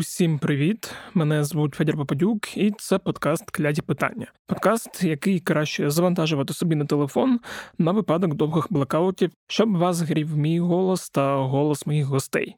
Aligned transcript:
Усім 0.00 0.38
привіт! 0.38 0.94
Мене 1.14 1.44
звуть 1.44 1.74
Федір 1.74 1.96
Попадюк, 1.96 2.56
і 2.56 2.72
це 2.78 2.98
подкаст 2.98 3.50
Кляді 3.50 3.82
питання. 3.82 4.26
Подкаст, 4.46 5.04
який 5.04 5.40
краще 5.40 5.90
завантажувати 5.90 6.54
собі 6.54 6.74
на 6.74 6.84
телефон 6.84 7.40
на 7.78 7.92
випадок 7.92 8.34
довгих 8.34 8.66
блекаутів, 8.70 9.30
щоб 9.48 9.76
вас 9.76 10.00
грів 10.00 10.36
мій 10.36 10.60
голос 10.60 11.10
та 11.10 11.36
голос 11.36 11.86
моїх 11.86 12.06
гостей. 12.06 12.56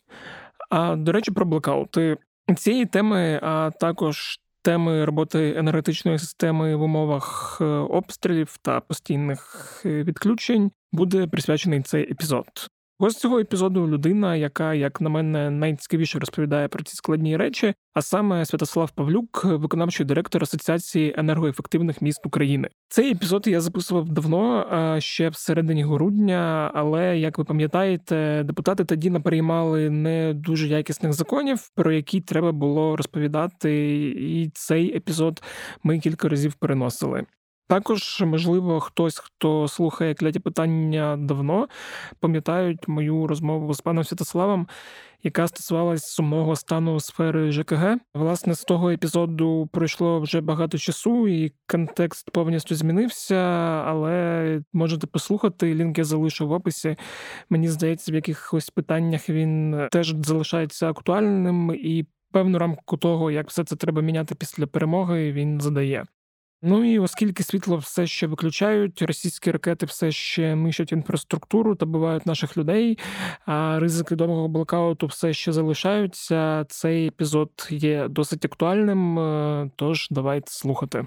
А 0.70 0.96
до 0.96 1.12
речі, 1.12 1.30
про 1.30 1.46
блекаути 1.46 2.16
цієї 2.56 2.86
теми, 2.86 3.40
а 3.43 3.70
також 3.80 4.38
теми 4.62 5.04
роботи 5.04 5.54
енергетичної 5.56 6.18
системи 6.18 6.77
в 6.77 6.82
умовах 6.82 7.59
е, 7.61 7.64
обстрілів 7.64 8.56
та 8.62 8.80
постійних 8.80 9.82
е, 9.86 10.02
відключень 10.02 10.70
буде 10.93 11.27
присвячений 11.27 11.82
цей 11.82 12.12
епізод. 12.12 12.46
Ось 13.04 13.16
цього 13.16 13.38
епізоду 13.38 13.88
людина, 13.88 14.36
яка, 14.36 14.74
як 14.74 15.00
на 15.00 15.08
мене, 15.08 15.50
найцікавіше 15.50 16.18
розповідає 16.18 16.68
про 16.68 16.82
ці 16.84 16.96
складні 16.96 17.36
речі, 17.36 17.74
а 17.94 18.02
саме 18.02 18.44
Святослав 18.44 18.90
Павлюк, 18.90 19.44
виконавчий 19.44 20.06
директор 20.06 20.43
Асоціації 20.43 21.14
енергоефективних 21.16 22.02
міст 22.02 22.26
України. 22.26 22.68
Цей 22.88 23.10
епізод 23.12 23.46
я 23.46 23.60
записував 23.60 24.08
давно, 24.08 24.66
ще 25.00 25.29
в 25.29 25.36
середині 25.36 25.84
грудня, 25.84 26.70
але 26.74 27.18
як 27.18 27.38
ви 27.38 27.44
пам'ятаєте, 27.44 28.43
депутати 28.44 28.84
тоді 28.84 29.10
наприймали 29.10 29.90
не 29.90 30.34
дуже 30.34 30.68
якісних 30.68 31.12
законів, 31.12 31.71
про 31.74 31.93
які 31.93 32.20
треба 32.20 32.52
було 32.52 32.96
розповідати, 32.96 34.00
і 34.10 34.50
цей 34.55 34.96
епізод 34.96 35.42
ми 35.82 35.98
кілька 35.98 36.28
разів 36.28 36.55
переносили. 36.55 37.24
Також, 37.72 38.22
можливо, 38.27 38.81
хтось, 38.81 39.19
хто 39.19 39.69
слухає 39.69 40.14
кляті 40.14 40.41
питання 40.41 41.17
давно, 41.17 41.69
пам'ятають 42.20 42.89
мою 42.89 43.27
розмову 43.27 43.75
з 43.75 43.80
паном 43.80 44.05
Святославом, 44.05 44.69
яка 45.22 45.48
стосувалась 45.48 46.05
сумного 46.05 46.56
стану 46.56 47.00
сфери 47.00 47.52
ЖКГ. 47.52 47.96
Власне, 48.14 48.55
з 48.55 48.64
того 48.64 48.91
епізоду 48.91 49.69
пройшло 49.72 50.20
вже 50.20 50.41
багато 50.41 50.78
часу, 50.78 51.28
і 51.28 51.52
контекст 51.66 52.30
повністю 52.30 52.74
змінився, 52.74 53.36
але 53.86 54.62
можете 54.72 55.06
послухати. 55.06 55.74
Лінк 55.74 55.98
я 55.98 56.05
залишу 56.05 56.48
в 56.48 56.52
описі. 56.52 56.96
Мені 57.50 57.68
здається, 57.68 58.12
в 58.12 58.14
якихось 58.14 58.70
питаннях 58.70 59.28
він 59.28 59.86
теж 59.92 60.14
залишається 60.22 60.89
актуальним 60.89 61.74
і. 61.74 62.06
Певну 62.34 62.58
рамку 62.58 62.96
того, 62.96 63.30
як 63.30 63.48
все 63.48 63.64
це 63.64 63.77
треба 63.77 64.02
міняти 64.02 64.34
після 64.34 64.66
перемоги, 64.66 65.33
він 65.33 65.61
задає. 65.61 66.06
Ну 66.64 66.84
і 66.84 66.98
оскільки 66.98 67.42
світло 67.42 67.77
все 67.77 68.06
ще 68.06 68.27
виключають, 68.27 69.02
російські 69.02 69.50
ракети 69.50 69.86
все 69.86 70.12
ще 70.12 70.56
нищать 70.56 70.92
інфраструктуру 70.92 71.74
та 71.74 71.86
бувають 71.86 72.27
наших 72.27 72.56
людей, 72.56 72.98
а 73.46 73.78
ризики 73.80 74.16
довгого 74.16 74.48
блокауту 74.48 75.06
все 75.06 75.33
ще 75.33 75.52
залишаються. 75.52 76.64
Цей 76.68 77.08
епізод 77.08 77.50
є 77.70 78.08
досить 78.08 78.44
актуальним, 78.44 79.18
е, 79.18 79.70
тож 79.77 80.08
давайте 80.10 80.52
слухати. 80.52 81.06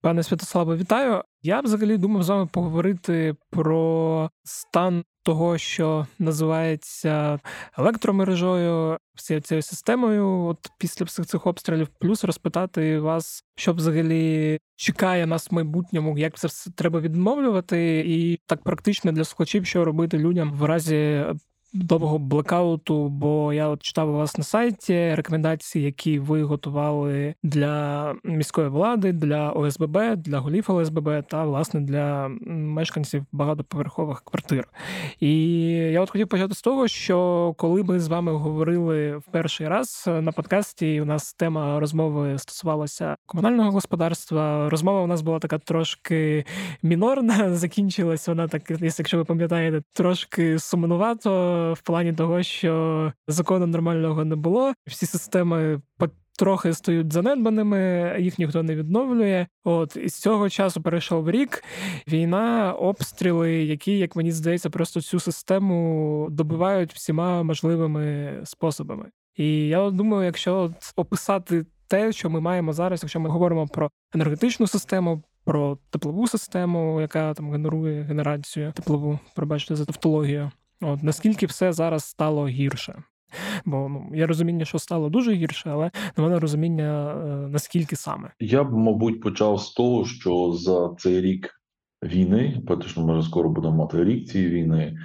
Пане 0.00 0.22
Святославе, 0.22 0.76
вітаю. 0.76 1.22
Я 1.42 1.60
взагалі 1.60 1.96
думав 1.96 2.22
з 2.22 2.28
вами 2.28 2.46
поговорити 2.46 3.34
про 3.50 4.30
стан 4.44 5.04
того, 5.28 5.58
що 5.58 6.06
називається 6.18 7.40
електромережою, 7.78 8.98
всією 9.14 9.42
цією 9.42 9.62
системою, 9.62 10.44
от 10.44 10.58
після 10.78 11.04
всіх 11.04 11.26
цих 11.26 11.46
обстрілів, 11.46 11.88
плюс 11.98 12.24
розпитати 12.24 13.00
вас, 13.00 13.44
що 13.56 13.72
взагалі 13.72 14.58
чекає 14.76 15.26
нас 15.26 15.50
в 15.50 15.54
майбутньому, 15.54 16.18
як 16.18 16.38
це 16.38 16.48
все 16.48 16.70
треба 16.70 17.00
відмовлювати, 17.00 18.04
і 18.06 18.40
так 18.46 18.62
практично 18.62 19.12
для 19.12 19.24
слухачів, 19.24 19.66
що 19.66 19.84
робити 19.84 20.18
людям 20.18 20.52
в 20.52 20.64
разі 20.64 21.24
довгого 21.72 22.18
блекауту, 22.18 23.08
бо 23.08 23.52
я 23.52 23.68
от 23.68 23.82
читав 23.82 24.10
у 24.10 24.12
вас 24.12 24.38
на 24.38 24.44
сайті 24.44 25.14
рекомендації, 25.14 25.84
які 25.84 26.18
ви 26.18 26.42
готували 26.42 27.34
для 27.42 28.14
міської 28.24 28.68
влади, 28.68 29.12
для 29.12 29.50
ОСББ, 29.50 30.16
для 30.16 30.38
голів 30.38 30.64
ОСББ 30.68 31.26
та 31.28 31.44
власне 31.44 31.80
для 31.80 32.28
мешканців 32.46 33.24
багатоповерхових 33.32 34.22
квартир. 34.24 34.68
І 35.20 35.50
я 35.68 36.00
от 36.00 36.10
хотів 36.10 36.28
почати 36.28 36.54
з 36.54 36.62
того, 36.62 36.88
що 36.88 37.54
коли 37.56 37.82
ми 37.82 38.00
з 38.00 38.08
вами 38.08 38.32
говорили 38.32 39.16
в 39.16 39.24
перший 39.30 39.68
раз 39.68 40.04
на 40.06 40.32
подкасті, 40.32 41.00
у 41.00 41.04
нас 41.04 41.34
тема 41.34 41.80
розмови 41.80 42.38
стосувалася 42.38 43.16
комунального 43.26 43.70
господарства. 43.70 44.70
Розмова 44.70 45.00
у 45.00 45.06
нас 45.06 45.22
була 45.22 45.38
така 45.38 45.58
трошки 45.58 46.44
мінорна, 46.82 47.54
закінчилась 47.54 48.28
вона 48.28 48.48
так, 48.48 48.62
якщо 48.80 49.16
ви 49.16 49.24
пам'ятаєте, 49.24 49.82
трошки 49.94 50.58
сумнувато 50.58 51.57
в 51.72 51.80
плані 51.82 52.12
того, 52.12 52.42
що 52.42 53.12
закону 53.28 53.66
нормального 53.66 54.24
не 54.24 54.36
було. 54.36 54.72
Всі 54.86 55.06
системи 55.06 55.80
трохи 56.38 56.74
стають 56.74 57.12
занедбаними, 57.12 58.16
їх 58.20 58.38
ніхто 58.38 58.62
не 58.62 58.76
відновлює. 58.76 59.46
От 59.64 59.96
і 59.96 60.08
з 60.08 60.14
цього 60.14 60.48
часу 60.48 60.82
перейшов 60.82 61.30
рік. 61.30 61.64
Війна, 62.08 62.72
обстріли, 62.72 63.52
які, 63.52 63.98
як 63.98 64.16
мені 64.16 64.32
здається, 64.32 64.70
просто 64.70 65.00
цю 65.00 65.20
систему 65.20 66.28
добивають 66.30 66.94
всіма 66.94 67.42
можливими 67.42 68.32
способами. 68.44 69.06
І 69.36 69.68
я 69.68 69.90
думаю, 69.90 70.24
якщо 70.24 70.74
описати 70.96 71.66
те, 71.88 72.12
що 72.12 72.30
ми 72.30 72.40
маємо 72.40 72.72
зараз, 72.72 73.02
якщо 73.02 73.20
ми 73.20 73.28
говоримо 73.28 73.66
про 73.66 73.90
енергетичну 74.14 74.66
систему. 74.66 75.22
Про 75.44 75.78
теплову 75.90 76.26
систему, 76.26 77.00
яка 77.00 77.34
там 77.34 77.52
генерує 77.52 78.02
генерацію 78.02 78.72
теплову, 78.72 79.18
пробачте 79.34 79.76
за 79.76 79.84
тавтологію, 79.84 80.50
От 80.80 81.02
наскільки 81.02 81.46
все 81.46 81.72
зараз 81.72 82.04
стало 82.04 82.48
гірше? 82.48 83.02
Бо 83.64 83.88
ну 83.88 84.16
є 84.16 84.26
розуміння, 84.26 84.64
що 84.64 84.78
стало 84.78 85.08
дуже 85.08 85.32
гірше, 85.32 85.70
але 85.70 85.90
на 86.16 86.24
мене 86.24 86.38
розуміння 86.38 87.12
е, 87.12 87.48
наскільки 87.48 87.96
саме 87.96 88.30
я 88.40 88.64
б, 88.64 88.72
мабуть, 88.72 89.20
почав 89.20 89.60
з 89.60 89.72
того, 89.72 90.04
що 90.04 90.52
за 90.52 90.94
цей 90.98 91.20
рік 91.20 91.50
війни, 92.02 92.62
практично 92.66 93.06
ми 93.06 93.18
вже 93.18 93.28
скоро 93.28 93.50
будемо 93.50 93.76
мати 93.76 94.04
рік 94.04 94.28
цієї 94.28 94.50
війни, 94.50 94.96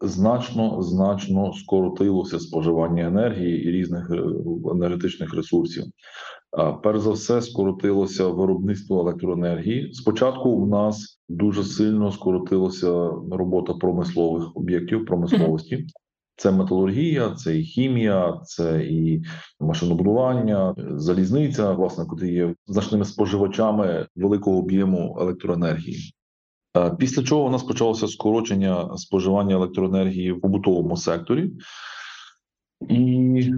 значно 0.00 0.82
значно 0.82 1.52
скоротилося 1.52 2.40
споживання 2.40 3.06
енергії 3.06 3.64
і 3.64 3.70
різних 3.70 4.10
е, 4.10 4.22
енергетичних 4.70 5.34
ресурсів. 5.34 5.84
Перш 6.82 7.00
за 7.00 7.10
все, 7.10 7.42
скоротилося 7.42 8.28
виробництво 8.28 9.00
електроенергії. 9.00 9.92
Спочатку 9.92 10.50
у 10.50 10.66
нас 10.66 11.20
дуже 11.28 11.64
сильно 11.64 12.12
скоротилася 12.12 13.10
робота 13.30 13.74
промислових 13.74 14.56
об'єктів 14.56 15.06
промисловості. 15.06 15.86
Це 16.36 16.50
металургія, 16.50 17.30
це 17.30 17.58
і 17.58 17.62
хімія, 17.62 18.40
це 18.44 18.84
і 18.84 19.22
машинобудування, 19.60 20.74
залізниця, 20.78 21.72
власне, 21.72 22.04
котрі 22.06 22.32
є 22.32 22.54
значними 22.66 23.04
споживачами 23.04 24.06
великого 24.16 24.58
об'єму 24.58 25.16
електроенергії. 25.20 26.12
Після 26.98 27.22
чого 27.22 27.44
у 27.44 27.50
нас 27.50 27.62
почалося 27.62 28.08
скорочення 28.08 28.96
споживання 28.96 29.54
електроенергії 29.54 30.32
в 30.32 30.40
побутовому 30.40 30.96
секторі. 30.96 31.50
І 32.88 33.52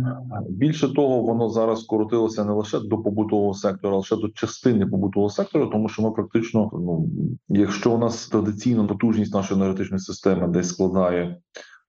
більше 0.49 0.95
того, 0.95 1.21
воно 1.23 1.49
зараз 1.49 1.81
скоротилося 1.81 2.45
не 2.45 2.53
лише 2.53 2.81
до 2.81 2.99
побутового 2.99 3.55
сектора, 3.55 3.95
а 3.95 3.97
лише 3.97 4.17
до 4.17 4.29
частини 4.29 4.87
побутового 4.87 5.31
сектора, 5.31 5.67
тому 5.67 5.89
що 5.89 6.03
ми 6.03 6.11
практично, 6.11 6.71
ну 6.73 7.09
якщо 7.49 7.93
у 7.93 7.99
нас 7.99 8.29
традиційно 8.29 8.87
потужність 8.87 9.35
нашої 9.35 9.61
енергетичної 9.61 10.01
системи 10.01 10.49
десь 10.49 10.69
складає, 10.69 11.37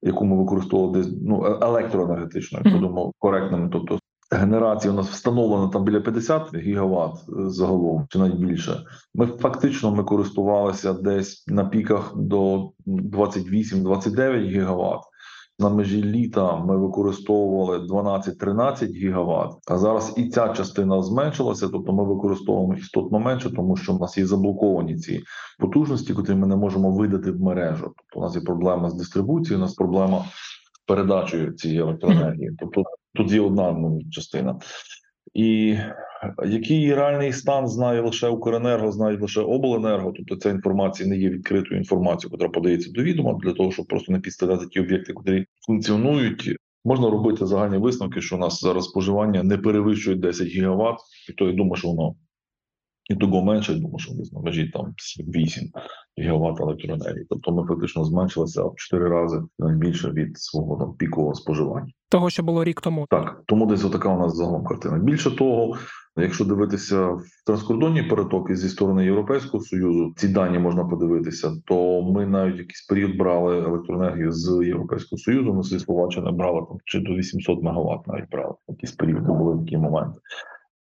яку 0.02 0.26
ми 0.26 0.38
використовували 0.38 0.98
десь 0.98 1.14
ну 1.22 1.46
е, 1.46 1.58
електроенергетично, 1.62 2.60
як 2.64 2.74
будемо 2.74 3.12
коректними, 3.20 3.70
тобто 3.72 4.00
генерація 4.32 4.94
у 4.94 4.96
нас 4.96 5.10
встановлена 5.10 5.68
там 5.68 5.84
біля 5.84 6.00
50 6.00 6.56
гігават 6.56 7.14
загалом, 7.28 8.06
чи 8.10 8.20
навіть 8.20 8.36
більше. 8.36 8.84
Ми 9.16 9.26
фактично 9.26 9.92
ми 9.92 10.04
користувалися 10.04 10.94
десь 10.94 11.48
на 11.48 11.66
піках 11.66 12.14
до 12.16 12.70
28-29 12.88 14.46
гігават. 14.46 15.02
На 15.60 15.70
межі 15.70 16.04
літа 16.04 16.56
ми 16.56 16.78
використовували 16.78 17.78
12-13 17.78 18.94
гігават, 18.94 19.54
а 19.68 19.78
зараз 19.78 20.14
і 20.18 20.30
ця 20.30 20.50
частина 20.50 21.02
зменшилася. 21.02 21.70
Тобто 21.70 21.94
ми 21.94 22.04
використовуємо 22.04 22.74
істотно 22.74 23.20
менше, 23.20 23.50
тому 23.56 23.76
що 23.76 23.94
в 23.94 24.00
нас 24.00 24.18
є 24.18 24.26
заблоковані 24.26 24.96
ці 24.96 25.24
потужності, 25.60 26.14
котрі 26.14 26.36
ми 26.36 26.48
не 26.48 26.56
можемо 26.56 26.92
видати 26.92 27.32
в 27.32 27.42
мережу. 27.42 27.94
Тобто 27.98 28.20
у 28.20 28.22
нас 28.22 28.36
є 28.36 28.42
проблема 28.42 28.90
з 28.90 28.94
дистрибуцією, 28.94 29.58
у 29.58 29.66
нас 29.66 29.74
проблема 29.74 30.26
з 30.74 30.86
передачею 30.88 31.52
цієї 31.52 31.80
електроенергії. 31.80 32.52
Тобто 32.60 32.84
тут 33.16 33.32
є 33.32 33.42
одна 33.42 33.72
ну, 33.72 34.00
частина. 34.12 34.60
І 35.34 35.78
який 36.46 36.94
реальний 36.94 37.34
стан 37.34 37.68
знає 37.68 38.02
лише 38.02 38.28
Укренерго, 38.28 38.92
знає 38.92 39.18
лише 39.18 39.42
обленерго, 39.42 40.14
тобто 40.18 40.36
ця 40.36 40.50
інформація 40.50 41.10
не 41.10 41.18
є 41.18 41.30
відкритою 41.30 41.80
інформацією, 41.80 42.38
яка 42.40 42.52
подається 42.52 42.92
до 42.92 43.04
відома 43.04 43.40
для 43.44 43.54
того, 43.54 43.72
щоб 43.72 43.86
просто 43.86 44.12
не 44.12 44.20
підставляти 44.20 44.66
ті 44.66 44.80
об'єкти, 44.80 45.14
які 45.26 45.46
функціонують. 45.68 46.56
Можна 46.86 47.10
робити 47.10 47.46
загальні 47.46 47.78
висновки, 47.78 48.22
що 48.22 48.36
у 48.36 48.40
нас 48.40 48.62
зараз 48.62 48.86
споживання 48.86 49.44
не 49.44 49.58
перевищує 49.58 50.18
10 50.18 50.48
гігават, 50.48 50.98
і 51.30 51.34
то 51.34 51.48
я 51.48 51.54
думаю, 51.54 51.76
що 51.76 51.88
воно 51.88 52.16
і 53.10 53.16
того 53.16 53.44
менше, 53.44 53.74
я 53.74 53.80
думаю, 53.80 54.00
що 54.00 54.14
десь 54.14 54.32
на 54.32 54.40
межі 54.40 54.70
там 54.70 54.94
8 55.20 55.64
гігават 56.20 56.60
електроенергії. 56.60 57.26
Тобто 57.30 57.52
ми 57.52 57.68
фактично 57.68 58.06
зменшилися 58.06 58.64
в 58.64 58.74
4 58.76 59.10
рази 59.10 59.42
більше 59.60 60.12
від 60.12 60.40
свого 60.40 60.78
там 60.78 60.94
пікового 60.94 61.34
споживання. 61.34 61.92
Того, 62.10 62.30
що 62.30 62.44
було 62.44 62.64
рік 62.64 62.82
тому. 62.82 63.06
Так, 63.10 63.42
тому 63.46 63.66
десь 63.66 63.86
отака 63.86 64.10
у 64.10 64.20
нас 64.20 64.36
загалом 64.36 64.64
картина. 64.64 64.98
Більше 64.98 65.36
того, 65.36 65.78
якщо 66.18 66.46
дивитися 66.46 67.08
в 67.08 67.24
транскордонні 67.46 68.04
перетоки 68.04 68.56
зі 68.56 68.70
сторони 68.70 69.06
Європейського 69.06 69.64
союзу, 69.64 70.14
ці 70.18 70.28
дані 70.28 70.60
можна 70.60 70.86
подивитися, 70.86 71.52
то 71.66 72.02
ми 72.02 72.26
навіть 72.26 72.58
якийсь 72.58 72.86
період 72.90 73.18
брали 73.18 73.58
електроенергію 73.58 74.32
з 74.32 74.66
Європейського 74.66 75.20
союзу. 75.20 75.54
Ми 75.54 75.64
зі 75.64 75.80
Словаччини 75.80 76.32
брали 76.32 76.66
там 76.68 76.78
чи 76.86 77.00
до 77.00 77.14
800 77.14 77.64
мегаватт 77.64 78.08
навіть 78.08 78.30
брали. 78.32 78.54
Якісь 78.68 78.92
періоди 78.92 79.32
були 79.32 79.60
такі 79.60 79.78
моменти. 79.78 80.20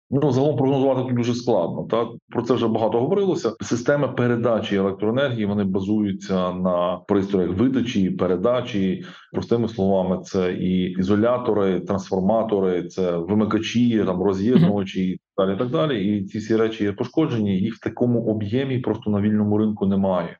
Ну, 0.09 0.31
загалом 0.31 0.57
прогнозувати 0.57 1.01
тут 1.01 1.15
дуже 1.15 1.33
складно. 1.33 1.87
Та 1.91 2.07
про 2.29 2.41
це 2.41 2.53
вже 2.53 2.67
багато 2.67 2.99
говорилося. 2.99 3.53
Системи 3.61 4.07
передачі 4.07 4.75
електроенергії 4.75 5.45
вони 5.45 5.63
базуються 5.63 6.53
на 6.53 6.97
пристроях 7.07 7.57
видачі, 7.57 8.09
передачі. 8.09 9.05
Простими 9.33 9.67
словами, 9.67 10.19
це 10.23 10.53
і 10.53 10.91
ізолятори, 10.91 11.79
трансформатори, 11.79 12.83
це 12.83 13.17
вимикачі, 13.17 14.03
там 14.05 14.23
роз'єднувачі 14.23 15.07
і 15.09 15.19
далі. 15.37 15.57
Так 15.57 15.69
далі. 15.69 16.17
І 16.17 16.25
ці 16.25 16.37
всі 16.37 16.55
речі 16.55 16.83
є 16.83 16.91
пошкоджені. 16.91 17.59
Їх 17.59 17.75
в 17.75 17.83
такому 17.83 18.25
об'ємі 18.25 18.79
просто 18.79 19.09
на 19.09 19.21
вільному 19.21 19.57
ринку 19.57 19.85
немає. 19.85 20.37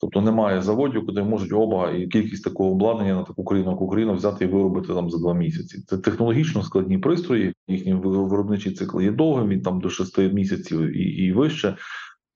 Тобто 0.00 0.20
немає 0.20 0.62
заводів, 0.62 1.06
куди 1.06 1.22
можуть 1.22 1.52
оба 1.52 1.90
і 1.90 2.06
кількість 2.06 2.44
такого 2.44 2.70
обладнання 2.70 3.14
на 3.14 3.22
таку 3.22 3.44
країну, 3.44 3.70
як 3.70 3.80
Україна, 3.80 4.12
взяти 4.12 4.44
і 4.44 4.48
виробити 4.48 4.94
там 4.94 5.10
за 5.10 5.18
два 5.18 5.34
місяці. 5.34 5.82
Це 5.86 5.98
технологічно 5.98 6.62
складні 6.62 6.98
пристрої. 6.98 7.54
Їхній 7.68 7.94
виробничий 7.94 8.72
цикл 8.72 9.00
є 9.00 9.10
довгим, 9.10 9.48
він 9.48 9.62
там 9.62 9.80
до 9.80 9.90
шести 9.90 10.28
місяців 10.28 10.96
і, 10.96 11.02
і 11.02 11.32
вище. 11.32 11.76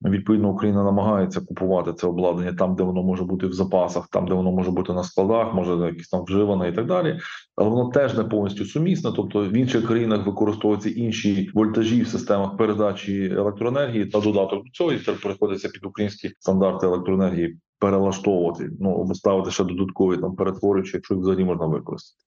Відповідно, 0.03 0.51
Україна 0.51 0.85
намагається 0.85 1.41
купувати 1.41 1.93
це 1.93 2.07
обладнання 2.07 2.53
там, 2.53 2.75
де 2.75 2.83
воно 2.83 3.03
може 3.03 3.25
бути 3.25 3.47
в 3.47 3.53
запасах, 3.53 4.09
там 4.09 4.27
де 4.27 4.35
воно 4.35 4.53
може 4.53 4.71
бути 4.71 4.93
на 4.93 5.05
складах, 5.05 5.55
може 5.55 5.87
якісь 5.87 6.09
там 6.09 6.25
вживане 6.25 6.69
і 6.69 6.73
так 6.73 6.87
далі. 6.87 7.19
Але 7.57 7.71
воно 7.71 7.91
теж 7.91 8.15
не 8.15 8.25
повністю 8.25 8.65
сумісне. 8.65 9.13
Тобто 9.17 9.49
в 9.49 9.53
інших 9.53 9.87
країнах 9.87 10.27
використовуються 10.27 10.91
інші 10.91 11.51
вольтажі 11.55 12.03
в 12.03 12.09
системах 12.09 12.57
передачі 12.57 13.35
електроенергії 13.37 14.07
та 14.07 14.21
додаток 14.21 14.65
до 14.65 14.71
цього 14.71 14.93
і 14.93 14.99
тепер 14.99 15.21
переходиться 15.23 15.69
під 15.69 15.85
українські 15.85 16.31
стандарти 16.39 16.87
електроенергії. 16.87 17.59
Перелаштовувати, 17.79 18.71
ну 18.81 19.15
ставити 19.15 19.51
ще 19.51 19.65
додаткові 19.65 20.17
там 20.17 20.37
перетворюючи, 20.37 20.97
якщо 20.97 21.15
їх 21.15 21.23
взагалі 21.23 21.45
можна 21.45 21.67
використати. 21.67 22.25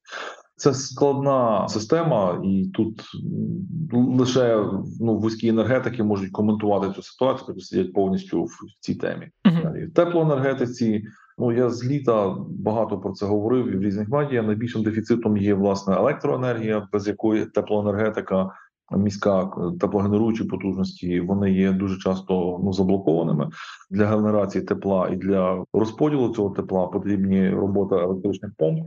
Це 0.58 0.74
складна 0.74 1.68
система, 1.68 2.40
і 2.44 2.70
тут 2.74 3.02
лише 3.92 4.64
ну 5.00 5.18
вузькі 5.18 5.48
енергетики 5.48 6.02
можуть 6.02 6.30
коментувати 6.30 6.92
цю 6.94 7.02
ситуацію, 7.02 7.44
тобто 7.46 7.60
сидять 7.60 7.92
повністю 7.92 8.44
в 8.44 8.50
цій 8.80 8.94
темі. 8.94 9.28
Uh-huh. 9.44 9.86
В 9.86 9.92
теплоенергетиці. 9.92 11.04
Ну 11.40 11.52
я 11.52 11.70
з 11.70 11.84
літа 11.84 12.36
багато 12.48 12.98
про 12.98 13.12
це 13.12 13.26
говорив 13.26 13.72
і 13.72 13.76
в 13.76 13.82
різних 13.82 14.08
медіа. 14.08 14.42
Найбільшим 14.42 14.82
дефіцитом 14.82 15.36
є 15.36 15.54
власне 15.54 15.94
електроенергія, 15.94 16.88
без 16.92 17.08
якої 17.08 17.46
теплоенергетика. 17.46 18.50
Міська 18.96 19.50
теплогенеруючі 19.80 20.44
потужності 20.44 21.20
вони 21.20 21.52
є 21.52 21.72
дуже 21.72 21.98
часто 21.98 22.60
ну 22.64 22.72
заблокованими 22.72 23.50
для 23.90 24.06
генерації 24.06 24.64
тепла 24.64 25.08
і 25.08 25.16
для 25.16 25.64
розподілу 25.72 26.34
цього 26.34 26.50
тепла 26.50 26.86
потрібні 26.86 27.50
робота 27.50 27.96
електричних 27.96 28.52
помп. 28.58 28.86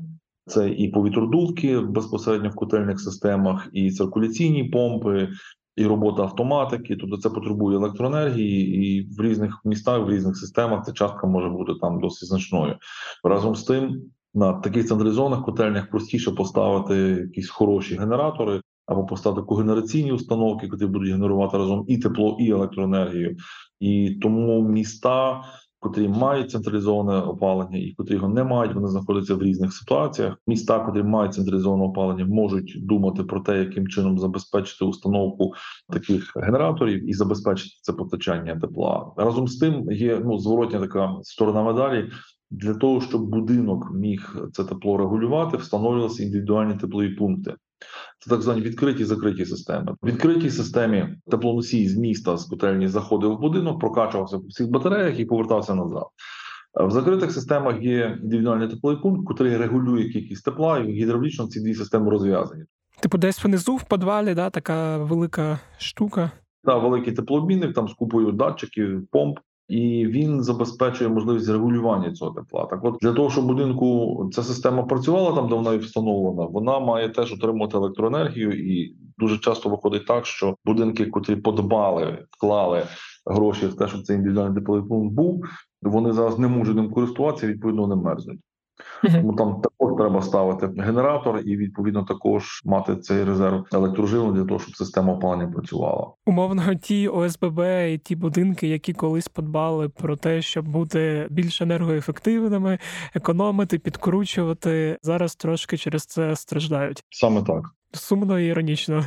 Це 0.51 0.69
і 0.69 0.87
повітродувки 0.87 1.79
безпосередньо 1.79 2.49
в 2.49 2.55
котельних 2.55 2.99
системах, 2.99 3.69
і 3.73 3.91
циркуляційні 3.91 4.63
помпи, 4.63 5.29
і 5.75 5.85
робота 5.85 6.23
автоматики. 6.23 6.95
Тобто 6.95 7.17
це 7.17 7.29
потребує 7.29 7.77
електроенергії, 7.77 8.85
і 8.85 9.09
в 9.17 9.21
різних 9.21 9.61
містах, 9.65 10.05
в 10.05 10.09
різних 10.09 10.37
системах 10.37 10.85
ця 10.85 10.91
частка 10.91 11.27
може 11.27 11.49
бути 11.49 11.73
там 11.81 11.99
досить 11.99 12.29
значною. 12.29 12.75
Разом 13.23 13.55
з 13.55 13.63
тим, 13.63 14.01
на 14.33 14.53
таких 14.53 14.87
централізованих 14.87 15.45
котельнях 15.45 15.89
простіше 15.89 16.31
поставити 16.31 16.95
якісь 16.95 17.49
хороші 17.49 17.95
генератори 17.95 18.61
або 18.85 19.05
поставити 19.05 19.45
когенераційні 19.45 20.11
установки, 20.11 20.69
які 20.71 20.85
будуть 20.85 21.11
генерувати 21.11 21.57
разом 21.57 21.85
і 21.87 21.97
тепло, 21.97 22.37
і 22.39 22.49
електроенергію. 22.49 23.37
І 23.79 24.19
тому 24.21 24.61
міста 24.61 25.41
котрі 25.81 26.07
мають 26.07 26.51
централізоване 26.51 27.19
опалення, 27.19 27.77
і 27.77 27.93
котрі 27.97 28.13
його 28.13 28.27
не 28.27 28.43
мають, 28.43 28.73
вони 28.75 28.87
знаходяться 28.87 29.35
в 29.35 29.43
різних 29.43 29.73
ситуаціях. 29.73 30.37
Міста, 30.47 30.79
котрі 30.79 31.03
мають 31.03 31.33
централізоване 31.33 31.83
опалення, 31.83 32.25
можуть 32.25 32.85
думати 32.85 33.23
про 33.23 33.39
те, 33.39 33.59
яким 33.59 33.87
чином 33.87 34.19
забезпечити 34.19 34.85
установку 34.85 35.53
таких 35.89 36.37
генераторів 36.37 37.09
і 37.09 37.13
забезпечити 37.13 37.75
це 37.81 37.93
постачання 37.93 38.59
тепла. 38.59 39.11
Разом 39.17 39.47
з 39.47 39.57
тим 39.57 39.91
є 39.91 40.21
ну 40.25 40.37
зворотня 40.37 40.79
така 40.79 41.15
сторона 41.21 41.63
медалі. 41.63 42.09
Для 42.51 42.73
того 42.73 43.01
щоб 43.01 43.29
будинок 43.29 43.91
міг 43.93 44.35
це 44.53 44.63
тепло 44.63 44.97
регулювати, 44.97 45.57
встановлювалися 45.57 46.23
індивідуальні 46.23 46.77
теплові 46.77 47.09
пункти. 47.09 47.55
Це 48.19 48.29
так 48.29 48.41
звані 48.41 48.61
відкриті 48.61 49.03
закриті 49.03 49.45
системи. 49.45 49.95
В 50.01 50.07
відкритій 50.07 50.49
системі 50.49 51.15
теплоносій 51.31 51.89
з 51.89 51.97
міста 51.97 52.37
з 52.37 52.45
котельні 52.45 52.87
заходив 52.87 53.31
в 53.31 53.39
будинок, 53.39 53.79
прокачувався 53.79 54.37
по 54.37 54.47
всіх 54.47 54.69
батареях 54.69 55.19
і 55.19 55.25
повертався 55.25 55.75
назад. 55.75 56.05
В 56.73 56.91
закритих 56.91 57.31
системах 57.31 57.81
є 57.81 58.19
індивідуальний 58.23 58.67
тепловий 58.67 59.01
пункт, 59.01 59.41
який 59.41 59.57
регулює 59.57 60.09
кількість 60.09 60.45
тепла, 60.45 60.79
і 60.79 60.91
гідравлічно 60.91 61.47
ці 61.47 61.59
дві 61.61 61.73
системи 61.75 62.09
розв'язані. 62.09 62.63
Типу, 63.01 63.17
десь 63.17 63.43
внизу 63.43 63.75
в 63.75 63.83
підвалі, 63.83 64.33
да, 64.33 64.49
така 64.49 64.97
велика 64.97 65.59
штука. 65.77 66.31
Так, 66.63 66.83
великий 66.83 67.13
теплообмінник 67.13 67.73
там 67.73 67.87
з 67.87 67.93
купою 67.93 68.31
датчиків, 68.31 69.07
помп 69.11 69.39
і 69.71 70.07
він 70.07 70.43
забезпечує 70.43 71.09
можливість 71.09 71.49
регулювання 71.49 72.11
цього 72.11 72.31
тепла. 72.31 72.65
Так, 72.65 72.85
от 72.85 72.97
для 73.01 73.13
того, 73.13 73.29
щоб 73.29 73.45
будинку 73.45 74.29
ця 74.33 74.43
система 74.43 74.83
працювала 74.83 75.35
там, 75.35 75.49
де 75.49 75.55
вона 75.55 75.73
і 75.73 75.77
встановлена, 75.77 76.45
вона 76.45 76.79
має 76.79 77.09
теж 77.09 77.33
отримувати 77.33 77.77
електроенергію, 77.77 78.73
і 78.73 78.95
дуже 79.17 79.37
часто 79.37 79.69
виходить 79.69 80.05
так, 80.05 80.25
що 80.25 80.55
будинки, 80.65 81.05
котрі 81.05 81.35
подбали, 81.35 82.25
вклали 82.31 82.83
гроші 83.25 83.67
в 83.67 83.75
те, 83.75 83.87
щоб 83.87 84.01
цей 84.01 84.17
індивідуальний 84.17 84.55
тепловий 84.55 85.09
був, 85.09 85.45
вони 85.81 86.13
зараз 86.13 86.39
не 86.39 86.47
можуть 86.47 86.75
ним 86.75 86.91
користуватися, 86.91 87.47
відповідно 87.47 87.87
не 87.87 87.95
мерзнуть. 87.95 88.39
Тому 89.01 89.33
там 89.33 89.61
також 89.61 89.97
треба 89.97 90.21
ставити 90.21 90.81
генератор 90.81 91.39
і 91.45 91.57
відповідно 91.57 92.03
також 92.03 92.61
мати 92.65 92.95
цей 92.95 93.23
резерв 93.23 93.65
електроживлення 93.73 94.31
для 94.31 94.45
того, 94.45 94.59
щоб 94.59 94.75
система 94.75 95.13
опалення 95.13 95.47
працювала. 95.47 96.11
Умовно, 96.25 96.75
ті 96.75 97.07
ОСББ 97.07 97.59
і 97.89 97.97
ті 98.03 98.15
будинки, 98.15 98.67
які 98.67 98.93
колись 98.93 99.27
подбали 99.27 99.89
про 99.89 100.15
те, 100.15 100.41
щоб 100.41 100.67
бути 100.67 101.27
більш 101.29 101.61
енергоефективними, 101.61 102.79
економити, 103.13 103.79
підкручувати 103.79 104.97
зараз 105.01 105.35
трошки 105.35 105.77
через 105.77 106.05
це 106.05 106.35
страждають. 106.35 107.03
Саме 107.09 107.41
так. 107.41 107.63
Сумно 107.93 108.39
і 108.39 108.45
іронічно. 108.45 109.05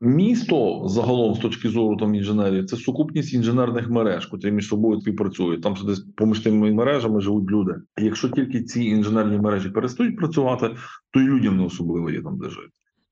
Місто 0.00 0.82
загалом, 0.88 1.34
з 1.34 1.38
точки 1.38 1.68
зору 1.68 1.96
там 1.96 2.14
інженерії, 2.14 2.64
це 2.64 2.76
сукупність 2.76 3.34
інженерних 3.34 3.90
мереж, 3.90 4.26
котрі 4.26 4.50
між 4.50 4.68
собою 4.68 5.00
співпрацюють. 5.00 5.62
Там 5.62 5.74
десь 5.86 6.00
поміж 6.00 6.40
тими 6.40 6.72
мережами 6.72 7.20
живуть 7.20 7.50
люди. 7.50 7.74
І 8.00 8.04
Якщо 8.04 8.28
тільки 8.28 8.62
ці 8.62 8.84
інженерні 8.84 9.38
мережі 9.38 9.70
перестають 9.70 10.16
працювати, 10.16 10.70
то 11.10 11.20
й 11.20 11.24
людям 11.24 11.56
не 11.56 11.64
особливо 11.64 12.10
є 12.10 12.22
там 12.22 12.38
де 12.38 12.48
жити. 12.48 12.68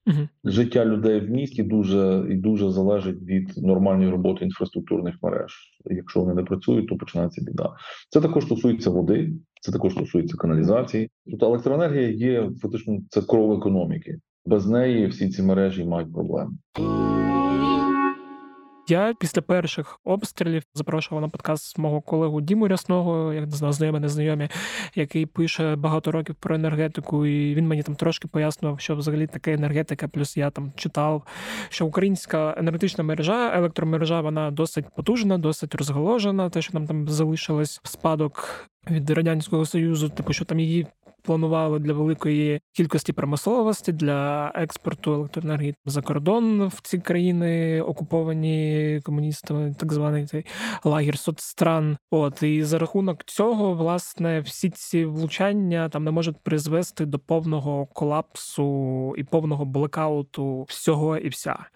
Угу. 0.07 0.29
Життя 0.45 0.85
людей 0.85 1.21
в 1.21 1.31
місті 1.31 1.63
дуже 1.63 2.27
і 2.31 2.35
дуже 2.35 2.71
залежить 2.71 3.23
від 3.23 3.57
нормальної 3.57 4.11
роботи 4.11 4.45
інфраструктурних 4.45 5.15
мереж. 5.23 5.53
Якщо 5.85 6.21
вони 6.21 6.35
не 6.35 6.43
працюють, 6.43 6.89
то 6.89 6.97
починається 6.97 7.43
біда. 7.45 7.71
Це 8.11 8.21
також 8.21 8.45
стосується 8.45 8.91
води, 8.91 9.33
це 9.61 9.73
також 9.73 9.93
стосується 9.93 10.37
каналізації. 10.37 11.11
Тобто 11.31 11.47
електроенергія 11.47 12.09
є 12.09 12.51
фактично 12.63 12.99
це 13.09 13.23
кров 13.23 13.53
економіки. 13.53 14.19
Без 14.47 14.67
неї 14.67 15.07
всі 15.07 15.29
ці 15.29 15.43
мережі 15.43 15.85
мають 15.85 16.13
проблеми. 16.13 16.51
Я 18.89 19.15
після 19.21 19.43
перших 19.43 20.01
обстрілів 20.05 20.63
запрошував 20.75 21.23
на 21.23 21.29
подкаст 21.29 21.79
мого 21.79 22.01
колегу 22.01 22.41
Діму 22.41 22.69
Рясного, 22.69 23.33
як 23.33 23.47
не 23.47 23.51
знаю, 23.51 23.73
знайомі, 23.73 24.01
незнайомі, 24.01 24.49
який 24.95 25.27
пише 25.27 25.77
багато 25.77 26.13
років 26.13 26.35
про 26.35 26.55
енергетику, 26.55 27.27
і 27.27 27.55
він 27.55 27.69
мені 27.69 27.83
там 27.83 27.95
трошки 27.95 28.29
пояснював, 28.29 28.81
що 28.81 28.97
взагалі 28.97 29.27
таке 29.27 29.53
енергетика. 29.53 30.09
Плюс 30.09 30.37
я 30.37 30.51
там 30.51 30.73
читав, 30.77 31.23
що 31.69 31.87
українська 31.87 32.55
енергетична 32.59 33.05
мережа, 33.05 33.57
електромережа, 33.57 34.21
вона 34.21 34.51
досить 34.51 34.87
потужна, 34.97 35.39
досить 35.39 35.75
розголожена. 35.75 36.51
Те, 36.51 36.63
що 36.63 36.71
нам 36.75 36.87
там 36.87 37.09
залишилось 37.09 37.81
в 37.83 37.89
спадок 37.89 38.67
від 38.91 39.11
радянського 39.11 39.67
союзу, 39.67 40.09
типу, 40.09 40.33
що 40.33 40.45
там 40.45 40.61
її 40.61 40.87
планували 41.27 41.79
для 41.79 41.93
великої 41.93 42.61
кількості 42.73 43.13
промисловості 43.13 43.93
для 43.93 44.53
експорту 44.55 45.13
електроенергії 45.13 45.75
за 45.85 46.03
кордон 46.03 46.67
в 46.67 46.81
ці 46.83 46.99
країни, 46.99 47.81
окуповані 47.81 49.01
комуністами, 49.05 49.75
так 49.79 49.93
званий 49.93 50.27
цей 50.27 50.45
лагір 50.85 51.19
соцстран. 51.19 51.97
От 52.11 52.43
і 52.43 52.63
за 52.63 52.79
рахунок 52.79 53.25
цього, 53.25 53.75
власне, 53.75 54.41
всі 54.41 54.71
ці 54.71 55.05
влучання 55.05 55.89
там 55.89 56.05
не 56.05 56.11
можуть 56.11 56.37
призвести 56.43 57.07
до 57.07 57.19
повного 57.19 57.87
колапсу 57.87 59.15
і 59.19 59.25
повного 59.25 59.65
блекауту 59.65 60.63
всього 60.69 61.17
і 61.17 61.29
вся. 61.29 61.67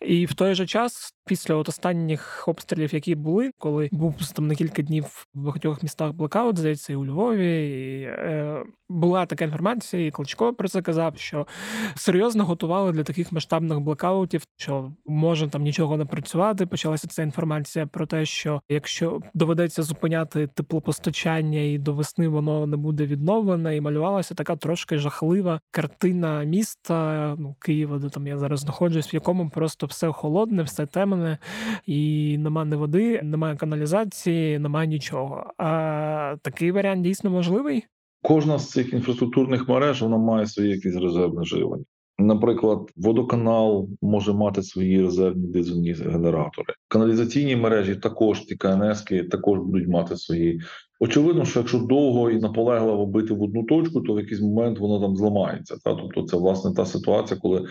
І 0.00 0.26
в 0.26 0.34
той 0.34 0.54
же 0.54 0.66
час, 0.66 1.14
після 1.26 1.54
от 1.54 1.68
останніх 1.68 2.48
обстрілів, 2.48 2.94
які 2.94 3.14
були, 3.14 3.50
коли 3.58 3.88
був 3.92 4.14
там 4.32 4.46
на 4.46 4.54
кілька 4.54 4.82
днів 4.82 5.04
в 5.04 5.26
багатьох 5.34 5.82
містах 5.82 6.12
блокаут, 6.12 6.58
здається, 6.58 6.92
і 6.92 6.96
у 6.96 7.06
Львові, 7.06 7.68
і, 7.68 8.02
е, 8.02 8.64
була 8.92 9.26
така 9.26 9.44
інформація, 9.44 10.06
і 10.06 10.10
Кличко 10.10 10.54
про 10.54 10.68
це 10.68 10.82
казав, 10.82 11.18
що 11.18 11.46
серйозно 11.94 12.44
готували 12.44 12.92
для 12.92 13.02
таких 13.02 13.32
масштабних 13.32 13.80
блокаутів, 13.80 14.42
що 14.56 14.92
може 15.06 15.48
там 15.48 15.62
нічого 15.62 15.96
не 15.96 16.04
працювати. 16.04 16.66
Почалася 16.66 17.08
ця 17.08 17.22
інформація 17.22 17.86
про 17.86 18.06
те, 18.06 18.24
що 18.24 18.62
якщо 18.68 19.20
доведеться 19.34 19.82
зупиняти 19.82 20.46
теплопостачання 20.46 21.60
і 21.60 21.78
до 21.78 21.92
весни 21.92 22.28
воно 22.28 22.66
не 22.66 22.76
буде 22.76 23.06
відновлене, 23.06 23.76
і 23.76 23.80
малювалася 23.80 24.34
така 24.34 24.56
трошки 24.56 24.98
жахлива 24.98 25.60
картина 25.70 26.44
міста, 26.44 27.34
ну 27.38 27.56
Києва, 27.60 27.98
де 27.98 28.08
там 28.08 28.26
я 28.26 28.38
зараз 28.38 28.60
знаходжусь, 28.60 29.12
в 29.12 29.14
якому 29.14 29.50
просто 29.50 29.86
все 29.86 30.12
холодне, 30.12 30.62
все 30.62 30.86
темне, 31.12 31.38
і 31.86 32.38
нема 32.38 32.64
ні 32.64 32.76
води, 32.76 33.20
немає 33.22 33.56
каналізації, 33.56 34.58
немає 34.58 34.88
нічого. 34.88 35.52
А 35.58 36.36
такий 36.42 36.72
варіант 36.72 37.02
дійсно 37.02 37.30
можливий. 37.30 37.84
Кожна 38.22 38.58
з 38.58 38.70
цих 38.70 38.92
інфраструктурних 38.92 39.68
мереж 39.68 40.02
вона 40.02 40.18
має 40.18 40.46
своє 40.46 40.70
якісь 40.70 40.96
резервне 40.96 41.44
живлення. 41.44 41.84
Наприклад, 42.18 42.90
водоканал 42.96 43.88
може 44.02 44.32
мати 44.32 44.62
свої 44.62 45.02
резервні 45.02 45.46
дизельні 45.46 45.92
генератори. 45.92 46.74
Каналізаційні 46.88 47.56
мережі 47.56 47.96
також 47.96 48.40
ті 48.40 48.56
КНСки 48.56 49.22
також 49.22 49.58
будуть 49.58 49.88
мати 49.88 50.16
свої. 50.16 50.60
Очевидно, 51.00 51.44
що 51.44 51.60
якщо 51.60 51.78
довго 51.78 52.30
і 52.30 52.38
наполегливо 52.38 53.06
бити 53.06 53.34
в 53.34 53.42
одну 53.42 53.62
точку, 53.64 54.00
то 54.00 54.14
в 54.14 54.18
якийсь 54.18 54.40
момент 54.40 54.78
воно 54.78 55.00
там 55.00 55.16
зламається. 55.16 55.76
Та 55.84 55.94
тобто, 55.94 56.22
це 56.22 56.36
власне 56.36 56.74
та 56.74 56.84
ситуація, 56.84 57.40
коли 57.40 57.66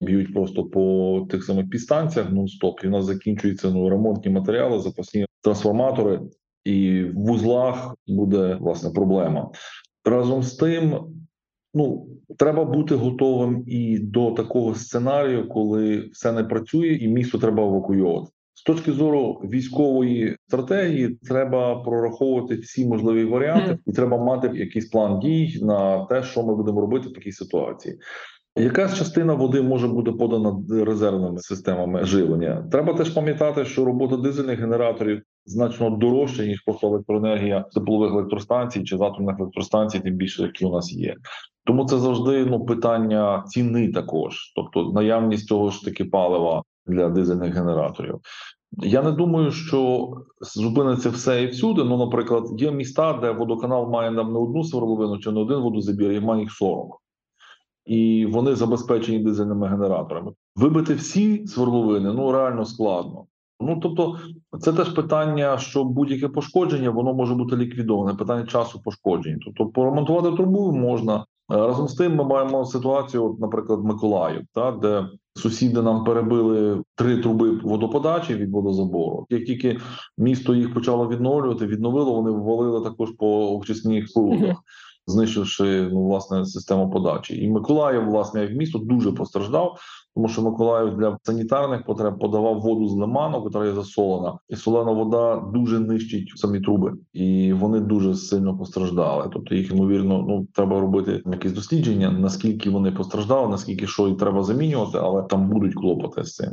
б'ють 0.00 0.34
просто 0.34 0.64
по 0.64 1.26
тих 1.30 1.44
самих 1.44 1.70
підстанціях 1.70 2.30
нон-стоп, 2.30 2.84
і 2.84 2.86
в 2.86 2.90
нас 2.90 3.04
закінчуються 3.04 3.70
ну 3.70 3.88
ремонтні 3.88 4.32
матеріали, 4.32 4.78
запасні 4.78 5.26
трансформатори, 5.42 6.20
і 6.64 7.02
в 7.02 7.14
вузлах 7.14 7.94
буде 8.06 8.58
власне 8.60 8.90
проблема. 8.90 9.50
Разом 10.04 10.42
з 10.42 10.54
тим, 10.54 10.96
ну 11.74 12.06
треба 12.38 12.64
бути 12.64 12.94
готовим 12.94 13.64
і 13.66 13.98
до 13.98 14.30
такого 14.30 14.74
сценарію, 14.74 15.48
коли 15.48 16.08
все 16.12 16.32
не 16.32 16.44
працює, 16.44 16.88
і 16.88 17.08
місто 17.08 17.38
треба 17.38 17.62
евакуювати. 17.62 18.32
З 18.54 18.62
точки 18.62 18.92
зору 18.92 19.32
військової 19.32 20.36
стратегії, 20.48 21.08
треба 21.08 21.82
прораховувати 21.82 22.54
всі 22.54 22.86
можливі 22.86 23.24
варіанти, 23.24 23.78
і 23.86 23.92
треба 23.92 24.18
мати 24.24 24.50
якийсь 24.54 24.88
план 24.88 25.20
дій 25.20 25.58
на 25.62 26.04
те, 26.04 26.22
що 26.22 26.42
ми 26.42 26.56
будемо 26.56 26.80
робити 26.80 27.08
в 27.08 27.12
такій 27.12 27.32
ситуації. 27.32 27.98
Якась 28.60 28.98
частина 28.98 29.34
води 29.34 29.62
може 29.62 29.88
бути 29.88 30.12
подана 30.12 30.62
резервними 30.84 31.38
системами 31.38 32.04
живлення. 32.04 32.68
Треба 32.70 32.94
теж 32.94 33.10
пам'ятати, 33.10 33.64
що 33.64 33.84
робота 33.84 34.16
дизельних 34.16 34.60
генераторів 34.60 35.22
значно 35.46 35.90
дорожча 35.90 36.44
ніж 36.44 36.60
просто 36.60 36.86
електроенергія 36.86 37.64
теплових 37.74 38.12
електростанцій 38.12 38.84
чи 38.84 38.96
атомних 38.96 39.40
електростанцій, 39.40 40.00
тим 40.00 40.14
більше 40.14 40.42
які 40.42 40.64
у 40.64 40.72
нас 40.72 40.92
є. 40.92 41.16
Тому 41.64 41.84
це 41.84 41.98
завжди 41.98 42.46
ну 42.46 42.64
питання 42.64 43.44
ціни 43.46 43.92
також, 43.92 44.52
тобто 44.56 44.92
наявність 44.92 45.48
того 45.48 45.70
ж 45.70 45.84
таки 45.84 46.04
палива 46.04 46.62
для 46.86 47.08
дизельних 47.08 47.54
генераторів. 47.54 48.18
Я 48.72 49.02
не 49.02 49.12
думаю, 49.12 49.50
що 49.50 50.10
зупиниться 50.40 51.10
все 51.10 51.42
і 51.42 51.46
всюди. 51.46 51.84
Ну, 51.84 51.98
наприклад, 51.98 52.44
є 52.56 52.70
міста, 52.70 53.12
де 53.12 53.30
водоканал 53.30 53.90
має 53.90 54.10
нам 54.10 54.32
не 54.32 54.38
одну 54.38 54.64
сверловину 54.64 55.18
чи 55.18 55.30
не 55.30 55.40
один 55.40 55.58
водозабір, 55.58 56.12
і 56.12 56.20
має 56.20 56.42
їх 56.42 56.52
40 56.52 57.00
і 57.90 58.26
вони 58.26 58.54
забезпечені 58.54 59.18
дизельними 59.18 59.68
генераторами. 59.68 60.32
Вибити 60.56 60.94
всі 60.94 61.46
свердловини 61.46 62.12
ну 62.12 62.32
реально 62.32 62.64
складно. 62.64 63.24
Ну 63.60 63.80
тобто, 63.82 64.18
це 64.60 64.72
теж 64.72 64.88
питання, 64.88 65.58
що 65.58 65.84
будь-яке 65.84 66.28
пошкодження 66.28 66.90
воно 66.90 67.14
може 67.14 67.34
бути 67.34 67.56
ліквідоване. 67.56 68.14
Питання 68.14 68.46
часу 68.46 68.80
пошкоджень. 68.84 69.38
Тобто, 69.44 69.66
поремонтувати 69.66 70.36
трубу 70.36 70.72
можна 70.72 71.16
е, 71.16 71.22
разом 71.48 71.88
з 71.88 71.94
тим. 71.94 72.16
Ми 72.16 72.24
маємо 72.24 72.64
ситуацію, 72.64 73.24
от, 73.24 73.40
наприклад, 73.40 73.84
Миколаїв, 73.84 74.42
та 74.54 74.70
де 74.70 75.06
сусіди 75.34 75.82
нам 75.82 76.04
перебили 76.04 76.82
три 76.94 77.16
труби 77.16 77.50
водоподачі 77.50 78.34
від 78.34 78.50
водозабору. 78.50 79.26
Як 79.30 79.44
тільки 79.44 79.78
місто 80.18 80.54
їх 80.54 80.74
почало 80.74 81.08
відновлювати, 81.08 81.66
відновило 81.66 82.14
вони 82.14 82.30
ввалили 82.30 82.84
також 82.84 83.10
по 83.10 83.56
очисних 83.58 84.08
спорудах 84.08 84.56
знищивши 85.10 85.88
ну 85.92 86.04
власне 86.04 86.44
систему 86.44 86.90
подачі. 86.90 87.44
І 87.44 87.50
Миколаїв, 87.50 88.04
власне, 88.04 88.40
як 88.40 88.52
місто 88.52 88.78
дуже 88.78 89.12
постраждав, 89.12 89.78
тому 90.14 90.28
що 90.28 90.42
Миколаїв 90.42 90.96
для 90.96 91.18
санітарних 91.22 91.84
потреб 91.84 92.18
подавав 92.18 92.60
воду 92.60 92.88
з 92.88 92.92
лиману, 92.92 93.42
яка 93.44 93.66
є 93.66 93.72
засолена, 93.72 94.38
і 94.48 94.56
солена 94.56 94.92
вода 94.92 95.36
дуже 95.54 95.80
нищить 95.80 96.32
самі 96.36 96.60
труби, 96.60 96.92
і 97.12 97.52
вони 97.52 97.80
дуже 97.80 98.14
сильно 98.14 98.58
постраждали. 98.58 99.30
Тобто 99.32 99.54
їх 99.54 99.70
ймовірно, 99.70 100.24
ну 100.28 100.46
треба 100.54 100.80
робити 100.80 101.22
якісь 101.32 101.52
дослідження, 101.52 102.10
наскільки 102.10 102.70
вони 102.70 102.92
постраждали, 102.92 103.48
наскільки 103.48 103.86
що 103.86 104.08
і 104.08 104.14
треба 104.14 104.42
замінювати, 104.42 104.98
але 104.98 105.22
там 105.22 105.48
будуть 105.48 105.74
клопоти 105.74 106.24
з 106.24 106.34
цим. 106.34 106.50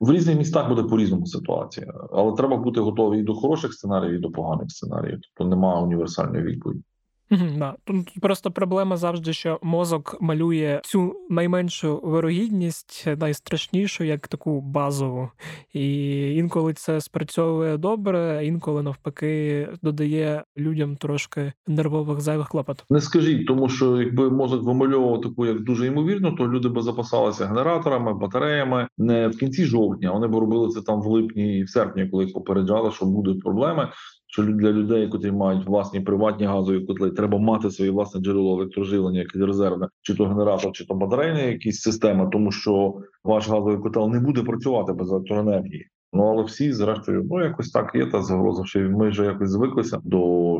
В 0.00 0.12
різних 0.12 0.38
містах 0.38 0.68
буде 0.68 0.82
по 0.82 0.98
різному 0.98 1.26
ситуація, 1.26 1.94
але 2.12 2.32
треба 2.32 2.56
бути 2.56 2.80
готові 2.80 3.18
і 3.18 3.22
до 3.22 3.34
хороших 3.34 3.72
сценаріїв, 3.72 4.14
і 4.14 4.18
до 4.18 4.30
поганих 4.30 4.70
сценаріїв. 4.70 5.18
Тобто 5.22 5.50
немає 5.50 5.82
універсальної 5.82 6.44
відповіді. 6.44 6.82
Угу, 7.30 7.40
да. 7.58 7.74
Тут 7.84 8.12
просто 8.20 8.50
проблема 8.50 8.96
завжди, 8.96 9.32
що 9.32 9.58
мозок 9.62 10.16
малює 10.20 10.80
цю 10.84 11.14
найменшу 11.30 12.00
вирогідність, 12.04 13.06
найстрашнішу, 13.20 14.04
як 14.04 14.28
таку 14.28 14.60
базову. 14.60 15.30
І 15.72 16.34
інколи 16.34 16.72
це 16.72 17.00
спрацьовує 17.00 17.76
добре, 17.76 18.40
інколи 18.44 18.82
навпаки 18.82 19.68
додає 19.82 20.44
людям 20.56 20.96
трошки 20.96 21.52
нервових 21.66 22.20
зайвих 22.20 22.48
клопот. 22.48 22.84
Не 22.90 23.00
скажіть, 23.00 23.46
тому 23.46 23.68
що 23.68 24.02
якби 24.02 24.30
мозок 24.30 24.62
вимальовував 24.62 25.20
таку, 25.20 25.46
як 25.46 25.60
дуже 25.60 25.86
ймовірно, 25.86 26.32
то 26.32 26.48
люди 26.48 26.68
би 26.68 26.82
запасалися 26.82 27.46
генераторами, 27.46 28.14
батареями 28.14 28.88
не 28.98 29.28
в 29.28 29.38
кінці 29.38 29.64
жовтня. 29.64 30.12
Вони 30.12 30.26
б 30.26 30.34
робили 30.34 30.68
це 30.68 30.82
там 30.82 31.02
в 31.02 31.06
липні 31.06 31.58
і 31.58 31.62
в 31.62 31.70
серпні, 31.70 32.06
коли 32.06 32.26
попереджали, 32.26 32.92
що 32.92 33.06
будуть 33.06 33.42
проблеми 33.42 33.88
що 34.26 34.42
для 34.42 34.72
людей, 34.72 35.10
які 35.12 35.30
мають 35.30 35.66
власні 35.66 36.00
приватні 36.00 36.46
газові 36.46 36.86
котли, 36.86 37.10
треба 37.10 37.38
мати 37.38 37.70
своє 37.70 37.90
власне 37.90 38.20
джерело 38.20 38.56
електроживлення, 38.56 39.18
як 39.18 39.34
резервне, 39.34 39.88
чи 40.02 40.14
то 40.14 40.24
генератор, 40.24 40.72
чи 40.72 40.86
то 40.86 40.94
батарейна 40.94 41.40
якісь 41.40 41.80
системи, 41.80 42.28
тому 42.32 42.52
що 42.52 42.94
ваш 43.24 43.48
газовий 43.48 43.78
котел 43.78 44.10
не 44.10 44.20
буде 44.20 44.42
працювати 44.42 44.92
без 44.92 45.10
електроенергії. 45.10 45.86
Ну 46.12 46.22
але 46.22 46.42
всі, 46.42 46.72
зрештою, 46.72 47.26
ну 47.30 47.44
якось 47.44 47.70
так 47.70 47.92
є 47.94 48.06
та 48.06 48.22
загроза. 48.22 48.64
Що 48.64 48.80
ми 48.80 49.08
вже 49.08 49.24
якось 49.24 49.50
звиклися 49.50 50.00
до 50.04 50.18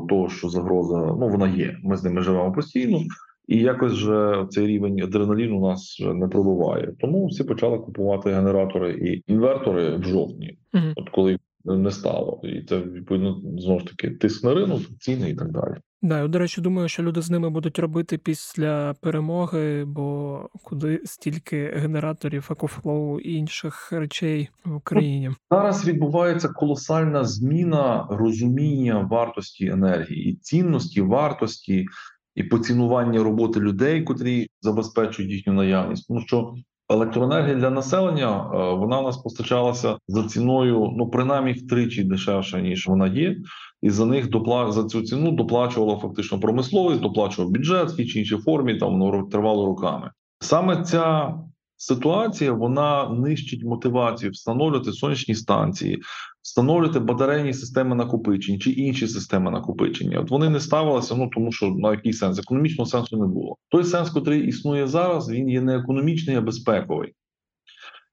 того, 0.08 0.28
що 0.28 0.48
загроза 0.48 0.96
ну 0.96 1.28
вона 1.28 1.48
є. 1.48 1.76
Ми 1.84 1.96
з 1.96 2.04
ними 2.04 2.22
живемо 2.22 2.52
постійно. 2.52 3.00
І 3.48 3.58
якось 3.58 3.92
же 3.92 4.46
цей 4.50 4.66
рівень 4.66 5.00
адреналіну 5.00 5.58
у 5.58 5.68
нас 5.68 6.02
не 6.14 6.28
пробуває. 6.28 6.92
Тому 7.00 7.26
всі 7.26 7.44
почали 7.44 7.78
купувати 7.78 8.30
генератори 8.30 8.92
і 8.92 9.32
інвертори 9.32 9.96
в 9.96 10.02
жовтні. 10.02 10.58
Uh 10.74 10.80
-huh. 10.80 10.92
От 10.96 11.10
коли 11.10 11.38
не 11.66 11.90
стало, 11.90 12.40
і 12.42 12.62
це 12.62 12.80
відповідно 12.80 13.40
знову 13.58 13.80
ж 13.80 13.86
таки 13.86 14.10
тиск 14.10 14.44
на 14.44 14.54
ринок, 14.54 14.82
ціни 15.00 15.30
і 15.30 15.34
так 15.34 15.52
далі. 15.52 15.74
Да, 16.02 16.18
я, 16.18 16.28
до 16.28 16.38
речі, 16.38 16.60
думаю, 16.60 16.88
що 16.88 17.02
люди 17.02 17.22
з 17.22 17.30
ними 17.30 17.50
будуть 17.50 17.78
робити 17.78 18.18
після 18.18 18.94
перемоги, 19.00 19.84
бо 19.84 20.40
куди 20.62 21.00
стільки 21.04 21.72
генераторів, 21.76 22.48
EcoFlow 22.50 23.20
і 23.20 23.34
інших 23.34 23.92
речей 23.92 24.48
в 24.64 24.76
Україні? 24.76 25.30
Зараз 25.50 25.88
відбувається 25.88 26.48
колосальна 26.48 27.24
зміна 27.24 28.06
розуміння 28.10 29.08
вартості 29.10 29.66
енергії 29.66 30.30
і 30.30 30.36
цінності 30.36 31.00
вартості 31.00 31.86
і 32.34 32.44
поцінування 32.44 33.22
роботи 33.22 33.60
людей, 33.60 34.02
котрі 34.02 34.46
забезпечують 34.60 35.32
їхню 35.32 35.52
наявність, 35.52 36.08
тому 36.08 36.20
що 36.20 36.54
Електроенергія 36.88 37.54
для 37.54 37.70
населення 37.70 38.50
е, 38.54 38.74
вона 38.74 39.00
у 39.00 39.02
нас 39.02 39.16
постачалася 39.16 39.98
за 40.08 40.22
ціною, 40.22 40.92
ну 40.96 41.10
принаймні 41.10 41.52
втричі 41.52 42.04
дешевше 42.04 42.62
ніж 42.62 42.86
вона 42.88 43.06
є, 43.06 43.36
і 43.82 43.90
за 43.90 44.06
них 44.06 44.30
допла... 44.30 44.72
за 44.72 44.84
цю 44.84 45.02
ціну 45.02 45.32
доплачувала 45.32 45.98
фактично 45.98 46.40
промисловість, 46.40 47.00
доплачував 47.00 47.50
бюджет 47.50 47.90
в 47.90 48.06
чи 48.06 48.18
іншій 48.18 48.36
формі. 48.36 48.78
Там 48.78 49.00
воно 49.00 49.22
тривало 49.22 49.66
роками. 49.66 50.10
Саме 50.40 50.82
ця 50.82 51.34
ситуація 51.76 52.52
вона 52.52 53.08
нищить 53.08 53.64
мотивацію 53.64 54.32
встановлювати 54.32 54.92
сонячні 54.92 55.34
станції, 55.34 56.02
встановлювати 56.46 57.00
батарейні 57.00 57.52
системи 57.52 57.96
накопичень 57.96 58.60
чи 58.60 58.70
інші 58.70 59.08
системи 59.08 59.50
накопичення. 59.50 60.20
От 60.20 60.30
вони 60.30 60.48
не 60.48 60.60
ставилися, 60.60 61.14
ну 61.14 61.30
тому 61.34 61.52
що 61.52 61.70
на 61.70 61.90
який 61.90 62.12
сенс 62.12 62.38
економічного 62.38 62.90
сенсу 62.90 63.16
не 63.16 63.26
було. 63.26 63.56
Той 63.68 63.84
сенс, 63.84 64.12
який 64.16 64.46
існує 64.46 64.86
зараз, 64.86 65.30
він 65.30 65.48
є 65.48 65.60
не 65.60 65.76
економічний, 65.76 66.36
а 66.36 66.40
безпековий. 66.40 67.14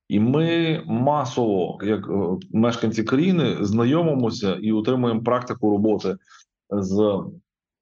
І 0.10 0.20
ми 0.20 0.82
масово, 0.86 1.80
як 1.84 2.08
е, 2.10 2.48
мешканці 2.52 3.04
країни, 3.04 3.58
знайомимося 3.62 4.56
і 4.56 4.72
отримуємо 4.72 5.24
практику 5.24 5.70
роботи 5.70 6.16
з 6.70 7.24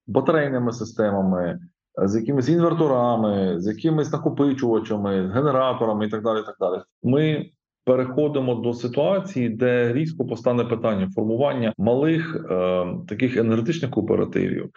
батарейними 0.07 0.71
системами, 0.71 1.59
з 2.05 2.15
якимись 2.15 2.49
інверторами, 2.49 3.61
з 3.61 3.67
якимись 3.67 4.11
накопичувачами, 4.11 5.27
з 5.27 5.31
генераторами 5.31 6.05
і 6.05 6.09
так 6.09 6.23
далі. 6.23 6.39
І 6.39 6.45
так 6.45 6.55
далі. 6.59 6.81
Ми 7.03 7.49
переходимо 7.85 8.55
до 8.55 8.73
ситуації, 8.73 9.49
де 9.49 9.93
різко 9.93 10.25
постане 10.25 10.63
питання 10.63 11.09
формування 11.15 11.73
малих 11.77 12.45
е, 12.51 12.85
таких 13.07 13.37
енергетичних 13.37 13.91
кооперативів. 13.91 14.69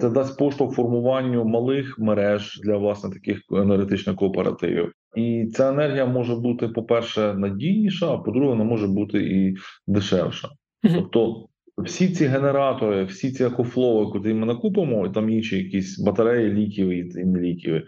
Це 0.00 0.10
дасть 0.10 0.38
поштовх 0.38 0.74
формуванню 0.74 1.44
малих 1.44 1.98
мереж 1.98 2.60
для 2.64 2.76
власне 2.76 3.10
таких 3.10 3.42
енергетичних 3.52 4.16
кооперативів, 4.16 4.92
і 5.16 5.46
ця 5.54 5.68
енергія 5.68 6.06
може 6.06 6.36
бути, 6.36 6.68
по-перше, 6.68 7.34
надійніша, 7.34 8.12
а 8.12 8.18
по-друге, 8.18 8.48
вона 8.48 8.64
може 8.64 8.86
бути 8.86 9.18
і 9.18 9.56
дешевша. 9.86 10.48
Тобто, 10.94 11.46
всі 11.78 12.08
ці 12.08 12.26
генератори, 12.26 13.04
всі 13.04 13.32
ці 13.32 13.44
екофлови, 13.44 14.12
куди 14.12 14.34
ми 14.34 14.46
накупимо, 14.46 15.06
і 15.06 15.10
там 15.10 15.30
інші 15.30 15.56
якісь 15.56 16.00
батареї, 16.00 16.52
літіві 16.52 16.98
і 16.98 17.24
не 17.24 17.40
літіві, 17.40 17.82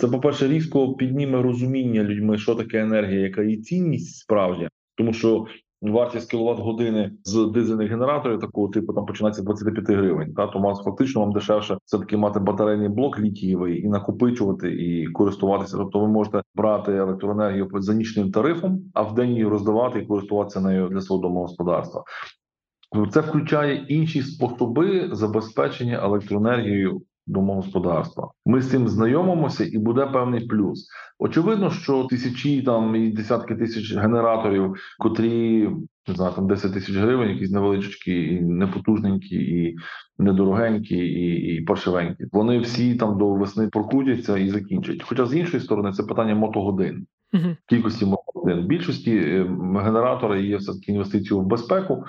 це, 0.00 0.08
по-перше, 0.08 0.48
різко 0.48 0.94
підніме 0.94 1.42
розуміння 1.42 2.02
людьми, 2.02 2.38
що 2.38 2.54
таке 2.54 2.80
енергія, 2.80 3.20
яка 3.20 3.42
її 3.42 3.56
цінність 3.56 4.16
справді, 4.16 4.68
тому 4.96 5.12
що 5.12 5.46
вартість 5.82 6.30
кіловат 6.30 6.58
години 6.58 7.12
з 7.24 7.50
дизельних 7.54 7.90
генераторів 7.90 8.40
такого 8.40 8.68
типу 8.68 8.92
там 8.92 9.06
починається 9.06 9.42
25 9.42 9.90
гривень. 9.90 10.34
Та 10.34 10.46
тому 10.46 10.74
фактично 10.74 11.20
вам 11.20 11.32
дешевше 11.32 11.78
все 11.84 11.98
таки 11.98 12.16
мати 12.16 12.40
батарейний 12.40 12.88
блок 12.88 13.18
літієвий 13.18 13.82
і 13.82 13.88
накопичувати 13.88 14.74
і 14.74 15.06
користуватися. 15.06 15.76
Тобто, 15.76 16.00
ви 16.00 16.08
можете 16.08 16.42
брати 16.54 16.92
електроенергію 16.92 17.70
за 17.74 17.94
нічним 17.94 18.30
тарифом, 18.30 18.80
а 18.94 19.02
в 19.02 19.14
день 19.14 19.30
її 19.30 19.46
роздавати 19.46 19.98
і 19.98 20.06
користуватися 20.06 20.60
нею 20.60 20.88
для 20.88 21.00
свого 21.00 21.22
домогосподарства. 21.22 22.04
Це 23.10 23.20
включає 23.20 23.84
інші 23.88 24.22
способи 24.22 25.08
забезпечення 25.12 26.00
електроенергією 26.04 27.02
домогосподарства. 27.28 28.30
Ми 28.46 28.62
з 28.62 28.70
цим 28.70 28.88
знайомимося, 28.88 29.64
і 29.64 29.78
буде 29.78 30.06
певний 30.06 30.46
плюс. 30.46 30.88
Очевидно, 31.18 31.70
що 31.70 32.04
тисячі 32.04 32.62
там 32.62 32.96
і 32.96 33.10
десятки 33.10 33.54
тисяч 33.54 33.96
генераторів, 33.96 34.74
котрі 34.98 35.68
не 36.08 36.14
знаю, 36.14 36.32
там 36.34 36.48
10 36.48 36.72
тисяч 36.72 36.96
гривень, 36.96 37.28
якісь 37.28 37.50
невеличкі, 37.50 38.34
і 38.34 38.40
непотужненькі, 38.40 39.36
і 39.36 39.76
недорогенькі, 40.18 40.96
і 40.96 41.54
і 41.54 41.60
паршивенькі. 41.60 42.24
Вони 42.32 42.58
всі 42.58 42.94
там 42.94 43.18
до 43.18 43.34
весни 43.34 43.68
прокрутяться 43.68 44.38
і 44.38 44.50
закінчать. 44.50 45.02
Хоча 45.02 45.26
з 45.26 45.34
іншої 45.34 45.62
сторони, 45.62 45.92
це 45.92 46.02
питання 46.02 46.34
мотогодин. 46.34 47.06
Uh-huh. 47.32 47.56
Кількості 47.66 48.06
мотогодин. 48.06 48.64
В 48.64 48.66
більшості 48.66 49.16
е, 49.16 49.44
генератори 49.74 50.46
є 50.46 50.56
все 50.56 50.72
таки 50.72 50.92
інвестицію 50.92 51.40
в 51.40 51.46
безпеку, 51.46 52.04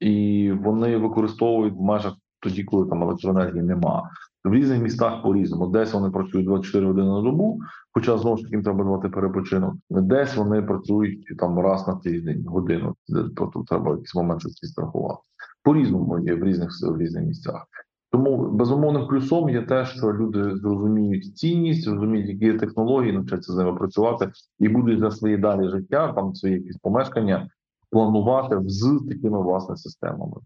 і 0.00 0.50
вони 0.52 0.96
використовують 0.96 1.74
в 1.74 1.82
межах 1.82 2.14
тоді, 2.40 2.64
коли 2.64 2.88
там 2.88 3.02
електроенергії 3.02 3.62
нема. 3.62 4.10
В 4.44 4.54
різних 4.54 4.82
містах 4.82 5.22
по 5.22 5.34
різному. 5.34 5.66
Десь 5.66 5.92
вони 5.92 6.10
працюють 6.10 6.46
24 6.46 6.86
години 6.86 7.08
на 7.08 7.22
добу, 7.22 7.60
хоча 7.92 8.18
знову 8.18 8.36
ж 8.36 8.42
таки 8.42 8.62
треба 8.62 8.84
давати 8.84 9.08
перепочинок. 9.08 9.74
Десь 9.90 10.36
вони 10.36 10.62
працюють 10.62 11.26
там 11.38 11.58
раз 11.58 11.88
на 11.88 11.94
тиждень, 11.94 12.44
годину. 12.46 12.94
Тобто 13.36 13.64
треба 13.66 13.90
якісь 13.90 14.14
моменти 14.14 14.48
страхувати. 14.48 15.20
По 15.62 15.74
різному 15.74 16.18
є 16.18 16.34
в 16.34 16.44
різних 16.44 16.70
в 16.82 16.98
різних 16.98 17.24
місцях. 17.24 17.66
Тому 18.14 18.50
безумовним 18.50 19.06
плюсом 19.06 19.50
є 19.50 19.62
те, 19.62 19.84
що 19.84 20.12
люди 20.12 20.56
зрозуміють 20.56 21.36
цінність, 21.36 21.84
зрозуміють, 21.84 22.28
які 22.28 22.58
технології, 22.58 23.12
навчаться 23.12 23.52
з 23.52 23.56
ними 23.56 23.74
працювати 23.74 24.30
і 24.58 24.68
будуть 24.68 25.00
за 25.00 25.10
свої 25.10 25.36
далі 25.36 25.68
життя, 25.68 26.12
там 26.12 26.34
свої 26.34 26.54
якісь 26.54 26.76
помешкання 26.76 27.48
планувати 27.90 28.60
з 28.66 29.00
такими 29.08 29.42
власне 29.42 29.76
системами. 29.76 30.36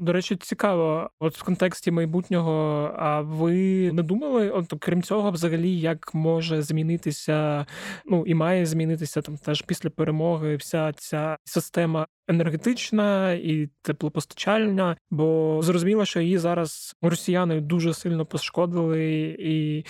До 0.00 0.12
речі, 0.12 0.36
цікаво, 0.36 1.10
от 1.20 1.38
в 1.38 1.42
контексті 1.42 1.90
майбутнього. 1.90 2.52
А 2.96 3.20
ви 3.20 3.52
не 3.92 4.02
думали, 4.02 4.50
от 4.50 4.74
крім 4.78 5.02
цього, 5.02 5.30
взагалі, 5.30 5.80
як 5.80 6.14
може 6.14 6.62
змінитися, 6.62 7.66
ну 8.06 8.24
і 8.26 8.34
має 8.34 8.66
змінитися 8.66 9.22
там 9.22 9.36
теж 9.36 9.62
після 9.62 9.90
перемоги 9.90 10.56
вся 10.56 10.92
ця 10.92 11.36
система 11.44 12.06
енергетична 12.30 13.32
і 13.32 13.68
теплопостачальна, 13.82 14.96
бо 15.10 15.58
зрозуміло, 15.62 16.04
що 16.04 16.20
її 16.20 16.38
зараз 16.38 16.96
росіяни 17.02 17.60
дуже 17.60 17.94
сильно 17.94 18.26
пошкодили, 18.26 19.36
і 19.38 19.84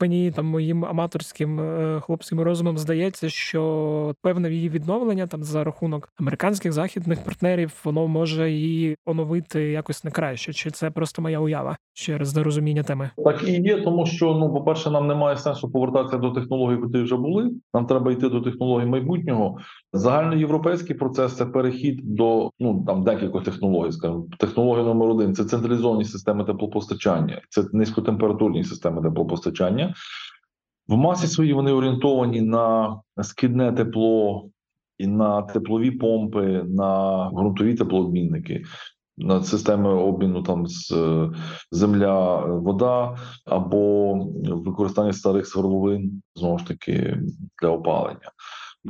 мені 0.00 0.30
там 0.30 0.46
моїм 0.46 0.84
аматорським 0.84 1.60
е, 1.60 2.00
хлопським 2.00 2.40
розумом 2.40 2.78
здається, 2.78 3.28
що 3.28 4.14
певне 4.22 4.52
її 4.52 4.68
відновлення 4.68 5.26
там 5.26 5.44
за 5.44 5.64
рахунок 5.64 6.08
американських 6.20 6.72
західних 6.72 7.24
партнерів 7.24 7.72
воно 7.84 8.08
може 8.08 8.50
її 8.50 8.96
оновити 9.20 9.70
якось 9.70 10.04
не 10.04 10.10
краще. 10.10 10.52
Чи 10.52 10.70
це 10.70 10.90
просто 10.90 11.22
моя 11.22 11.40
уява 11.40 11.76
через 11.92 12.36
нерозуміння 12.36 12.82
теми? 12.82 13.10
Так 13.24 13.48
і 13.48 13.52
є, 13.52 13.80
тому 13.80 14.06
що 14.06 14.34
ну, 14.34 14.52
по 14.52 14.62
перше, 14.62 14.90
нам 14.90 15.06
немає 15.06 15.36
сенсу 15.36 15.70
повертатися 15.70 16.18
до 16.18 16.30
технологій, 16.30 16.80
які 16.82 17.04
вже 17.04 17.16
були. 17.16 17.50
Нам 17.74 17.86
треба 17.86 18.12
йти 18.12 18.28
до 18.28 18.40
технологій 18.40 18.86
майбутнього. 18.86 19.58
Загальноєвропейський 19.92 20.96
процес 20.96 21.36
це 21.36 21.46
перехід 21.46 22.00
до 22.02 22.50
ну 22.58 22.84
там 22.86 23.04
декількох 23.04 23.44
технологій. 23.44 23.92
Скажімо. 23.92 24.26
технологія 24.38 24.84
номер 24.84 25.08
один 25.08 25.34
це 25.34 25.44
централізовані 25.44 26.04
системи 26.04 26.44
теплопостачання, 26.44 27.40
це 27.48 27.64
низькотемпературні 27.72 28.64
системи 28.64 29.02
теплопостачання. 29.02 29.94
В 30.88 30.96
масі 30.96 31.26
своїй 31.26 31.52
вони 31.52 31.72
орієнтовані 31.72 32.40
на 32.40 32.96
скидне 33.22 33.72
тепло 33.72 34.50
і 35.00 35.06
на 35.06 35.42
теплові 35.42 35.90
помпи, 35.90 36.62
на 36.68 37.30
ґрунтові 37.34 37.74
теплообмінники. 37.74 38.62
На 39.22 39.42
системи 39.42 39.94
обміну 39.94 40.42
там 40.42 40.66
з 40.66 40.92
земля, 41.70 42.44
вода 42.46 43.16
або 43.46 44.14
використання 44.44 45.12
старих 45.12 45.46
свердловин 45.46 46.22
знову 46.34 46.58
ж 46.58 46.66
таки 46.66 47.18
для 47.62 47.68
опалення. 47.68 48.30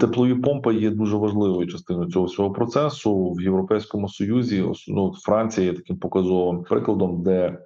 Теплові 0.00 0.34
помпи 0.34 0.74
є 0.74 0.90
дуже 0.90 1.16
важливою 1.16 1.66
частиною 1.66 2.10
цього 2.10 2.26
всього 2.26 2.50
процесу 2.50 3.32
в 3.32 3.42
Європейському 3.42 4.08
Союзі. 4.08 4.64
ну, 4.88 5.14
Франція 5.22 5.66
є 5.66 5.72
таким 5.72 5.98
показовим 5.98 6.62
прикладом, 6.62 7.22
де 7.22 7.58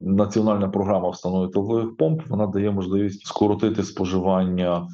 національна 0.00 0.68
програма 0.68 1.10
встановлення 1.10 1.52
теплових 1.52 1.96
помп 1.96 2.22
вона 2.28 2.46
дає 2.46 2.70
можливість 2.70 3.26
скоротити 3.26 3.82
споживання 3.82 4.88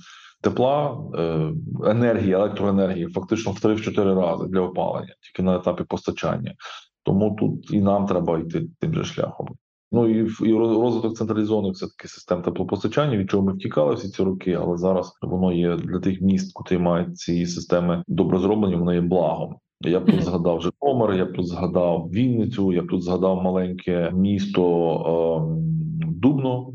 тепла, 0.44 0.98
е, 1.14 1.52
енергії, 1.86 2.32
електроенергії 2.32 3.06
фактично 3.06 3.52
в 3.52 3.60
3-4 3.60 4.14
рази 4.14 4.46
для 4.48 4.60
опалення, 4.60 5.14
тільки 5.20 5.42
на 5.42 5.56
етапі 5.56 5.84
постачання. 5.84 6.54
Тому 7.02 7.36
тут 7.40 7.70
і 7.70 7.80
нам 7.80 8.06
треба 8.06 8.38
йти 8.38 8.66
тим 8.80 8.94
же 8.94 9.04
шляхом. 9.04 9.48
Ну 9.92 10.08
і 10.08 10.30
і 10.40 10.54
розвиток 10.54 11.16
централізованих 11.16 11.72
все 11.72 11.86
таки 11.86 12.08
систем 12.08 12.42
теплопостачання, 12.42 13.16
від 13.16 13.30
чого 13.30 13.42
ми 13.42 13.52
втікали 13.52 13.94
всі 13.94 14.08
ці 14.08 14.22
роки, 14.22 14.52
але 14.52 14.76
зараз 14.76 15.12
воно 15.22 15.52
є 15.52 15.76
для 15.76 16.00
тих 16.00 16.20
міст, 16.20 16.52
котрі 16.54 16.78
мають 16.78 17.18
ці 17.18 17.46
системи 17.46 18.02
добре 18.08 18.38
зроблені, 18.38 18.76
воно 18.76 18.94
є 18.94 19.00
благом. 19.00 19.56
Я 19.80 20.00
б 20.00 20.04
тут 20.06 20.22
згадав 20.22 20.60
Житомир, 20.60 21.12
я 21.12 21.24
б 21.24 21.32
тут 21.32 21.46
згадав 21.46 22.08
Вінницю, 22.12 22.72
я 22.72 22.82
б 22.82 22.86
тут 22.86 23.02
згадав 23.02 23.42
маленьке 23.42 24.10
місто 24.14 24.64
е, 24.98 25.64
Дубно 26.06 26.72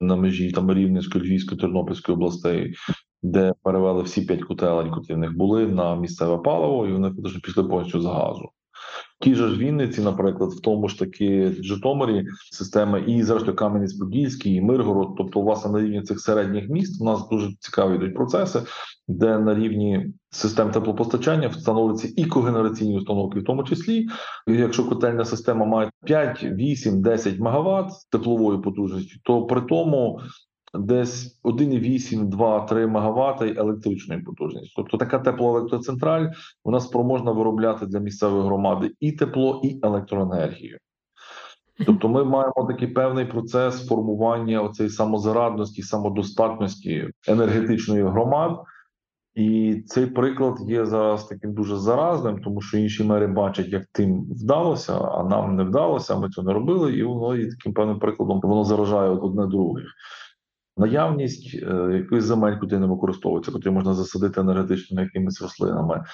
на 0.00 0.16
межі 0.16 0.52
там 0.52 0.72
Рівненської, 0.72 1.24
Львівської, 1.24 1.60
Тернопільської 1.60 2.16
областей, 2.16 2.74
де 3.22 3.54
перевели 3.62 4.02
всі 4.02 4.22
п'ять 4.22 4.42
котелень, 4.42 4.90
котрі 4.90 5.14
в 5.14 5.18
них 5.18 5.36
були 5.36 5.66
на 5.66 5.96
місцеве 5.96 6.38
паливо, 6.38 6.86
і 6.86 6.92
вони 6.92 7.08
фактично 7.08 7.40
пішли 7.40 7.64
повністю 7.64 8.00
з 8.00 8.06
газу. 8.06 8.50
Ті 9.24 9.34
ж 9.34 9.56
Вінниці, 9.58 10.00
наприклад, 10.00 10.52
в 10.52 10.60
тому 10.60 10.88
ж 10.88 10.98
таки 10.98 11.52
Житомирі 11.60 12.26
система 12.50 12.98
і 12.98 13.22
зрештою 13.22 13.56
Кам'янець-Подільський, 13.56 14.48
і 14.48 14.60
Миргород, 14.60 15.08
тобто, 15.18 15.40
власне, 15.40 15.70
на 15.70 15.80
рівні 15.80 16.02
цих 16.02 16.20
середніх 16.20 16.68
міст 16.68 17.02
у 17.02 17.04
нас 17.04 17.28
дуже 17.28 17.50
цікаві 17.60 17.94
йдуть 17.94 18.14
процеси, 18.14 18.60
де 19.08 19.38
на 19.38 19.54
рівні 19.54 20.06
систем 20.30 20.70
теплопостачання 20.70 21.48
встановлюються 21.48 22.08
і 22.16 22.24
когенераційні 22.24 22.96
установки, 22.96 23.38
в 23.38 23.44
тому 23.44 23.64
числі, 23.64 24.08
якщо 24.46 24.88
котельна 24.88 25.24
система 25.24 25.66
має 25.66 25.90
5, 26.04 26.42
8, 26.44 27.02
10 27.02 27.38
МВт 27.38 27.90
теплової 28.10 28.60
потужності, 28.60 29.20
то 29.22 29.46
при 29.46 29.60
тому 29.60 30.20
десь 30.74 31.40
1,8, 31.44 32.24
2, 32.28 32.60
3 32.60 32.86
МВт 32.86 33.42
електричної 33.58 34.20
потужності. 34.20 34.72
Тобто 34.76 34.96
така 34.96 35.18
теплоелектроцентраль 35.18 36.26
вона 36.64 36.80
спроможна 36.80 37.32
виробляти 37.32 37.86
для 37.86 37.98
місцевої 37.98 38.42
громади 38.42 38.90
і 39.00 39.12
тепло, 39.12 39.60
і 39.64 39.80
електроенергію. 39.82 40.78
Тобто 41.86 42.08
ми 42.08 42.24
маємо 42.24 42.66
такий 42.68 42.88
певний 42.88 43.24
процес 43.24 43.88
формування 43.88 44.62
оцеї 44.62 44.90
самозарадності, 44.90 45.82
самодостатності 45.82 47.08
енергетичної 47.28 48.02
громад. 48.02 48.60
І 49.34 49.82
цей 49.86 50.06
приклад 50.06 50.58
є 50.60 50.86
зараз 50.86 51.24
таким 51.24 51.54
дуже 51.54 51.76
заразним, 51.76 52.42
тому 52.42 52.60
що 52.60 52.78
інші 52.78 53.04
мери 53.04 53.26
бачать, 53.26 53.68
як 53.68 53.84
тим 53.92 54.24
вдалося, 54.24 54.98
а 54.98 55.24
нам 55.24 55.56
не 55.56 55.64
вдалося. 55.64 56.16
Ми 56.16 56.28
цього 56.28 56.46
не 56.46 56.52
робили, 56.52 56.92
і 56.92 57.02
воно 57.02 57.36
є 57.36 57.50
таким 57.50 57.74
певним 57.74 57.98
прикладом. 57.98 58.40
Воно 58.42 58.64
заражає 58.64 59.10
одне 59.10 59.46
других. 59.46 59.84
Наявність 60.76 61.54
е, 61.54 61.90
якоїсь 61.92 62.24
земель, 62.24 62.58
куди 62.58 62.78
не 62.78 62.86
використовується, 62.86 63.52
котрі 63.52 63.70
можна 63.70 63.94
засадити 63.94 64.40
енергетичними 64.40 65.02
якимись 65.02 65.42
рослинами, 65.42 66.04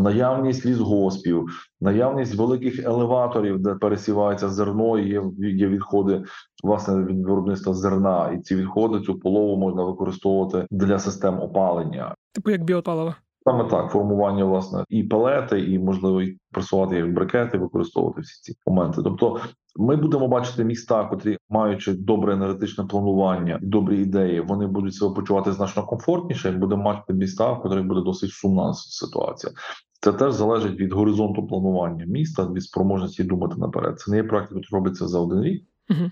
наявність 0.00 0.66
лісгоспів, 0.66 1.48
наявність 1.80 2.34
великих 2.34 2.84
елеваторів, 2.84 3.58
де 3.58 3.74
пересівається 3.74 4.48
зерно, 4.48 4.98
і 4.98 5.08
є 5.08 5.22
є 5.38 5.68
відходи 5.68 6.24
власне 6.64 7.04
від 7.04 7.26
виробництва 7.26 7.74
зерна, 7.74 8.32
і 8.32 8.42
ці 8.42 8.56
відходи 8.56 9.00
цю 9.00 9.18
полову 9.18 9.56
можна 9.56 9.84
використовувати 9.84 10.66
для 10.70 10.98
систем 10.98 11.40
опалення. 11.40 12.14
Типу 12.32 12.50
як 12.50 12.64
біопаливо. 12.64 13.14
Саме 13.44 13.64
так, 13.64 13.90
формування 13.90 14.44
власне 14.44 14.84
і 14.88 15.02
пелети, 15.02 15.60
і 15.60 15.78
можливо 15.78 16.22
і 16.22 16.38
пресувати 16.52 16.96
як 16.96 17.14
брикети, 17.14 17.58
використовувати 17.58 18.20
всі 18.20 18.42
ці 18.42 18.58
моменти. 18.66 19.00
Тобто, 19.04 19.40
ми 19.76 19.96
будемо 19.96 20.28
бачити 20.28 20.64
міста, 20.64 21.04
котрі 21.04 21.38
маючи 21.50 21.92
добре 21.92 22.32
енергетичне 22.32 22.84
планування, 22.84 23.58
добрі 23.62 24.02
ідеї, 24.02 24.40
вони 24.40 24.66
будуть 24.66 24.94
себе 24.94 25.14
почувати 25.14 25.52
значно 25.52 25.86
комфортніше. 25.86 26.48
і 26.48 26.56
Будемо 26.56 26.82
мати 26.82 27.12
міста, 27.12 27.52
в 27.52 27.62
котрих 27.62 27.84
буде 27.86 28.00
досить 28.00 28.30
сумна 28.30 28.74
ситуація. 28.74 29.52
Це 30.00 30.12
теж 30.12 30.32
залежить 30.32 30.80
від 30.80 30.92
горизонту 30.92 31.46
планування 31.46 32.04
міста, 32.06 32.46
від 32.52 32.62
спроможності 32.62 33.24
думати 33.24 33.54
наперед. 33.58 34.00
Це 34.00 34.10
не 34.10 34.16
є 34.16 34.24
практика, 34.24 34.60
робиться 34.72 35.08
за 35.08 35.18
один 35.18 35.42
рік. 35.42 35.64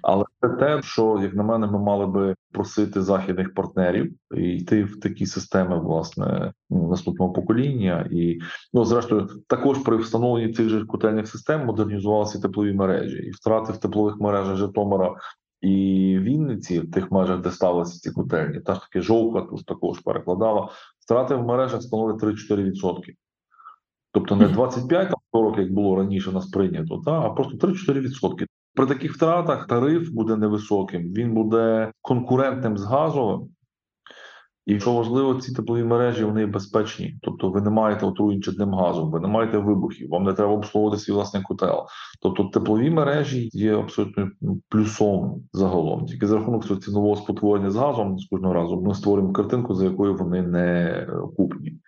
Але 0.02 0.24
це 0.40 0.48
те, 0.48 0.82
що 0.82 1.20
як 1.22 1.34
на 1.34 1.42
мене, 1.42 1.66
ми 1.66 1.78
мали 1.78 2.06
би 2.06 2.34
просити 2.52 3.02
західних 3.02 3.54
партнерів 3.54 4.14
і 4.36 4.42
йти 4.42 4.84
в 4.84 5.00
такі 5.00 5.26
системи 5.26 5.80
власне 5.80 6.52
наступного 6.70 7.32
покоління, 7.32 8.08
і 8.10 8.38
ну 8.72 8.84
зрештою 8.84 9.28
також 9.46 9.78
при 9.78 9.96
встановленні 9.96 10.52
цих 10.52 10.68
же 10.68 10.84
котельних 10.84 11.28
систем 11.28 11.66
модернізувалися 11.66 12.40
теплові 12.40 12.72
мережі 12.72 13.16
і 13.16 13.30
втрати 13.30 13.72
в 13.72 13.76
теплових 13.76 14.20
мережах 14.20 14.56
Житомира. 14.56 15.14
І 15.60 16.18
Вінниці 16.20 16.80
в 16.80 16.90
тих 16.90 17.10
межах, 17.10 17.40
де 17.40 17.50
ставилися 17.50 17.98
ці 17.98 18.10
котельні, 18.10 18.60
та 18.60 18.74
ж 18.74 18.80
таки 18.80 19.00
жовка 19.00 19.40
тут 19.40 19.66
також 19.66 19.98
перекладала. 19.98 20.68
Втрати 21.00 21.34
в 21.34 21.46
мережах 21.46 21.82
становлять 21.82 22.22
3-4%. 22.22 23.14
Тобто 24.12 24.36
не 24.36 24.48
25 24.48 25.08
там 25.08 25.20
40, 25.32 25.58
як 25.58 25.72
було 25.72 25.96
раніше 25.96 26.32
нас 26.32 26.46
прийнято, 26.46 27.02
та 27.04 27.20
а 27.20 27.30
просто 27.30 27.66
3-4%. 27.66 28.46
При 28.74 28.86
таких 28.86 29.14
втратах 29.14 29.66
тариф 29.66 30.10
буде 30.10 30.36
невисоким, 30.36 31.02
він 31.02 31.34
буде 31.34 31.92
конкурентним 32.00 32.78
з 32.78 32.84
газовим. 32.84 33.48
І 34.66 34.80
що 34.80 34.92
важливо, 34.92 35.34
ці 35.34 35.52
теплові 35.52 35.84
мережі 35.84 36.24
вони 36.24 36.46
безпечні. 36.46 37.18
Тобто 37.22 37.50
ви 37.50 37.60
не 37.60 37.70
маєте 37.70 38.06
отруєнь 38.06 38.42
чадним 38.42 38.74
газом, 38.74 39.10
ви 39.10 39.20
не 39.20 39.28
маєте 39.28 39.58
вибухів, 39.58 40.08
вам 40.08 40.24
не 40.24 40.32
треба 40.32 40.52
обслуговувати 40.52 41.02
свій 41.02 41.12
власний 41.12 41.42
котел. 41.42 41.86
Тобто 42.22 42.44
теплові 42.44 42.90
мережі 42.90 43.50
є 43.52 43.76
абсолютно 43.76 44.30
плюсом 44.68 45.42
загалом. 45.52 46.06
Тільки 46.06 46.26
за 46.26 46.36
рахунок 46.36 46.64
цього 46.64 46.80
цінового 46.80 47.16
спотворення 47.16 47.70
з 47.70 47.76
газом 47.76 48.18
з 48.18 48.28
кожного 48.28 48.54
разу 48.54 48.80
ми 48.80 48.94
створюємо 48.94 49.32
картинку, 49.32 49.74
за 49.74 49.84
якою 49.84 50.16
вони 50.16 50.42
не 50.42 51.06
куплені 51.36 51.78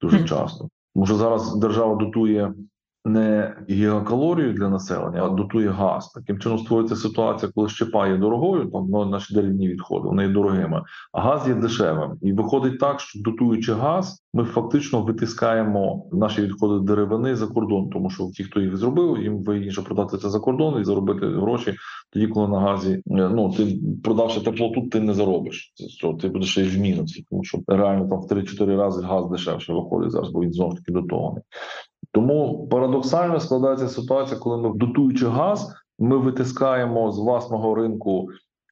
дуже 0.00 0.24
часто. 0.24 0.68
Тому 0.94 1.06
що 1.06 1.14
зараз 1.14 1.56
держава 1.56 1.94
дотує 1.94 2.54
не 3.04 3.56
гігакалорію 3.70 4.52
для 4.52 4.68
населення, 4.68 5.24
а 5.24 5.28
дотує 5.28 5.68
газ. 5.68 6.08
Таким 6.08 6.38
чином 6.38 6.58
створюється 6.58 6.96
ситуація, 6.96 7.52
коли 7.54 7.68
щепа 7.68 8.08
є 8.08 8.16
дорогою, 8.16 8.70
там 8.70 8.86
ну, 8.90 9.04
наші 9.04 9.34
деревні 9.34 9.68
відходи, 9.68 10.08
вони 10.08 10.22
є 10.22 10.28
дорогими, 10.28 10.82
а 11.12 11.20
газ 11.20 11.48
є 11.48 11.54
дешевим. 11.54 12.18
І 12.22 12.32
виходить 12.32 12.78
так, 12.78 13.00
що 13.00 13.20
дотуючи 13.22 13.74
газ, 13.74 14.24
ми 14.34 14.44
фактично 14.44 15.02
витискаємо 15.02 16.06
наші 16.12 16.42
відходи 16.42 16.86
деревини 16.86 17.36
за 17.36 17.46
кордон, 17.46 17.90
тому 17.90 18.10
що 18.10 18.30
ті, 18.34 18.44
хто 18.44 18.60
їх 18.60 18.76
зробив, 18.76 19.22
їм 19.22 19.42
вигідніше 19.42 19.82
продати 19.82 20.18
це 20.18 20.30
за 20.30 20.40
кордон 20.40 20.80
і 20.80 20.84
заробити 20.84 21.26
гроші. 21.26 21.74
Тоді, 22.12 22.26
коли 22.26 22.48
на 22.48 22.60
газі 22.60 22.92
е, 22.92 23.02
ну 23.06 23.52
ти 23.52 23.80
продавши 24.04 24.40
тепло, 24.40 24.72
тут 24.74 24.90
ти 24.90 25.00
не 25.00 25.14
заробиш. 25.14 25.72
Це 26.00 26.12
ти 26.20 26.28
будеш 26.28 26.50
ще 26.50 26.62
й 26.62 26.68
в 26.68 26.78
мінусі, 26.78 27.24
тому 27.30 27.44
що 27.44 27.58
реально 27.68 28.08
там 28.08 28.20
в 28.20 28.24
3-4 28.24 28.76
рази 28.76 29.02
газ 29.02 29.30
дешевше 29.30 29.72
виходить 29.72 30.10
зараз, 30.10 30.30
бо 30.30 30.40
він 30.40 30.52
знову 30.52 30.70
ж 30.72 30.76
таки 30.76 30.92
дотований. 30.92 31.42
Тому 32.12 32.68
парадоксально 32.68 33.40
складається 33.40 33.88
ситуація, 33.88 34.40
коли 34.40 34.56
ми 34.56 34.78
дотуючи 34.78 35.26
газ, 35.26 35.74
ми 35.98 36.16
витискаємо 36.18 37.12
з 37.12 37.18
власного 37.18 37.74
ринку 37.74 38.28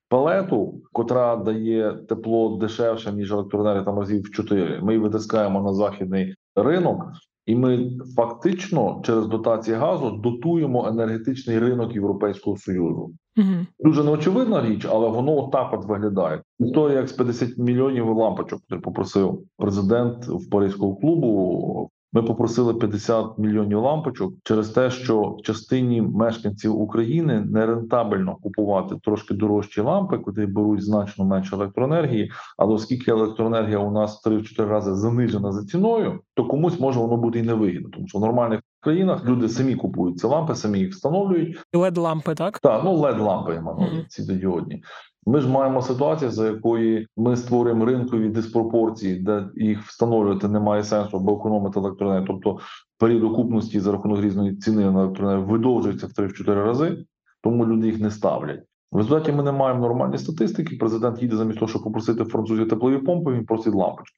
палету, 0.08 0.80
котра 0.92 1.36
дає 1.36 1.92
тепло 2.08 2.56
дешевше 2.56 3.12
ніж 3.12 3.32
електроенергія 3.32 3.84
там 3.84 3.98
разів 3.98 4.22
в 4.22 4.30
4. 4.30 4.80
Ми 4.82 4.92
її 4.92 5.04
витискаємо 5.04 5.62
на 5.62 5.72
західний 5.72 6.34
ринок, 6.56 7.12
і 7.46 7.54
ми 7.54 7.90
фактично 8.16 9.00
через 9.04 9.26
дотації 9.26 9.76
газу 9.76 10.10
дотуємо 10.10 10.88
енергетичний 10.88 11.58
ринок 11.58 11.94
Європейського 11.94 12.56
союзу. 12.56 13.10
Угу. 13.36 13.66
Дуже 13.78 14.04
неочевидна 14.04 14.62
річ, 14.62 14.86
але 14.90 15.08
воно 15.08 15.36
отак 15.36 15.72
от 15.72 15.84
виглядає. 15.84 16.42
То 16.74 16.90
як 16.90 17.08
з 17.08 17.12
50 17.12 17.58
мільйонів 17.58 18.16
лампочок, 18.16 18.60
попросив 18.82 19.42
президент 19.58 20.26
в 20.26 20.50
Паризького 20.50 20.96
клубу 20.96 21.90
ми 22.12 22.22
попросили 22.22 22.74
50 22.74 23.38
мільйонів 23.38 23.78
лампочок 23.78 24.32
через 24.44 24.68
те, 24.68 24.90
що 24.90 25.36
частині 25.42 26.02
мешканців 26.02 26.80
України 26.80 27.40
не 27.40 27.66
рентабельно 27.66 28.36
купувати 28.36 28.94
трошки 29.02 29.34
дорожчі 29.34 29.80
лампи, 29.80 30.18
куди 30.18 30.46
беруть 30.46 30.84
значно 30.84 31.24
менше 31.24 31.56
електроенергії. 31.56 32.30
Але 32.56 32.74
оскільки 32.74 33.10
електроенергія 33.10 33.78
у 33.78 33.90
нас 33.90 34.26
3-4 34.26 34.68
рази 34.68 34.94
занижена 34.94 35.52
за 35.52 35.64
ціною, 35.64 36.20
то 36.34 36.44
комусь 36.44 36.80
може 36.80 37.00
воно 37.00 37.16
бути 37.16 37.38
і 37.38 37.42
невигідно, 37.42 37.88
тому 37.90 38.08
що 38.08 38.18
в 38.18 38.20
нормальних 38.20 38.60
країнах 38.80 39.24
люди 39.24 39.48
самі 39.48 39.74
купують 39.74 40.18
ці 40.18 40.26
лампи, 40.26 40.54
самі 40.54 40.78
їх 40.78 40.90
встановлюють. 40.90 41.58
led 41.72 42.00
лампи, 42.00 42.34
так 42.34 42.58
Так, 42.58 42.84
ну 42.84 42.96
led 42.96 43.22
лампи 43.22 43.54
я 43.54 43.60
маю 43.60 43.78
mm-hmm. 43.78 44.06
ці 44.08 44.22
діодні. 44.22 44.82
Ми 45.28 45.40
ж 45.40 45.48
маємо 45.48 45.82
ситуацію, 45.82 46.30
за 46.30 46.46
якої 46.46 47.08
ми 47.16 47.36
створюємо 47.36 47.84
ринкові 47.84 48.28
диспропорції, 48.28 49.20
де 49.20 49.48
їх 49.54 49.82
встановлювати 49.82 50.48
немає 50.48 50.84
сенсу, 50.84 51.16
або 51.16 51.36
економити 51.36 51.80
електроенергію. 51.80 52.26
Тобто 52.26 52.58
період 52.98 53.24
окупності 53.24 53.80
за 53.80 53.92
рахунок 53.92 54.20
різної 54.20 54.56
ціни 54.56 54.90
на 54.90 55.02
електроенергію 55.02 55.46
видовжується 55.46 56.06
в 56.06 56.10
3-4 56.10 56.54
рази, 56.54 57.04
тому 57.42 57.66
люди 57.66 57.86
їх 57.86 58.00
не 58.00 58.10
ставлять. 58.10 58.60
В 58.92 58.96
результаті 58.96 59.32
ми 59.32 59.42
не 59.42 59.52
маємо 59.52 59.80
нормальної 59.80 60.18
статистики. 60.18 60.76
Президент 60.76 61.22
їде 61.22 61.36
замість 61.36 61.58
того, 61.58 61.68
щоб 61.68 61.84
попросити 61.84 62.24
французів 62.24 62.68
теплові 62.68 62.98
помпи, 62.98 63.32
він 63.32 63.44
просить 63.44 63.74
лампочки. 63.74 64.16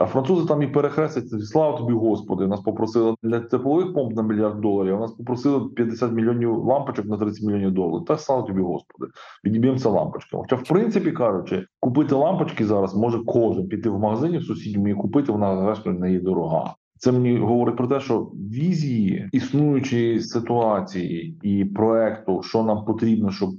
А 0.00 0.06
французи 0.06 0.48
там 0.48 0.62
і 0.62 0.66
перехрестять, 0.66 1.44
слава 1.44 1.78
тобі, 1.78 1.92
господи. 1.92 2.46
Нас 2.46 2.60
попросили 2.60 3.14
для 3.22 3.40
теплових 3.40 3.94
помп 3.94 4.16
на 4.16 4.22
мільярд 4.22 4.60
доларів. 4.60 4.96
а 4.96 5.00
Нас 5.00 5.12
попросили 5.12 5.68
50 5.68 6.12
мільйонів 6.12 6.64
лампочок 6.64 7.06
на 7.06 7.16
30 7.16 7.42
мільйонів 7.42 7.70
доларів. 7.70 8.04
Та 8.04 8.16
слава 8.16 8.42
тобі, 8.42 8.60
господи, 8.60 9.12
відіб'ємося 9.44 9.88
лампочками. 9.88 10.42
Хоча, 10.42 10.56
в 10.56 10.68
принципі 10.68 11.12
кажучи, 11.12 11.66
купити 11.80 12.14
лампочки 12.14 12.66
зараз 12.66 12.96
може 12.96 13.18
кожен 13.26 13.68
піти 13.68 13.90
в 13.90 13.98
магазині 13.98 14.38
в 14.38 14.42
сусідньому 14.42 14.88
і 14.88 14.94
купити. 14.94 15.32
Вона 15.32 15.64
зрештою 15.64 15.98
не 15.98 16.12
є 16.12 16.20
дорога. 16.20 16.74
Це 17.00 17.12
мені 17.12 17.38
говорить 17.38 17.76
про 17.76 17.86
те, 17.86 18.00
що 18.00 18.30
візії 18.34 19.28
існуючої 19.32 20.20
ситуації 20.20 21.38
і 21.42 21.64
проекту, 21.64 22.42
що 22.42 22.62
нам 22.62 22.84
потрібно, 22.84 23.30
щоб 23.30 23.50
е, 23.50 23.54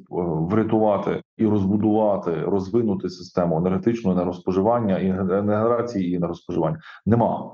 врятувати 0.51 1.21
і 1.41 1.47
розбудувати, 1.47 2.41
розвинути 2.41 3.09
систему 3.09 3.57
енергетичного 3.57 4.15
енергоспоживання 4.15 4.97
і 4.97 5.11
генерації 5.11 6.11
і 6.11 6.15
енергоспоживання, 6.15 6.79
нема. 7.05 7.51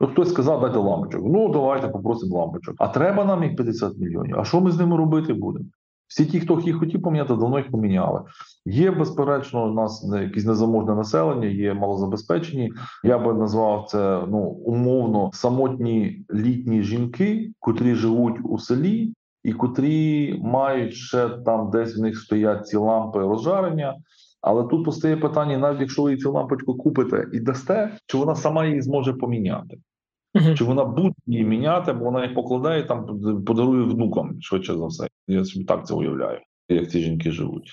Хтось 0.00 0.30
сказав, 0.30 0.60
дайте 0.60 0.78
лампочок. 0.78 1.22
Ну 1.24 1.48
давайте 1.48 1.88
попросимо 1.88 2.38
лампочок. 2.38 2.74
А 2.78 2.88
треба 2.88 3.24
нам 3.24 3.42
їх 3.42 3.56
50 3.56 3.98
мільйонів. 3.98 4.38
А 4.38 4.44
що 4.44 4.60
ми 4.60 4.70
з 4.70 4.78
ними 4.78 4.96
робити 4.96 5.34
будемо? 5.34 5.64
Всі 6.08 6.26
ті, 6.26 6.40
хто 6.40 6.60
їх 6.60 6.76
хотів 6.76 7.02
поміняти, 7.02 7.28
давно 7.28 7.58
їх 7.58 7.70
поміняли. 7.70 8.22
Є 8.66 8.90
безперечно, 8.90 9.70
у 9.70 9.74
нас 9.74 10.10
якісь 10.22 10.44
незаможне 10.44 10.94
населення, 10.94 11.46
є 11.46 11.74
малозабезпечені. 11.74 12.72
Я 13.04 13.18
би 13.18 13.34
назвав 13.34 13.86
це 13.88 14.22
ну 14.28 14.38
умовно 14.40 15.30
самотні 15.32 16.26
літні 16.34 16.82
жінки, 16.82 17.52
котрі 17.60 17.94
живуть 17.94 18.36
у 18.44 18.58
селі, 18.58 19.14
і 19.44 19.52
котрі 19.52 20.34
мають 20.42 20.94
ще 20.94 21.28
там, 21.28 21.70
десь 21.70 21.96
в 21.96 22.00
них 22.00 22.18
стоять 22.18 22.66
ці 22.66 22.76
лампи 22.76 23.18
розжарення. 23.18 23.94
Але 24.40 24.64
тут 24.64 24.84
постає 24.84 25.16
питання: 25.16 25.58
навіть 25.58 25.80
якщо 25.80 26.02
ви 26.02 26.16
цю 26.16 26.32
лампочку 26.32 26.76
купите 26.76 27.26
і 27.32 27.40
дасте, 27.40 27.96
чи 28.06 28.18
вона 28.18 28.34
сама 28.34 28.66
її 28.66 28.82
зможе 28.82 29.12
поміняти? 29.12 29.76
Uh-huh. 30.34 30.54
Чи 30.54 30.64
вона 30.64 30.84
буде 30.84 31.14
її 31.26 31.44
міняти, 31.44 31.92
бо 31.92 32.04
вона 32.04 32.24
їх 32.24 32.34
покладає 32.34 32.82
там 32.82 33.06
подарує 33.46 33.84
внукам 33.84 34.36
швидше 34.40 34.74
за 34.78 34.86
все. 34.86 35.08
Я 35.26 35.44
собі 35.44 35.64
так 35.64 35.86
це 35.86 35.94
уявляю, 35.94 36.40
як 36.68 36.90
ці 36.90 37.00
жінки 37.00 37.30
живуть. 37.30 37.70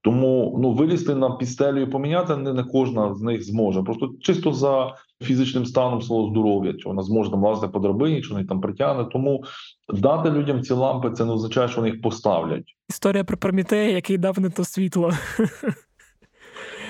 Тому 0.00 0.58
ну 0.62 0.72
вилізти 0.72 1.14
на 1.14 1.30
підстелю 1.30 1.80
і 1.80 1.86
поміняти 1.86 2.36
не, 2.36 2.52
не 2.52 2.64
кожна 2.64 3.14
з 3.14 3.22
них 3.22 3.44
зможе. 3.44 3.82
Просто 3.82 4.10
чисто 4.20 4.52
за 4.52 4.94
фізичним 5.22 5.66
станом 5.66 6.02
свого 6.02 6.30
здоров'я, 6.30 6.72
чи 6.72 6.88
вона 6.88 7.02
зможе 7.02 7.30
там 7.30 7.42
лазити 7.42 7.68
по 7.68 7.78
драбині, 7.78 8.22
чи 8.22 8.34
вони 8.34 8.44
там 8.44 8.60
притягне. 8.60 9.04
Тому 9.04 9.44
дати 9.94 10.30
людям 10.30 10.62
ці 10.62 10.72
лампи 10.72 11.10
це 11.10 11.24
не 11.24 11.32
означає, 11.32 11.68
що 11.68 11.80
вони 11.80 11.90
їх 11.90 12.02
поставлять. 12.02 12.64
Історія 12.88 13.24
про 13.24 13.36
Прометея, 13.36 13.90
який 13.90 14.18
дав 14.18 14.40
не 14.40 14.50
то 14.50 14.64
світло. 14.64 15.10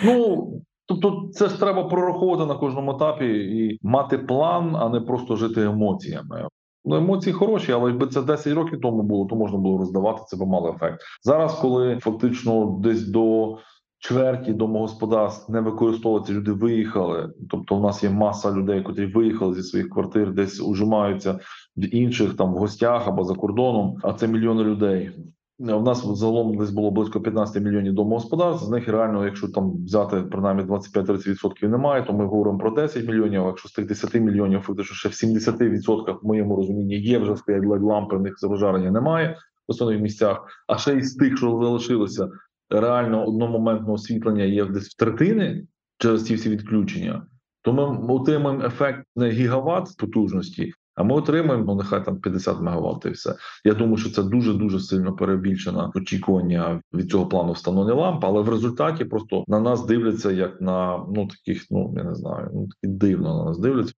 Ну 0.04 0.48
Тобто, 0.88 1.28
це 1.32 1.48
ж 1.48 1.60
треба 1.60 1.84
прораховувати 1.84 2.46
на 2.46 2.54
кожному 2.54 2.92
етапі 2.92 3.26
і 3.26 3.78
мати 3.82 4.18
план, 4.18 4.76
а 4.76 4.88
не 4.88 5.00
просто 5.00 5.36
жити 5.36 5.62
емоціями. 5.62 6.48
Ну, 6.88 6.96
емоції 6.96 7.32
хороші, 7.32 7.72
але 7.72 7.90
якби 7.90 8.06
це 8.06 8.22
10 8.22 8.52
років 8.52 8.80
тому 8.80 9.02
було, 9.02 9.26
то 9.26 9.36
можна 9.36 9.58
було 9.58 9.78
роздавати 9.78 10.22
це 10.26 10.36
би 10.36 10.46
мало 10.46 10.74
ефект. 10.76 11.00
Зараз, 11.22 11.54
коли 11.54 11.98
фактично 11.98 12.78
десь 12.82 13.08
до 13.08 13.56
чверті 13.98 14.52
домогосподарств 14.52 15.52
не 15.52 15.60
використовуються, 15.60 16.32
люди 16.32 16.52
виїхали. 16.52 17.32
Тобто, 17.50 17.76
у 17.76 17.80
нас 17.80 18.04
є 18.04 18.10
маса 18.10 18.52
людей, 18.52 18.82
котрі 18.82 19.06
виїхали 19.06 19.54
зі 19.54 19.62
своїх 19.62 19.90
квартир, 19.90 20.32
десь 20.32 20.60
ужимаються 20.60 21.38
в 21.76 21.94
інших 21.94 22.36
там 22.36 22.54
в 22.54 22.56
гостях 22.56 23.08
або 23.08 23.24
за 23.24 23.34
кордоном. 23.34 23.96
А 24.02 24.12
це 24.12 24.28
мільйони 24.28 24.64
людей. 24.64 25.12
У 25.60 25.64
нас 25.64 26.06
загалом 26.18 26.56
десь 26.56 26.70
було 26.70 26.90
близько 26.90 27.20
15 27.20 27.62
мільйонів 27.62 27.94
домогосподарств. 27.94 28.66
З 28.66 28.70
них 28.70 28.88
реально, 28.88 29.24
якщо 29.24 29.48
там 29.48 29.84
взяти 29.84 30.16
принаймні 30.16 30.62
25-30% 30.62 31.68
немає, 31.68 32.02
то 32.02 32.12
ми 32.12 32.26
говоримо 32.26 32.58
про 32.58 32.70
10 32.70 33.08
мільйонів. 33.08 33.44
А 33.44 33.46
якщо 33.46 33.68
з 33.68 33.72
тих 33.72 33.86
10 33.86 34.14
мільйонів, 34.14 34.60
фактично 34.60 34.94
ще 34.94 35.08
в 35.08 35.32
70% 35.32 36.18
в 36.22 36.26
моєму 36.26 36.56
розумінні 36.56 36.94
є 36.94 37.18
вже 37.18 37.36
стоять 37.36 37.82
лампи, 37.82 38.16
в 38.16 38.20
них 38.20 38.38
заважання 38.38 38.90
немає 38.90 39.36
в 39.68 39.72
основних 39.72 40.00
місцях. 40.00 40.46
А 40.66 40.78
ще 40.78 40.96
із 40.96 41.14
тих, 41.14 41.38
що 41.38 41.60
залишилося, 41.62 42.28
реально 42.70 43.26
одномоментне 43.26 43.92
освітлення 43.92 44.44
є 44.44 44.64
десь 44.64 44.88
в 44.88 44.96
третини 44.96 45.66
через 45.98 46.24
ці 46.24 46.34
всі 46.34 46.50
відключення. 46.50 47.26
То 47.62 47.72
ми 47.72 48.14
отримаємо 48.14 48.64
ефект 48.64 49.06
не 49.16 49.30
гігават 49.30 49.88
потужності, 49.98 50.72
а 50.98 51.02
ми 51.04 51.14
отримаємо 51.14 51.64
ну 51.64 51.74
нехай 51.74 52.04
там 52.04 52.20
50 52.20 52.60
МВт 52.60 53.06
і 53.06 53.10
все. 53.10 53.34
Я 53.64 53.74
думаю, 53.74 53.96
що 53.96 54.10
це 54.10 54.22
дуже 54.22 54.54
дуже 54.54 54.80
сильно 54.80 55.16
перебільшено 55.16 55.92
очікування 55.94 56.80
від 56.94 57.10
цього 57.10 57.26
плану 57.26 57.52
встановлення 57.52 58.00
ламп, 58.00 58.24
але 58.24 58.42
в 58.42 58.48
результаті 58.48 59.04
просто 59.04 59.44
на 59.48 59.60
нас 59.60 59.86
дивляться 59.86 60.30
як 60.30 60.60
на 60.60 61.04
ну 61.14 61.26
таких, 61.26 61.66
ну 61.70 61.94
я 61.96 62.04
не 62.04 62.14
знаю, 62.14 62.50
ну 62.54 62.68
такі 62.68 62.94
дивно 62.94 63.38
на 63.38 63.44
нас 63.44 63.58
дивляться. 63.58 63.94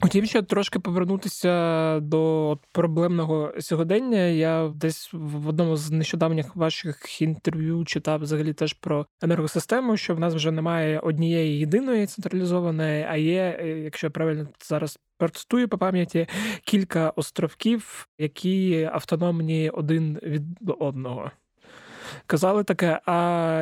Хотів 0.00 0.26
ще 0.26 0.42
трошки 0.42 0.78
повернутися 0.78 2.00
до 2.00 2.58
проблемного 2.72 3.52
сьогодення. 3.60 4.18
Я 4.18 4.72
десь 4.74 5.10
в 5.12 5.48
одному 5.48 5.76
з 5.76 5.90
нещодавніх 5.90 6.56
ваших 6.56 7.22
інтерв'ю 7.22 7.84
читав 7.84 8.20
взагалі 8.20 8.52
теж 8.52 8.72
про 8.72 9.06
енергосистему, 9.22 9.96
що 9.96 10.14
в 10.14 10.20
нас 10.20 10.34
вже 10.34 10.50
немає 10.50 10.98
однієї 10.98 11.58
єдиної 11.58 12.06
централізованої, 12.06 13.06
а 13.08 13.16
є, 13.16 13.58
е, 13.60 13.68
якщо 13.68 14.06
я 14.06 14.10
правильно 14.10 14.48
зараз 14.62 14.98
протестую 15.18 15.68
по 15.68 15.78
пам'яті, 15.78 16.26
кілька 16.64 17.10
островків, 17.10 18.08
які 18.18 18.88
автономні 18.92 19.70
один 19.70 20.20
від 20.22 20.44
одного 20.78 21.30
казали 22.26 22.64
таке. 22.64 23.00
А 23.06 23.12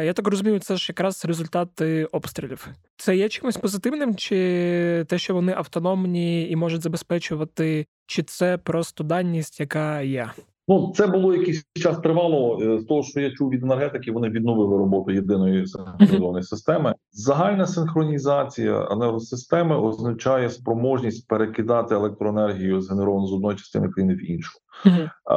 я 0.04 0.12
так 0.12 0.28
розумію, 0.28 0.58
це 0.58 0.76
ж 0.76 0.86
якраз 0.90 1.24
результати 1.24 2.04
обстрілів. 2.04 2.68
Це 2.96 3.16
є 3.16 3.28
чимось 3.28 3.56
позитивним, 3.56 4.16
чи 4.16 5.04
те, 5.08 5.18
що 5.18 5.34
вони 5.34 5.52
автономні 5.52 6.50
і 6.50 6.56
можуть 6.56 6.82
забезпечувати, 6.82 7.86
чи 8.06 8.22
це 8.22 8.58
просто 8.58 9.04
даність, 9.04 9.60
яка 9.60 10.00
є? 10.00 10.30
Ну, 10.68 10.92
це 10.96 11.06
було 11.06 11.34
якийсь 11.34 11.64
час 11.74 11.98
тривало. 11.98 12.58
Е, 12.62 12.78
з 12.78 12.84
того, 12.84 13.02
що 13.02 13.20
я 13.20 13.30
чув 13.30 13.50
від 13.50 13.62
енергетики, 13.62 14.12
вони 14.12 14.28
відновили 14.28 14.78
роботу 14.78 15.12
єдиної 15.12 15.66
синхронізованої 15.66 16.44
системи. 16.44 16.94
Загальна 17.12 17.66
синхронізація 17.66 18.88
енергосистеми 18.90 19.76
означає 19.76 20.50
спроможність 20.50 21.28
перекидати 21.28 21.94
електроенергію 21.94 22.80
згенеровану 22.80 23.26
з 23.26 23.32
одної 23.32 23.56
частини 23.56 23.88
країни 23.88 24.14
в 24.14 24.30
іншу. 24.30 24.58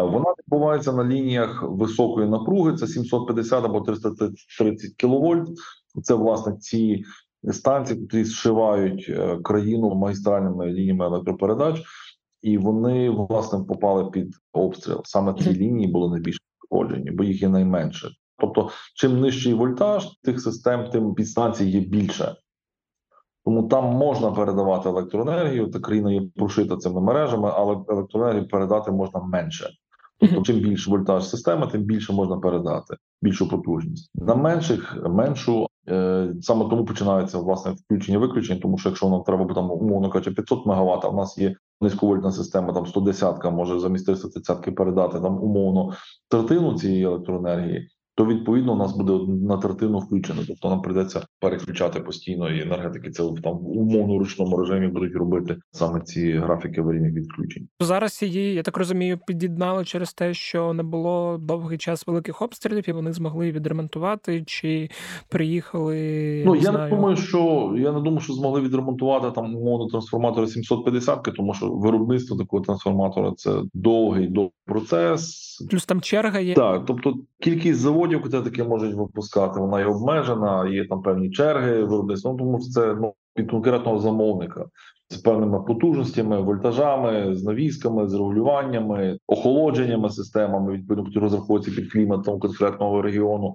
Вона 0.04 0.34
відбувається 0.40 0.94
на 0.94 1.04
лініях 1.04 1.64
високої 1.64 2.30
напруги. 2.30 2.74
Це 2.74 2.88
750 2.88 3.66
або 3.66 3.82
330 3.82 4.92
кВт. 4.98 5.50
Це 6.04 6.14
власне 6.14 6.58
ці 6.58 7.04
станції, 7.52 8.00
які 8.02 8.24
зшивають 8.24 9.06
е, 9.10 9.38
країну 9.44 9.96
магістральними 9.96 10.66
лініями 10.66 11.06
електропередач 11.06 11.84
і 12.42 12.58
вони 12.58 13.10
власне 13.10 13.64
попали 13.64 14.12
під 14.12 14.36
обстріл. 14.54 15.02
Саме 15.04 15.34
ці 15.34 15.54
лінії 15.54 15.92
були 15.92 16.10
найбільш 16.10 16.38
пошкоджені, 16.60 17.12
бо 17.12 17.24
їх 17.24 17.42
є 17.42 17.50
найменше. 17.50 18.10
Тобто, 18.40 18.70
чим 18.96 19.22
нижчий 19.22 19.54
вольтаж 19.54 20.08
тих 20.24 20.42
систем, 20.42 20.90
тим 20.90 21.14
підстанцій 21.14 21.66
є 21.66 21.80
більше. 21.80 22.36
Тому 23.46 23.64
там 23.64 23.86
можна 23.86 24.32
передавати 24.32 24.90
електроенергію, 24.90 25.68
та 25.68 25.80
країна 25.80 26.12
є 26.12 26.22
прошита 26.36 26.78
цими 26.78 27.02
мережами, 27.02 27.52
але 27.54 27.78
електроенергію 27.90 28.48
передати 28.48 28.92
можна 28.92 29.20
менше. 29.20 29.70
Тобто, 30.20 30.42
чим 30.42 30.56
більше 30.56 30.92
вольтаж 30.92 31.28
системи, 31.28 31.68
тим 31.68 31.82
більше 31.82 32.14
можна 32.14 32.38
передати, 32.38 32.96
більшу 33.22 33.50
потужність. 33.50 34.12
На 34.16 34.36
менших 34.36 34.98
меншу 35.10 35.68
е, 35.90 36.34
саме 36.42 36.70
тому 36.70 36.86
починається 36.86 37.40
власне 37.40 37.72
включення 37.72 38.18
виключення, 38.18 38.60
тому 38.60 38.78
що 38.78 38.90
якщо 38.90 39.10
нам 39.10 39.24
треба 39.24 39.54
там 39.54 39.72
умовно 39.72 40.10
кажучи, 40.10 40.32
500 40.32 40.66
МВт, 40.66 41.06
а 41.06 41.10
в 41.10 41.16
нас 41.16 41.38
є 41.38 41.56
низьковольтна 41.82 42.32
система, 42.32 42.74
там 42.74 42.86
110 42.86 43.44
може 43.44 43.80
замість 43.80 44.06
330 44.06 44.76
передати 44.76 45.20
там 45.20 45.44
умовно 45.44 45.94
третину 46.28 46.80
цієї 46.80 47.04
електроенергії 47.04 47.90
то 48.18 48.26
відповідно 48.26 48.74
у 48.74 48.78
нас 48.78 48.98
буде 48.98 49.34
на 49.48 49.58
третину 49.58 50.00
включено. 50.00 50.42
Тобто 50.48 50.70
нам 50.70 50.82
прийдеться 50.82 51.26
переключати 51.40 52.00
постійно 52.00 52.50
і 52.50 52.62
енергетики. 52.62 53.10
Це 53.10 53.24
там 53.44 53.58
в 53.58 53.78
умовно 53.78 54.20
ручному 54.20 54.58
режимі 54.58 54.88
будуть 54.88 55.16
робити 55.16 55.58
саме 55.72 56.02
ці 56.02 56.32
графіки 56.32 56.82
аварійних 56.82 57.14
відключень. 57.14 57.68
Зараз 57.80 58.24
її 58.24 58.54
я 58.54 58.64
так 58.64 58.78
розумію, 58.78 59.20
під'єднали 59.28 59.86
через 59.86 60.14
те, 60.14 60.34
що 60.34 60.74
не 60.74 60.84
було 60.84 61.38
довгий 61.38 61.78
час 61.78 62.08
великих 62.08 62.42
обстрілів, 62.42 62.90
і 62.90 62.92
вони 62.92 63.14
змогли 63.14 63.52
відремонтувати 63.52 64.44
чи 64.44 64.90
приїхали. 65.30 65.96
Ну 66.46 66.52
не 66.52 66.60
я 66.60 66.72
знаю. 66.72 66.90
не 66.90 66.96
думаю, 66.96 67.16
що 67.16 67.74
я 67.78 67.92
не 67.92 68.00
думаю, 68.02 68.20
що 68.20 68.34
змогли 68.34 68.62
відремонтувати 68.62 69.32
там 69.32 69.56
умовно 69.56 69.88
трансформатори 69.88 70.48
750 70.48 71.24
тому 71.24 71.54
що 71.54 71.70
виробництво 71.70 72.38
такого 72.38 72.64
трансформатора 72.64 73.34
це 73.36 73.62
довгий 73.74 74.28
довгий 74.28 74.52
процес. 74.66 75.47
Плюс 75.70 75.86
там 75.86 76.02
черга 76.02 76.40
є. 76.40 76.54
Так, 76.54 76.86
тобто 76.86 77.14
кількість 77.40 77.80
заводів 77.80 78.22
які 78.26 78.44
таке 78.44 78.64
можуть 78.64 78.96
випускати, 78.96 79.60
вона 79.60 79.80
є 79.80 79.86
обмежена, 79.86 80.70
є 80.70 80.88
там 80.88 81.02
певні 81.02 81.32
черги 81.32 81.84
виробництва. 81.84 82.32
Ну, 82.32 82.38
тому 82.38 82.60
це 82.60 82.96
ну 82.96 83.14
під 83.34 83.52
конкретного 83.52 84.00
замовника 84.00 84.66
з 85.10 85.18
певними 85.18 85.62
потужностями, 85.62 86.42
вольтажами, 86.42 87.36
з 87.36 87.44
навісками, 87.44 88.08
з 88.08 88.14
регулюваннями, 88.14 89.18
охолодженнями 89.28 90.10
системами, 90.10 90.74
відповідно, 90.74 91.08
які 91.08 91.20
розраховуються 91.20 91.72
під 91.72 91.92
кліматом 91.92 92.40
конкретного 92.40 93.02
регіону. 93.02 93.54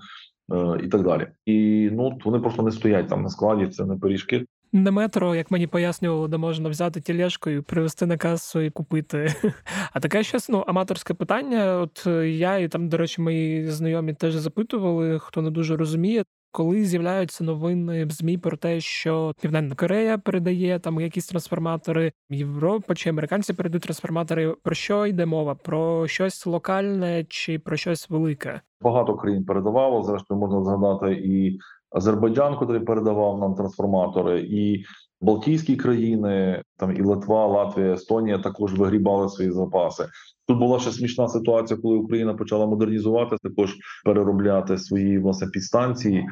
Е, 0.53 0.81
і 0.85 0.89
так 0.89 1.03
далі, 1.03 1.27
і 1.47 1.89
ну 1.93 2.19
вони 2.25 2.39
просто 2.39 2.63
не 2.63 2.71
стоять 2.71 3.09
там 3.09 3.23
на 3.23 3.29
складі. 3.29 3.67
Це 3.67 3.85
не 3.85 3.97
пиріжки 3.97 4.47
не 4.73 4.91
метро, 4.91 5.35
як 5.35 5.51
мені 5.51 5.67
пояснювало, 5.67 6.29
де 6.29 6.37
можна 6.37 6.69
взяти 6.69 7.01
тілешку 7.01 7.51
і 7.51 7.61
привезти 7.61 8.07
на 8.07 8.17
касу 8.17 8.61
і 8.61 8.71
купити. 8.71 9.35
А 9.93 10.01
таке 10.01 10.23
щось 10.23 10.49
ну, 10.49 10.59
аматорське 10.59 11.15
питання. 11.15 11.77
От 11.77 12.05
е, 12.07 12.31
я 12.31 12.59
і 12.59 12.69
там, 12.69 12.89
до 12.89 12.97
речі, 12.97 13.23
мої 13.23 13.71
знайомі 13.71 14.15
теж 14.15 14.35
запитували, 14.35 15.19
хто 15.19 15.43
не 15.43 15.51
дуже 15.51 15.77
розуміє. 15.77 16.25
Коли 16.55 16.85
з'являються 16.85 17.45
новини 17.45 18.05
в 18.05 18.11
змі 18.11 18.39
про 18.39 18.57
те, 18.57 18.81
що 18.81 19.33
Південна 19.43 19.75
Корея 19.75 20.19
передає 20.19 20.79
там 20.79 21.01
якісь 21.01 21.27
трансформатори, 21.27 22.13
Європа 22.31 22.95
чи 22.95 23.11
американці 23.11 23.53
передають 23.53 23.83
трансформатори. 23.83 24.55
Про 24.63 24.75
що 24.75 25.07
йде 25.07 25.27
мова? 25.27 25.55
Про 25.55 26.09
щось 26.09 26.47
локальне 26.47 27.25
чи 27.29 27.59
про 27.59 27.77
щось 27.77 28.11
велике? 28.11 28.61
Багато 28.81 29.17
країн 29.17 29.45
передавало. 29.45 30.03
Зрештою 30.03 30.41
можна 30.41 30.65
згадати 30.65 31.13
і 31.13 31.59
Азербайджан, 31.95 32.57
який 32.61 32.81
передавав 32.81 33.39
нам 33.39 33.55
трансформатори, 33.55 34.41
і 34.41 34.85
Балтійські 35.21 35.77
країни, 35.77 36.63
там 36.77 36.97
і 36.97 37.03
Литва, 37.03 37.47
Латвія, 37.47 37.93
Естонія 37.93 38.39
також 38.39 38.75
вигрібали 38.75 39.29
свої 39.29 39.51
запаси. 39.51 40.07
Тут 40.49 40.59
була 40.59 40.79
ще 40.79 40.91
смішна 40.91 41.29
ситуація, 41.29 41.81
коли 41.81 41.97
Україна 41.97 42.35
почала 42.35 42.67
модернізувати, 42.67 43.37
також 43.43 43.77
переробляти 44.05 44.79
свої 44.79 45.19
власне 45.19 45.47
підстанції. 45.47 46.27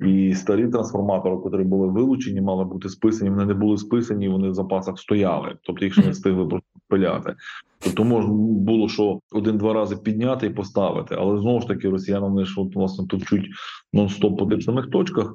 І 0.00 0.34
старі 0.34 0.68
трансформатори, 0.68 1.36
які 1.52 1.68
були 1.68 1.88
вилучені, 1.88 2.40
мали 2.40 2.64
бути 2.64 2.88
списані. 2.88 3.30
Вони 3.30 3.44
не 3.46 3.54
були 3.54 3.78
списані, 3.78 4.28
вони 4.28 4.48
в 4.48 4.54
запасах 4.54 4.98
стояли, 4.98 5.56
тобто 5.62 5.84
їх 5.84 5.94
ще 5.94 6.04
не 6.04 6.10
встигли 6.10 6.46
просто 6.46 6.68
пиляти. 6.88 7.34
Тобто 7.78 8.04
можна 8.04 8.32
було 8.34 8.88
що 8.88 9.20
один-два 9.32 9.72
рази 9.72 9.96
підняти 9.96 10.46
і 10.46 10.50
поставити, 10.50 11.14
але 11.18 11.40
знову 11.40 11.60
ж 11.60 11.68
таки 11.68 11.88
росіяни 11.88 12.28
вони 12.28 12.44
ж 12.44 12.60
от, 12.60 12.76
власне 12.76 13.06
товчуть 13.06 13.46
нон-стоп 13.92 14.36
по 14.36 14.46
тих 14.46 14.62
самих 14.62 14.90
точках. 14.90 15.32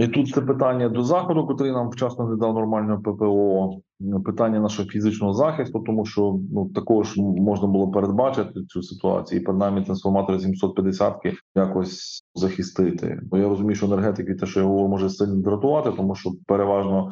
І 0.00 0.08
тут 0.08 0.28
це 0.28 0.40
питання 0.40 0.88
до 0.88 1.02
заходу, 1.02 1.46
який 1.50 1.72
нам 1.72 1.90
вчасно 1.90 2.28
не 2.28 2.36
дав 2.36 2.54
нормального 2.54 3.02
ППО, 3.02 3.70
питання 4.24 4.60
нашого 4.60 4.88
фізичного 4.88 5.34
захисту, 5.34 5.80
тому 5.80 6.06
що 6.06 6.38
ну 6.52 6.68
також 6.68 7.16
можна 7.16 7.68
було 7.68 7.90
передбачити 7.90 8.64
цю 8.68 8.82
ситуацію, 8.82 9.40
і 9.40 9.44
принаймні 9.44 9.84
трансформатори 9.84 10.38
750 10.38 11.16
якось 11.54 12.22
захистити. 12.34 13.20
Бо 13.30 13.38
я 13.38 13.48
розумію, 13.48 13.74
що 13.74 13.86
енергетики 13.86 14.34
те, 14.34 14.46
що 14.46 14.60
я 14.60 14.66
говорю, 14.66 14.88
може 14.88 15.10
сильно 15.10 15.36
дратувати, 15.36 15.90
тому 15.96 16.14
що 16.14 16.30
переважно 16.46 17.10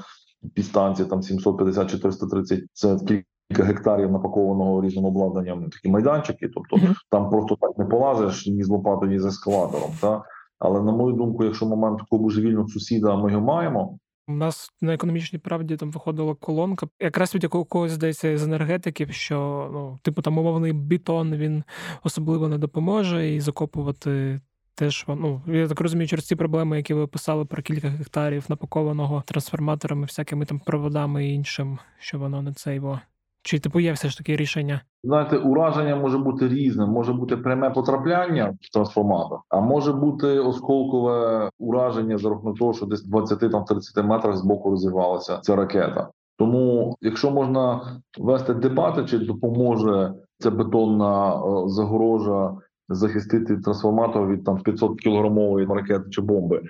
підстанції 0.54 1.08
там 1.08 1.22
750 1.22 1.90
чи 1.90 1.98
330– 1.98 2.60
це 2.72 2.96
кілька 2.98 3.64
гектарів 3.64 4.12
напакованого 4.12 4.82
різним 4.82 5.04
обладнанням 5.04 5.70
такі 5.70 5.88
майданчики. 5.88 6.48
Тобто 6.54 6.94
там 7.10 7.30
просто 7.30 7.56
так 7.60 7.78
не 7.78 7.84
полазиш 7.84 8.46
ні 8.46 8.62
з 8.62 8.68
лопатою, 8.68 9.12
ні 9.12 9.18
з 9.18 9.24
ескалатором. 9.24 9.90
Та 10.00 10.22
але 10.58 10.82
на 10.82 10.92
мою 10.92 11.16
думку, 11.16 11.44
якщо 11.44 11.66
момент 11.66 11.98
такого 11.98 12.22
божевільного 12.22 12.68
сусіда 12.68 13.16
ми 13.16 13.32
його 13.32 13.44
маємо. 13.44 13.98
У 14.28 14.32
нас 14.32 14.70
на 14.80 14.94
економічній 14.94 15.38
правді 15.38 15.76
там 15.76 15.90
виходила 15.90 16.34
колонка, 16.34 16.86
якраз 17.00 17.34
від 17.34 17.42
якогось 17.42 17.92
здається 17.92 18.38
з 18.38 18.42
енергетиків, 18.42 19.12
що 19.12 19.68
ну, 19.72 19.98
типу 20.02 20.22
там 20.22 20.38
умовний 20.38 20.72
бетон 20.72 21.34
він 21.34 21.64
особливо 22.02 22.48
не 22.48 22.58
допоможе 22.58 23.30
і 23.30 23.40
закопувати. 23.40 24.40
Теж 24.74 25.04
ну 25.08 25.42
я 25.46 25.68
так 25.68 25.80
розумію, 25.80 26.08
через 26.08 26.26
ці 26.26 26.36
проблеми, 26.36 26.76
які 26.76 26.94
ви 26.94 27.06
писали 27.06 27.44
про 27.44 27.62
кілька 27.62 27.88
гектарів 27.88 28.44
напакованого 28.48 29.22
трансформаторами, 29.26 30.06
всякими 30.06 30.44
там 30.44 30.58
проводами 30.58 31.26
і 31.26 31.34
іншим, 31.34 31.78
що 31.98 32.18
воно 32.18 32.42
не 32.42 32.52
цейво. 32.52 33.00
Чи 33.48 33.58
типу 33.58 33.80
є 33.80 33.92
все 33.92 34.08
ж 34.08 34.18
таке 34.18 34.36
рішення? 34.36 34.80
Знаєте, 35.04 35.38
ураження 35.38 35.96
може 35.96 36.18
бути 36.18 36.48
різним. 36.48 36.88
Може 36.88 37.12
бути 37.12 37.36
пряме 37.36 37.70
потрапляння 37.70 38.54
в 38.60 38.72
трансформатор, 38.72 39.38
а 39.48 39.60
може 39.60 39.92
бути 39.92 40.26
осколкове 40.26 41.50
ураження 41.58 42.18
за 42.18 42.28
рахунок 42.28 42.58
того, 42.58 42.72
що 42.72 42.86
десь 42.86 43.04
20 43.04 43.40
там 43.40 43.64
30 43.64 44.04
метрах 44.04 44.36
з 44.36 44.42
боку 44.42 44.70
розірвалася 44.70 45.38
ця 45.38 45.56
ракета. 45.56 46.08
Тому, 46.38 46.96
якщо 47.00 47.30
можна 47.30 47.80
вести 48.18 48.54
дебати, 48.54 49.04
чи 49.04 49.18
допоможе 49.18 50.14
ця 50.38 50.50
бетонна 50.50 51.34
е, 51.34 51.68
загорожа 51.68 52.56
захистити 52.88 53.56
трансформатор 53.56 54.28
від 54.28 54.44
там 54.44 54.58
500 54.58 55.00
кілограмової 55.00 55.66
ракети 55.66 56.10
чи 56.10 56.20
бомби, 56.20 56.62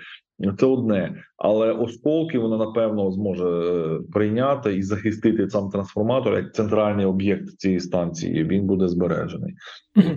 це 0.59 0.65
одне, 0.65 1.23
але 1.37 1.71
осколки 1.71 2.39
вона 2.39 2.57
напевно 2.57 3.11
зможе 3.11 3.47
е, 3.47 3.99
прийняти 4.13 4.75
і 4.75 4.81
захистити 4.81 5.49
сам 5.49 5.69
трансформатор 5.69 6.33
як 6.33 6.53
центральний 6.53 7.05
об'єкт 7.05 7.49
цієї 7.57 7.79
станції. 7.79 8.43
Він 8.43 8.65
буде 8.65 8.87
збережений. 8.87 9.53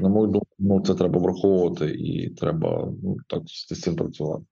На 0.00 0.08
мою 0.08 0.26
думку, 0.26 0.46
ну 0.58 0.80
це 0.80 0.94
треба 0.94 1.20
враховувати, 1.20 1.90
і 1.90 2.30
треба 2.30 2.92
ну 3.02 3.16
так 3.26 3.42
з 3.46 3.80
цим 3.80 3.96
працювати. 3.96 4.44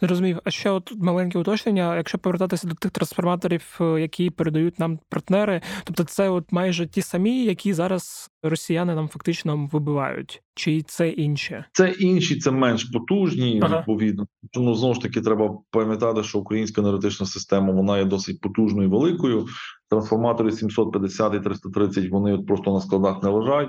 Зрозумів. 0.00 0.38
А 0.44 0.50
ще 0.50 0.70
от 0.70 0.92
маленьке 0.98 1.38
уточнення. 1.38 1.96
Якщо 1.96 2.18
повертатися 2.18 2.68
до 2.68 2.74
тих 2.74 2.90
трансформаторів, 2.90 3.78
е, 3.80 4.00
які 4.00 4.30
передають 4.30 4.78
нам 4.78 4.98
партнери, 5.08 5.60
тобто 5.84 6.04
це 6.04 6.28
от 6.28 6.52
майже 6.52 6.86
ті 6.86 7.02
самі, 7.02 7.44
які 7.44 7.72
зараз 7.72 8.30
росіяни 8.42 8.94
нам 8.94 9.08
фактично 9.08 9.68
вибивають, 9.72 10.42
чи 10.54 10.82
це 10.82 11.08
інші? 11.08 11.64
Це 11.72 11.90
інші, 11.90 12.38
це 12.38 12.50
менш 12.50 12.84
потужні. 12.84 13.60
Ага. 13.62 13.78
Відповідно, 13.78 14.26
тому 14.52 14.74
знову 14.74 14.94
ж 14.94 15.00
таки 15.00 15.20
треба 15.20 15.58
пам'ятати, 15.70 16.22
що 16.22 16.38
українська 16.38 16.80
енергетична 16.80 17.26
система 17.26 17.72
вона 17.72 17.98
є 17.98 18.04
досить 18.04 18.40
потужною 18.40 18.88
і 18.88 18.90
великою. 18.90 19.46
Трансформатори 19.90 20.52
750 20.52 21.34
і 21.34 21.40
330 21.40 22.10
Вони 22.10 22.32
от 22.32 22.46
просто 22.46 22.72
на 22.72 22.80
складах 22.80 23.22
не 23.22 23.28
лежать. 23.30 23.68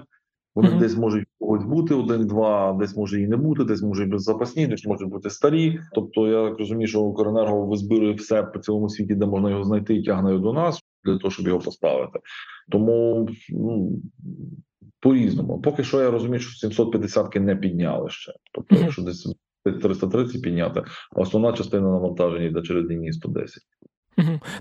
Вони 0.56 0.70
mm-hmm. 0.70 0.80
десь 0.80 0.98
можуть 0.98 1.26
когось 1.40 1.64
бути 1.64 1.94
один-два, 1.94 2.78
десь 2.80 2.98
може 2.98 3.22
і 3.22 3.28
не 3.28 3.38
бути, 3.38 3.64
десь 3.64 3.82
можуть 3.82 4.10
бути 4.10 4.24
запасні, 4.24 4.68
десь 4.68 4.86
можуть 4.86 5.10
бути 5.10 5.30
старі. 5.30 5.80
Тобто, 5.96 6.28
я 6.28 6.50
так 6.50 6.60
розумію, 6.60 6.88
що 6.88 7.02
Укренерго 7.02 7.66
визбирує 7.66 8.14
все 8.14 8.44
по 8.44 8.60
цілому 8.60 8.90
світі, 8.90 9.16
де 9.16 9.26
можна 9.26 9.50
його 9.50 9.64
знайти, 9.64 9.96
і 9.96 10.04
тягне 10.04 10.38
до 10.38 10.54
нас 10.54 10.82
для 11.04 11.18
того, 11.18 11.32
щоб 11.32 11.48
його 11.48 11.60
поставити. 11.60 12.20
Тому 12.72 13.30
ну 13.50 14.02
по 15.00 15.14
різному, 15.14 15.62
поки 15.62 15.84
що 15.84 16.02
я 16.02 16.12
розумію, 16.12 16.40
що 16.40 16.68
750-ки 16.68 17.40
не 17.40 17.56
підняли 17.56 18.10
ще. 18.10 18.34
Тобто, 18.52 18.76
якщо 18.76 19.02
десь 19.02 19.36
330 19.64 20.42
підняти, 20.42 20.84
а 21.16 21.22
основна 21.22 21.54
частина 21.54 21.90
навантаження 21.90 22.46
йде 22.46 22.62
через 22.62 22.90
лінії 22.90 23.14
110. 23.14 23.64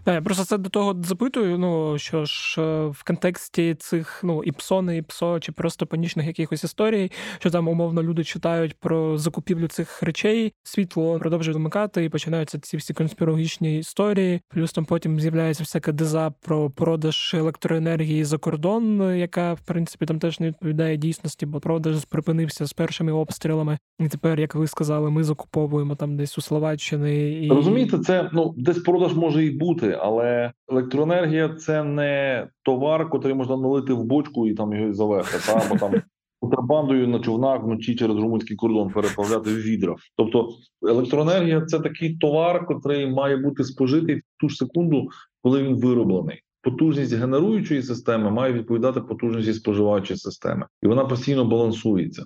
Да, 0.05 0.15
я 0.15 0.23
просто 0.23 0.45
це 0.45 0.59
до 0.59 0.71
того 0.71 0.97
запитую. 1.03 1.59
Ну 1.59 1.99
що 1.99 2.25
ж 2.25 2.63
е, 2.63 2.87
в 2.87 3.05
контексті 3.05 3.75
цих 3.75 4.21
ну 4.25 4.43
і 4.45 4.53
псо, 4.53 4.83
не 4.83 4.97
і 4.97 5.03
псо, 5.03 5.41
чи 5.41 5.53
просто 5.53 5.87
панічних 5.87 6.27
якихось 6.27 6.65
історій, 6.65 7.11
що 7.39 7.51
там 7.51 7.69
умовно 7.69 8.03
люди 8.03 8.25
читають 8.25 8.75
про 8.81 9.19
закупівлю 9.19 9.69
цих 9.69 10.03
речей, 10.03 10.53
світло 10.63 11.19
продовжує 11.19 11.55
вимикати, 11.55 12.05
і 12.05 12.09
починаються 12.09 12.59
ці 12.59 12.77
всі 12.77 12.95
конспірологічні 12.95 13.79
історії. 13.79 14.41
Плюс 14.49 14.73
там 14.73 14.85
потім 14.85 15.21
з'являється 15.21 15.65
всяка 15.65 15.93
деза 15.93 16.33
про 16.41 16.71
продаж 16.71 17.35
електроенергії 17.35 18.25
за 18.25 18.39
кордон, 18.39 19.17
яка 19.17 19.55
в 19.55 19.61
принципі 19.61 20.07
там 20.07 20.19
теж 20.19 20.41
не 20.41 20.49
відповідає 20.49 20.97
дійсності, 20.97 21.47
бо 21.47 21.61
продаж 21.61 22.05
припинився 22.05 22.67
з 22.67 22.73
першими 22.73 23.13
обстрілами. 23.13 23.79
І 23.99 24.09
тепер, 24.09 24.41
як 24.41 24.55
ви 24.55 24.67
сказали, 24.67 25.11
ми 25.11 25.25
закуповуємо 25.25 25.95
там 25.95 26.17
десь 26.17 26.39
у 26.39 26.41
Словаччини 26.41 27.33
і 27.47 27.49
розумієте, 27.49 27.99
це 27.99 28.31
ну 28.33 28.55
десь 28.57 28.79
продаж 28.79 29.15
може 29.15 29.42
і 29.47 29.51
бути, 29.51 29.99
але 30.01 30.53
електроенергія 30.69 31.49
це 31.49 31.85
не 31.85 32.49
товар, 32.63 33.11
який 33.15 33.35
можна 33.35 33.57
налити 33.57 33.93
в 33.93 34.05
бочку 34.05 34.47
і 34.47 34.55
там 34.55 34.73
його 34.73 34.93
завести, 34.93 35.39
та 35.47 35.67
або 35.67 35.79
там 35.79 36.03
контрабандою 36.41 37.09
на 37.09 37.19
човнах 37.19 37.63
вночі 37.63 37.95
через 37.95 38.17
румунський 38.17 38.57
кордон 38.57 38.91
переправляти 38.91 39.51
в 39.51 39.63
відра. 39.63 39.97
Тобто 40.17 40.49
електроенергія 40.83 41.61
це 41.61 41.81
такий 41.81 42.17
товар, 42.17 42.67
який 42.71 43.07
має 43.07 43.37
бути 43.37 43.65
спожитий 43.65 44.17
в 44.17 44.23
ту 44.41 44.49
ж 44.49 44.57
секунду, 44.57 45.09
коли 45.43 45.63
він 45.63 45.81
вироблений. 45.81 46.43
Потужність 46.63 47.15
генеруючої 47.15 47.83
системи 47.83 48.31
має 48.31 48.53
відповідати 48.53 49.01
потужності 49.01 49.55
споживаючої 49.55 50.19
системи, 50.19 50.67
і 50.83 50.87
вона 50.87 51.05
постійно 51.05 51.45
балансується. 51.45 52.25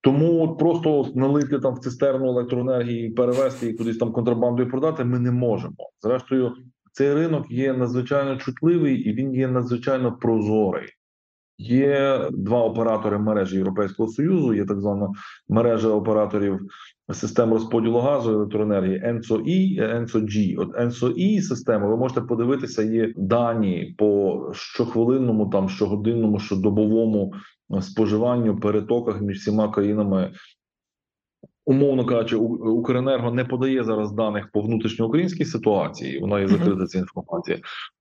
Тому 0.00 0.56
просто 0.56 1.06
налити 1.14 1.58
там 1.58 1.74
в 1.74 1.78
цистерну 1.78 2.26
електроенергії, 2.26 3.10
перевести 3.10 3.68
і 3.68 3.74
кудись 3.74 3.98
там 3.98 4.12
контрабандою 4.12 4.70
продати. 4.70 5.04
Ми 5.04 5.18
не 5.18 5.30
можемо. 5.30 5.74
Зрештою, 6.00 6.52
цей 6.92 7.14
ринок 7.14 7.50
є 7.50 7.72
надзвичайно 7.72 8.36
чутливий 8.36 8.96
і 8.96 9.12
він 9.12 9.34
є 9.34 9.48
надзвичайно 9.48 10.12
прозорий. 10.12 10.88
Є 11.58 12.28
два 12.32 12.64
оператори 12.64 13.18
мережі 13.18 13.56
Європейського 13.56 14.08
союзу. 14.08 14.54
Є 14.54 14.64
так 14.64 14.80
звана 14.80 15.08
мережа 15.48 15.88
операторів 15.88 16.60
систем 17.12 17.52
розподілу 17.52 17.98
газу 17.98 18.32
електроенергії 18.32 19.02
ENSO-E, 19.02 19.80
ENSO-G. 19.96 20.54
От 20.58 20.76
ENSO-E 20.76 21.40
система, 21.40 21.88
ви 21.88 21.96
можете 21.96 22.20
подивитися, 22.20 22.82
є 22.82 23.12
дані 23.16 23.94
по 23.98 24.40
щохвилинному, 24.54 25.46
там 25.46 25.68
щогодинному, 25.68 26.38
щодобовому 26.38 27.32
споживанню 27.80 28.60
перетоках 28.60 29.20
між 29.20 29.38
всіма 29.38 29.72
країнами. 29.72 30.32
Умовно 31.64 32.06
кажучи, 32.06 32.36
Укренерго 32.36 33.30
не 33.30 33.44
подає 33.44 33.84
зараз 33.84 34.12
даних 34.12 34.50
по 34.52 34.60
внутрішньоукраїнській 34.60 35.44
ситуації. 35.44 36.18
Вона 36.18 36.40
є 36.40 36.48
закрита 36.48 36.86
ця 36.86 36.98
інформація 36.98 37.58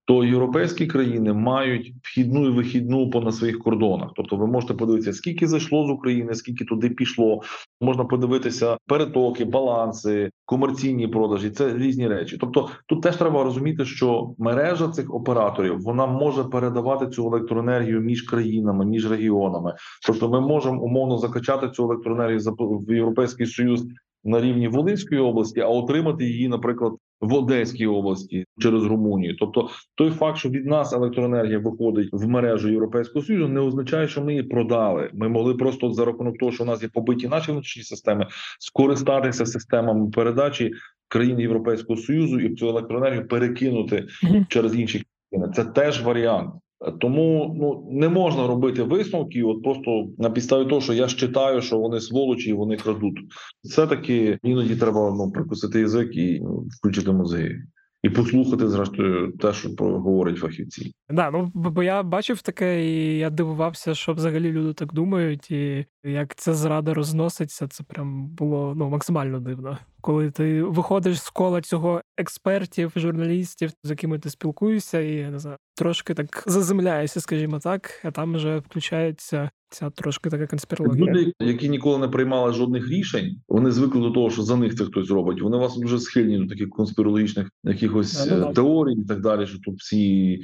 то 0.09 0.23
європейські 0.23 0.87
країни 0.87 1.33
мають 1.33 1.93
вхідну 2.03 2.45
і 2.45 2.49
вихідну 2.49 3.09
по 3.09 3.21
на 3.21 3.31
своїх 3.31 3.59
кордонах. 3.59 4.09
Тобто, 4.15 4.35
ви 4.35 4.47
можете 4.47 4.73
подивитися, 4.73 5.13
скільки 5.13 5.47
зайшло 5.47 5.87
з 5.87 5.89
України, 5.89 6.33
скільки 6.33 6.65
туди 6.65 6.89
пішло. 6.89 7.41
Можна 7.81 8.05
подивитися 8.05 8.77
перетоки, 8.87 9.45
баланси, 9.45 10.29
комерційні 10.45 11.07
продажі. 11.07 11.49
Це 11.49 11.77
різні 11.77 12.07
речі. 12.07 12.37
Тобто, 12.37 12.69
тут 12.87 13.01
теж 13.01 13.15
треба 13.15 13.43
розуміти, 13.43 13.85
що 13.85 14.33
мережа 14.37 14.87
цих 14.87 15.13
операторів 15.13 15.81
вона 15.81 16.05
може 16.05 16.43
передавати 16.43 17.07
цю 17.07 17.27
електроенергію 17.27 18.01
між 18.01 18.21
країнами, 18.21 18.85
між 18.85 19.11
регіонами. 19.11 19.75
Тобто, 20.07 20.29
ми 20.29 20.41
можемо 20.41 20.81
умовно 20.81 21.17
закачати 21.17 21.69
цю 21.69 21.83
електроенергію 21.83 22.39
в 22.59 22.93
європейський 22.93 23.45
союз 23.45 23.85
на 24.23 24.41
рівні 24.41 24.67
Волинської 24.67 25.21
області, 25.21 25.59
а 25.59 25.67
отримати 25.67 26.25
її, 26.25 26.47
наприклад, 26.47 26.93
в 27.21 27.33
Одеській 27.33 27.87
області 27.87 28.45
через 28.59 28.83
Румунію. 28.83 29.35
Тобто, 29.39 29.69
той 29.95 30.11
факт, 30.11 30.37
що 30.37 30.49
від 30.49 30.65
нас 30.65 30.93
електроенергія 30.93 31.59
виходить 31.59 32.09
в 32.11 32.27
мережу 32.27 32.69
Європейського 32.69 33.25
союзу, 33.25 33.47
не 33.47 33.59
означає, 33.59 34.07
що 34.07 34.21
ми 34.21 34.31
її 34.31 34.43
продали. 34.43 35.09
Ми 35.13 35.29
могли 35.29 35.55
просто 35.55 35.91
за 35.91 36.05
рахунок 36.05 36.37
того, 36.37 36.51
що 36.51 36.63
у 36.63 36.67
нас 36.67 36.83
є 36.83 36.89
побиті 36.89 37.27
наші 37.27 37.51
внутрішні 37.51 37.83
системи, 37.83 38.27
скористатися 38.59 39.45
системами 39.45 40.09
передачі 40.09 40.71
країн 41.07 41.39
Європейського 41.39 41.99
союзу 41.99 42.39
і 42.39 42.55
цю 42.55 42.67
електроенергію 42.67 43.27
перекинути 43.27 44.07
через 44.49 44.75
інші 44.75 45.03
країни. 45.29 45.53
Це 45.55 45.65
теж 45.65 46.03
варіант. 46.03 46.53
Тому 46.99 47.55
ну 47.59 47.87
не 47.99 48.09
можна 48.09 48.47
робити 48.47 48.83
висновки, 48.83 49.43
от 49.43 49.63
просто 49.63 50.07
на 50.17 50.29
підставі 50.29 50.69
того, 50.69 50.81
що 50.81 50.93
я 50.93 51.07
ж 51.07 51.17
читаю, 51.17 51.61
що 51.61 51.77
вони 51.79 51.99
сволочі 51.99 52.49
і 52.49 52.53
вони 52.53 52.77
крадуть. 52.77 53.19
Все 53.63 53.87
таки 53.87 54.39
іноді 54.43 54.75
треба 54.75 55.15
ну 55.17 55.31
прикусити 55.31 55.79
язик 55.79 56.15
і 56.15 56.39
ну, 56.39 56.67
включити 56.79 57.11
мозги. 57.11 57.61
І 58.03 58.09
послухати 58.09 58.67
зрештою 58.67 59.31
те, 59.31 59.53
що 59.53 59.69
говорять 59.79 60.37
фахівці. 60.37 60.93
Да, 61.09 61.31
ну 61.31 61.51
бо 61.53 61.83
я 61.83 62.03
бачив 62.03 62.41
таке, 62.41 62.85
і 62.85 63.17
я 63.17 63.29
дивувався, 63.29 63.95
що 63.95 64.13
взагалі 64.13 64.51
люди 64.51 64.73
так 64.73 64.93
думають, 64.93 65.51
і 65.51 65.85
як 66.03 66.35
ця 66.35 66.53
зрада 66.53 66.93
розноситься, 66.93 67.67
це 67.67 67.83
прям 67.83 68.27
було 68.27 68.73
ну 68.77 68.89
максимально 68.89 69.39
дивно. 69.39 69.77
Коли 70.01 70.31
ти 70.31 70.63
виходиш 70.63 71.21
з 71.21 71.29
кола 71.29 71.61
цього 71.61 72.01
експертів, 72.17 72.91
журналістів, 72.95 73.71
з 73.83 73.89
якими 73.89 74.19
ти 74.19 74.29
спілкуєшся, 74.29 74.99
і 74.99 75.13
я 75.13 75.29
не 75.29 75.39
знаю, 75.39 75.57
трошки 75.75 76.13
так 76.13 76.43
заземляєшся, 76.45 77.21
скажімо 77.21 77.59
так, 77.59 78.01
а 78.03 78.11
там 78.11 78.35
вже 78.35 78.57
включається 78.57 79.49
ця 79.69 79.89
трошки 79.89 80.29
така 80.29 80.47
конспірологія. 80.47 81.05
Люди, 81.05 81.33
які 81.39 81.69
ніколи 81.69 81.97
не 81.97 82.07
приймали 82.07 82.53
жодних 82.53 82.89
рішень, 82.89 83.41
вони 83.47 83.71
звикли 83.71 84.01
до 84.01 84.11
того, 84.11 84.29
що 84.29 84.41
за 84.41 84.55
них 84.55 84.75
це 84.75 84.85
хтось 84.85 85.09
робить. 85.09 85.41
Вони 85.41 85.57
вас 85.57 85.77
дуже 85.77 85.99
схильні 85.99 86.37
до 86.37 86.47
таких 86.47 86.69
конспірологічних 86.69 87.49
якихось 87.63 88.25
да, 88.27 88.39
да, 88.39 88.53
теорій 88.53 88.93
і 88.93 89.05
так 89.05 89.21
далі. 89.21 89.47
Що 89.47 89.59
тут 89.59 89.79
всі 89.79 90.39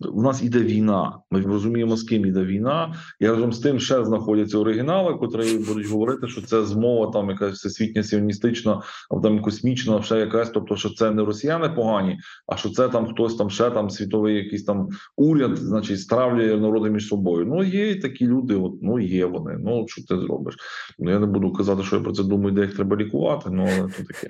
у 0.00 0.22
нас 0.22 0.42
іде 0.42 0.58
війна. 0.58 1.18
Ми 1.30 1.40
розуміємо, 1.40 1.96
з 1.96 2.02
ким 2.02 2.26
іде 2.26 2.44
війна, 2.44 2.94
і 3.20 3.28
разом 3.28 3.52
з 3.52 3.58
тим 3.58 3.80
ще 3.80 4.04
знаходяться 4.04 4.58
оригінали, 4.58 5.14
котрі 5.14 5.58
будуть 5.58 5.88
говорити, 5.88 6.28
що 6.28 6.42
це 6.42 6.64
змова 6.64 7.12
там 7.12 7.30
якась 7.30 7.54
всесвітня 7.54 8.02
сіоністична, 8.02 8.82
там 9.22 9.42
космічна, 9.42 10.02
ще 10.02 10.18
якась. 10.18 10.50
Тобто, 10.50 10.76
що 10.76 10.90
це 10.90 11.10
не 11.10 11.24
росіяни 11.24 11.68
погані, 11.68 12.18
а 12.46 12.56
що 12.56 12.70
це 12.70 12.88
там 12.88 13.06
хтось 13.06 13.36
там 13.36 13.50
ще 13.50 13.70
там 13.70 13.90
світовий 13.90 14.36
якийсь 14.36 14.64
там 14.64 14.88
уряд, 15.16 15.56
значить, 15.56 16.00
стравлює 16.00 16.56
народи 16.56 16.90
між 16.90 17.08
собою. 17.08 17.46
Ну 17.46 17.64
є 17.64 18.00
такі 18.00 18.26
люди. 18.26 18.54
От 18.54 18.72
ну 18.82 19.00
є 19.00 19.26
вони. 19.26 19.56
Ну 19.58 19.84
що 19.88 20.02
ти 20.02 20.20
зробиш? 20.20 20.56
Ну 20.98 21.10
я 21.10 21.18
не 21.18 21.26
буду 21.26 21.52
казати, 21.52 21.82
що 21.82 21.96
я 21.96 22.02
про 22.02 22.12
це 22.12 22.22
думаю, 22.22 22.54
де 22.54 22.62
їх 22.62 22.76
треба 22.76 22.96
лікувати. 22.96 23.50
Ну 23.52 23.68
але 23.78 23.88
то 23.88 24.04
таке. 24.04 24.28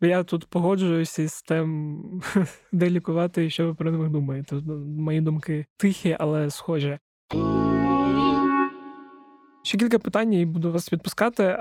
Я 0.00 0.24
тут 0.24 0.46
погоджуюся 0.46 1.22
із 1.22 1.42
тим, 1.42 2.22
де 2.72 2.90
лікувати 2.90 3.46
і 3.46 3.50
що 3.50 3.66
ви 3.66 3.74
про 3.74 3.92
них 3.92 4.10
думаєте. 4.10 4.56
Мої 4.98 5.20
думки 5.20 5.66
тихі, 5.76 6.16
але 6.20 6.50
схожі. 6.50 6.98
Ще 9.64 9.78
кілька 9.78 9.98
питань 9.98 10.32
і 10.32 10.46
буду 10.46 10.72
вас 10.72 10.92
відпускати. 10.92 11.56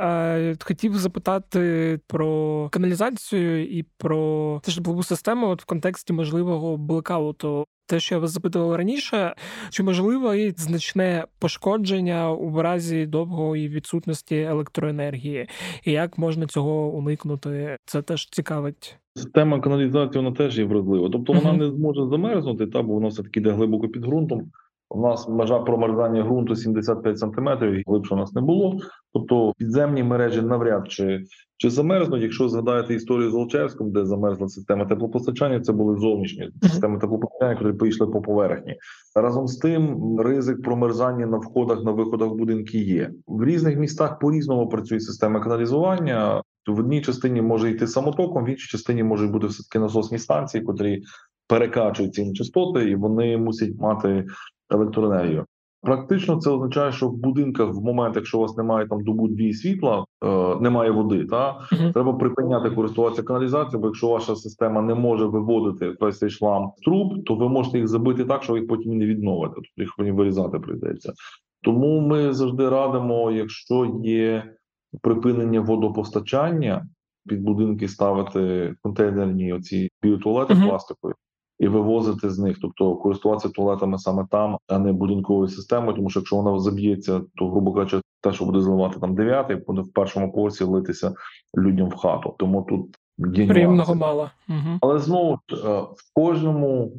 Хотів 0.63 0.95
запитати 0.95 1.99
про 2.07 2.69
каналізацію 2.69 3.65
і 3.65 3.83
про 3.97 4.61
те, 4.63 4.71
теплову 4.71 5.03
систему 5.03 5.47
от 5.47 5.61
в 5.61 5.65
контексті 5.65 6.13
можливого 6.13 6.77
блекауту. 6.77 7.65
Те, 7.87 7.99
що 7.99 8.15
я 8.15 8.19
вас 8.19 8.31
запитував 8.31 8.75
раніше, 8.75 9.35
чи 9.69 9.83
можливо 9.83 10.33
і 10.33 10.53
значне 10.57 11.25
пошкодження 11.39 12.31
у 12.31 12.61
разі 12.61 13.05
довгої 13.05 13.69
відсутності 13.69 14.35
електроенергії, 14.35 15.47
і 15.83 15.91
як 15.91 16.17
можна 16.17 16.47
цього 16.47 16.87
уникнути? 16.87 17.77
Це 17.85 18.01
теж 18.01 18.29
цікавить. 18.29 18.97
Система 19.15 19.59
каналізації 19.59 20.23
вона 20.23 20.35
теж 20.35 20.57
є 20.59 20.65
вразлива, 20.65 21.09
тобто 21.11 21.33
вона 21.33 21.51
uh-huh. 21.51 21.57
не 21.57 21.71
зможе 21.71 22.07
замерзнути, 22.09 22.67
та 22.67 22.81
бо 22.81 22.93
вона 22.93 23.07
все 23.07 23.23
таки 23.23 23.39
йде 23.39 23.51
глибоко 23.51 23.87
під 23.87 24.01
ґрунтом. 24.01 24.51
У 24.93 25.01
нас 25.01 25.29
межа 25.29 25.59
промерзання 25.59 26.23
ґрунту 26.23 26.55
75 26.55 27.19
сантиметрів, 27.19 27.83
глибше 27.87 28.15
у 28.15 28.17
нас 28.17 28.33
не 28.33 28.41
було. 28.41 28.77
Тобто 29.13 29.53
підземні 29.57 30.03
мережі 30.03 30.41
навряд 30.41 30.91
чи 30.91 31.23
чи 31.57 31.69
замерзнуть. 31.69 32.21
Якщо 32.21 32.49
згадаєте 32.49 32.93
історію 32.93 33.29
з 33.29 33.33
Волчевськом, 33.33 33.91
де 33.91 34.05
замерзла 34.05 34.47
система 34.47 34.85
теплопостачання, 34.85 35.59
це 35.59 35.73
були 35.73 35.97
зовнішні 35.97 36.49
системи 36.61 36.99
теплопостачання, 36.99 37.57
які 37.61 37.77
пішли 37.77 38.07
по 38.07 38.21
поверхні. 38.21 38.75
Разом 39.15 39.47
з 39.47 39.57
тим, 39.57 40.19
ризик 40.19 40.61
промерзання 40.61 41.25
на 41.25 41.37
входах 41.37 41.83
на 41.83 41.91
виходах 41.91 42.29
в 42.29 42.35
будинки 42.35 42.77
є 42.77 43.11
в 43.27 43.43
різних 43.43 43.77
містах. 43.77 44.19
По 44.19 44.31
різному 44.31 44.69
працює 44.69 44.99
система 44.99 45.39
каналізування. 45.39 46.41
В 46.67 46.79
одній 46.79 47.01
частині 47.01 47.41
може 47.41 47.71
йти 47.71 47.87
самотоком, 47.87 48.45
в 48.45 48.49
іншій 48.49 48.71
частині 48.71 49.03
можуть 49.03 49.31
бути 49.31 49.47
все 49.47 49.63
таки 49.63 49.79
насосні 49.79 50.17
станції, 50.17 50.63
котрі 50.63 51.03
перекачують 51.47 52.13
ці 52.13 52.33
частоти, 52.33 52.89
і 52.89 52.95
вони 52.95 53.37
мусять 53.37 53.77
мати 53.79 54.25
електроенергію. 54.69 55.45
Практично 55.83 56.37
це 56.37 56.49
означає, 56.49 56.91
що 56.91 57.07
в 57.07 57.17
будинках 57.17 57.73
в 57.73 57.81
момент, 57.81 58.15
якщо 58.15 58.37
у 58.37 58.41
вас 58.41 58.57
немає 58.57 58.87
там 58.87 59.03
добу 59.03 59.27
дві 59.27 59.53
світла, 59.53 60.05
е, 60.25 60.55
немає 60.61 60.91
води, 60.91 61.25
та 61.25 61.59
uh-huh. 61.71 61.93
треба 61.93 62.13
припиняти 62.13 62.69
користуватися 62.69 63.23
каналізацією. 63.23 63.79
Бо 63.79 63.87
якщо 63.87 64.07
ваша 64.07 64.35
система 64.35 64.81
не 64.81 64.95
може 64.95 65.25
виводити 65.25 65.95
весь 65.99 66.17
цей 66.17 66.29
шлам 66.29 66.71
з 66.77 66.81
труб, 66.81 67.23
то 67.25 67.35
ви 67.35 67.49
можете 67.49 67.77
їх 67.77 67.87
забити 67.87 68.25
так, 68.25 68.43
що 68.43 68.57
їх 68.57 68.67
потім 68.67 68.97
не 68.97 69.05
відновите. 69.05 69.55
Тобто 69.55 69.81
їх 69.81 69.93
потім 69.97 70.15
вирізати 70.15 70.59
прийдеться. 70.59 71.13
Тому 71.63 71.99
ми 71.99 72.33
завжди 72.33 72.69
радимо, 72.69 73.31
якщо 73.31 73.99
є 74.03 74.53
припинення 75.01 75.61
водопостачання, 75.61 76.87
під 77.27 77.41
будинки 77.41 77.87
ставити 77.87 78.73
контейнерні 78.81 79.53
оці 79.53 79.89
біотуалети 80.01 80.53
uh-huh. 80.53 80.69
пластикові 80.69 81.13
і 81.63 81.67
вивозити 81.67 82.29
з 82.29 82.39
них, 82.39 82.57
тобто 82.61 82.95
користуватися 82.95 83.49
туалетами 83.49 83.99
саме 83.99 84.27
там, 84.31 84.57
а 84.67 84.79
не 84.79 84.93
будинковою 84.93 85.47
системою. 85.47 85.95
Тому 85.95 86.09
що 86.09 86.19
якщо 86.19 86.35
вона 86.35 86.59
заб'ється, 86.59 87.21
то 87.35 87.49
грубо 87.49 87.73
кажучи, 87.73 88.01
те, 88.21 88.33
що 88.33 88.45
буде 88.45 88.61
зливати 88.61 88.99
там 88.99 89.15
дев'ятий, 89.15 89.55
буде 89.55 89.81
в 89.81 89.93
першому 89.93 90.31
поверсі 90.31 90.63
литися 90.63 91.13
людям 91.57 91.89
в 91.89 91.95
хату. 91.95 92.35
Тому 92.39 92.61
тут 92.61 92.97
є 93.37 93.53
Рівного 93.53 93.95
мало. 93.95 94.29
Угу. 94.49 94.77
Але 94.81 94.99
знову 94.99 95.33
е, 95.33 95.55
в 95.79 96.13
кожному 96.13 96.91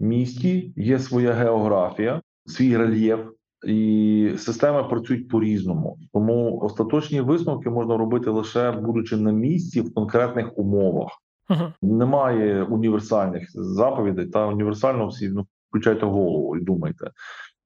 місті 0.00 0.72
є 0.76 0.98
своя 0.98 1.32
географія, 1.32 2.20
свій 2.46 2.76
рельєф. 2.76 3.20
І 3.66 4.30
системи 4.38 4.84
працюють 4.84 5.28
по 5.28 5.40
різному, 5.40 5.98
тому 6.12 6.58
остаточні 6.58 7.20
висновки 7.20 7.70
можна 7.70 7.96
робити 7.96 8.30
лише 8.30 8.70
будучи 8.70 9.16
на 9.16 9.32
місці 9.32 9.80
в 9.80 9.94
конкретних 9.94 10.58
умовах. 10.58 11.08
Ага. 11.52 11.72
Немає 11.82 12.62
універсальних 12.62 13.50
заповідей, 13.54 14.26
та 14.26 14.46
універсально 14.46 15.06
всі 15.06 15.28
ну, 15.28 15.46
включайте 15.68 16.06
голову 16.06 16.56
і 16.56 16.60
думайте. 16.60 17.10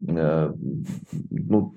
Е, 0.09 0.51
ну 1.31 1.73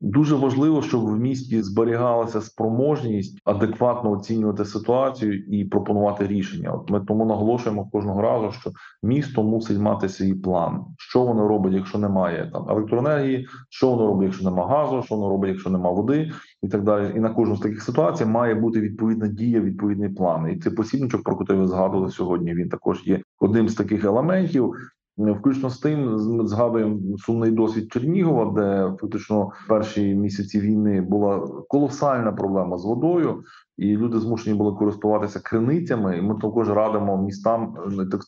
дуже 0.00 0.36
важливо, 0.36 0.82
щоб 0.82 1.00
в 1.00 1.18
місті 1.18 1.62
зберігалася 1.62 2.40
спроможність 2.40 3.40
адекватно 3.44 4.10
оцінювати 4.10 4.64
ситуацію 4.64 5.38
і 5.38 5.64
пропонувати 5.64 6.26
рішення. 6.26 6.70
От 6.70 6.90
ми 6.90 7.00
тому 7.00 7.24
наголошуємо 7.24 7.88
кожного 7.92 8.22
разу, 8.22 8.52
що 8.52 8.70
місто 9.02 9.42
мусить 9.42 9.78
мати 9.78 10.08
свій 10.08 10.34
план, 10.34 10.84
що 10.98 11.24
воно 11.24 11.48
робить, 11.48 11.72
якщо 11.72 11.98
немає 11.98 12.50
там 12.52 12.70
електроенергії, 12.70 13.46
що 13.68 13.90
воно 13.90 14.06
робить, 14.06 14.24
якщо 14.24 14.44
немає 14.44 14.68
газу, 14.68 15.02
що 15.02 15.14
воно 15.14 15.28
робить, 15.28 15.50
якщо 15.50 15.70
немає 15.70 15.94
води, 15.94 16.30
і 16.62 16.68
так 16.68 16.82
далі. 16.82 17.12
І 17.16 17.20
на 17.20 17.30
кожну 17.30 17.56
з 17.56 17.60
таких 17.60 17.82
ситуацій 17.82 18.24
має 18.24 18.54
бути 18.54 18.80
відповідна 18.80 19.28
дія, 19.28 19.60
відповідний 19.60 20.08
план. 20.08 20.50
І 20.50 20.58
цей 20.58 20.72
посібничок, 20.72 21.22
про 21.22 21.36
який 21.40 21.56
ви 21.56 21.66
згадували 21.66 22.10
сьогодні. 22.10 22.54
Він 22.54 22.68
також 22.68 23.06
є 23.06 23.20
одним 23.40 23.68
з 23.68 23.74
таких 23.74 24.04
елементів. 24.04 24.74
Включно 25.18 25.70
з 25.70 25.78
тим, 25.78 26.16
ми 26.36 26.46
згадуємо 26.48 27.18
сумний 27.18 27.50
досвід 27.50 27.92
Чернігова, 27.92 28.52
де 28.52 28.96
фактично 29.00 29.50
перші 29.68 30.14
місяці 30.14 30.60
війни 30.60 31.00
була 31.00 31.48
колосальна 31.68 32.32
проблема 32.32 32.78
з 32.78 32.84
водою, 32.84 33.42
і 33.78 33.96
люди 33.96 34.18
змушені 34.18 34.56
були 34.56 34.76
користуватися 34.76 35.40
криницями. 35.40 36.18
І 36.18 36.22
ми 36.22 36.34
також 36.34 36.68
радимо 36.68 37.22
містам. 37.22 37.76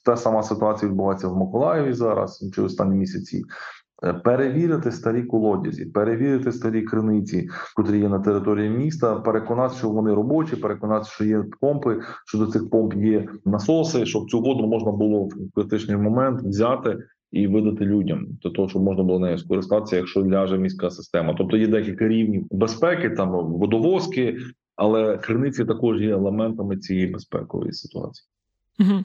Та 0.05 0.16
сама 0.16 0.43
ситуація 0.43 0.91
відбувається 0.91 1.28
в 1.28 1.37
Миколаєві 1.37 1.93
зараз 1.93 2.51
чи 2.55 2.62
останні 2.62 2.97
місяці. 2.97 3.45
Е, 4.05 4.12
перевірити 4.12 4.92
старі 4.92 5.22
колодязі, 5.22 5.84
перевірити 5.84 6.53
старі 6.53 6.82
криниці, 6.82 7.49
котрі 7.76 7.99
є 7.99 8.09
на 8.09 8.18
території 8.18 8.70
міста, 8.70 9.14
переконатися, 9.14 9.78
що 9.78 9.88
вони 9.88 10.14
робочі, 10.14 10.57
переконатися, 10.57 11.11
що 11.11 11.24
є 11.24 11.44
помпи, 11.61 12.01
що 12.26 12.38
до 12.38 12.47
цих 12.47 12.70
помп 12.70 12.94
є 12.94 13.28
насоси, 13.44 14.07
щоб 14.07 14.30
цю 14.30 14.40
воду 14.40 14.66
можна 14.66 14.92
було 14.92 15.24
в 15.24 15.53
критичний 15.55 15.97
момент 15.97 16.42
взяти. 16.42 16.99
І 17.32 17.47
видати 17.47 17.84
людям 17.84 18.26
для 18.42 18.51
того, 18.51 18.68
щоб 18.68 18.82
можна 18.82 19.03
було 19.03 19.18
нею 19.18 19.38
скористатися, 19.38 19.97
якщо 19.97 20.26
ляже 20.26 20.59
міська 20.59 20.90
система. 20.90 21.34
Тобто 21.38 21.57
є 21.57 21.66
декілька 21.66 22.09
рівнів 22.09 22.47
безпеки, 22.51 23.11
там 23.11 23.30
водовозки, 23.30 24.36
але 24.76 25.18
криниці 25.18 25.64
також 25.64 26.01
є 26.01 26.11
елементами 26.11 26.76
цієї 26.76 27.07
безпекової 27.07 27.72
ситуації. 27.72 28.28
Угу. 28.80 29.05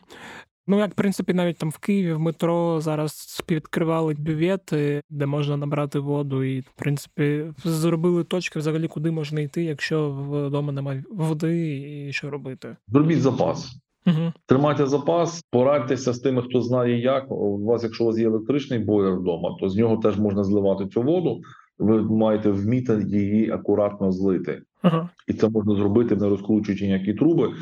Ну, 0.67 0.79
як 0.79 0.91
в 0.91 0.95
принципі, 0.95 1.33
навіть 1.33 1.57
там 1.57 1.69
в 1.69 1.77
Києві 1.77 2.13
в 2.13 2.19
метро 2.19 2.81
зараз 2.81 3.43
відкривали 3.51 4.15
бювети, 4.19 5.01
де 5.09 5.25
можна 5.25 5.57
набрати 5.57 5.99
воду, 5.99 6.43
і 6.43 6.59
в 6.59 6.71
принципі 6.75 7.45
зробили 7.63 8.23
точки 8.23 8.59
взагалі, 8.59 8.87
куди 8.87 9.11
можна 9.11 9.41
йти, 9.41 9.63
якщо 9.63 10.11
вдома 10.11 10.71
немає 10.71 11.03
води, 11.11 11.79
і 12.07 12.13
що 12.13 12.29
робити. 12.29 12.75
Зробіть 12.87 13.21
запас. 13.21 13.75
Угу. 14.07 14.33
Тримайте 14.45 14.85
запас, 14.85 15.43
порадьтеся 15.51 16.13
з 16.13 16.19
тими, 16.19 16.41
хто 16.41 16.61
знає, 16.61 17.01
як 17.01 17.31
у 17.31 17.65
вас, 17.65 17.83
якщо 17.83 18.03
у 18.03 18.07
вас 18.07 18.17
є 18.17 18.27
електричний 18.27 18.79
бойлер 18.79 19.15
вдома, 19.15 19.57
то 19.59 19.69
з 19.69 19.75
нього 19.75 19.97
теж 19.97 20.19
можна 20.19 20.43
зливати 20.43 20.87
цю 20.87 21.01
воду. 21.01 21.41
Ви 21.79 22.01
маєте 22.01 22.51
вміти 22.51 23.05
її 23.07 23.51
акуратно 23.51 24.11
злити, 24.11 24.61
ага. 24.81 25.09
і 25.27 25.33
це 25.33 25.49
можна 25.49 25.75
зробити, 25.75 26.15
не 26.15 26.29
розкручуючи 26.29 26.85
ніякі 26.85 27.13
труби 27.13 27.53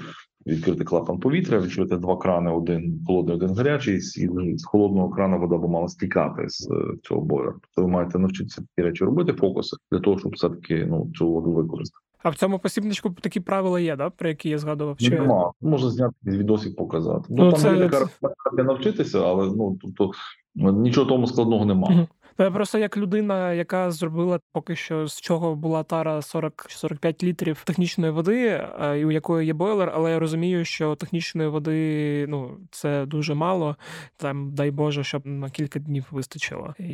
відкрити 0.47 0.83
клапан 0.83 1.19
повітря, 1.19 1.59
відкрити 1.59 1.97
два 1.97 2.17
крани: 2.17 2.51
один 2.51 3.03
холодний, 3.07 3.35
один 3.35 3.55
гарячий, 3.55 3.95
і 3.95 4.57
з 4.57 4.65
холодного 4.65 5.09
крана 5.09 5.37
вода 5.37 5.57
б 5.57 5.69
мала 5.69 5.87
стікати 5.87 6.49
з 6.49 6.71
е, 6.71 6.97
цього 7.03 7.21
бойлера. 7.21 7.53
Тобто 7.53 7.81
ви 7.81 7.87
маєте 7.87 8.19
навчитися 8.19 8.61
такі 8.61 8.87
речі 8.87 9.05
робити, 9.05 9.33
фокуси 9.33 9.77
для 9.91 9.99
того, 9.99 10.19
щоб 10.19 10.31
все 10.35 10.49
таки 10.49 10.85
ну 10.85 11.11
цю 11.15 11.31
воду 11.31 11.51
використати. 11.51 12.03
А 12.23 12.29
в 12.29 12.35
цьому 12.35 12.59
посібничку 12.59 13.09
такі 13.09 13.39
правила 13.39 13.79
є, 13.79 13.95
да, 13.95 14.09
про 14.09 14.29
які 14.29 14.49
я 14.49 14.57
згадував? 14.57 14.97
Чи... 14.97 15.09
Нема. 15.09 15.51
Можна 15.61 15.89
зняти 15.89 16.15
відосик, 16.25 16.75
показати. 16.75 17.25
Ну, 17.29 17.43
ну 17.45 17.51
там 17.51 17.59
це... 17.59 17.77
є 17.77 17.89
така 17.89 18.63
навчитися, 18.63 19.19
але 19.19 19.45
ну 19.45 19.77
тобто 19.81 20.11
нічого 20.55 21.09
тому 21.09 21.27
складного 21.27 21.65
немає. 21.65 22.07
Я 22.39 22.51
просто 22.51 22.77
як 22.77 22.97
людина, 22.97 23.53
яка 23.53 23.91
зробила 23.91 24.39
поки 24.53 24.75
що 24.75 25.07
з 25.07 25.21
чого 25.21 25.55
була 25.55 25.83
тара 25.83 26.17
40-45 26.17 27.23
літрів 27.23 27.61
технічної 27.63 28.11
води, 28.11 28.67
і 28.99 29.05
у 29.05 29.11
якої 29.11 29.47
є 29.47 29.53
бойлер, 29.53 29.91
але 29.95 30.11
я 30.11 30.19
розумію, 30.19 30.65
що 30.65 30.95
технічної 30.95 31.49
води 31.49 32.25
ну 32.29 32.57
це 32.71 33.05
дуже 33.05 33.33
мало. 33.33 33.75
Там 34.17 34.51
дай 34.53 34.71
Боже, 34.71 35.03
щоб 35.03 35.21
на 35.25 35.49
кілька 35.49 35.79
днів 35.79 36.07
вистачило, 36.11 36.73
і 36.79 36.93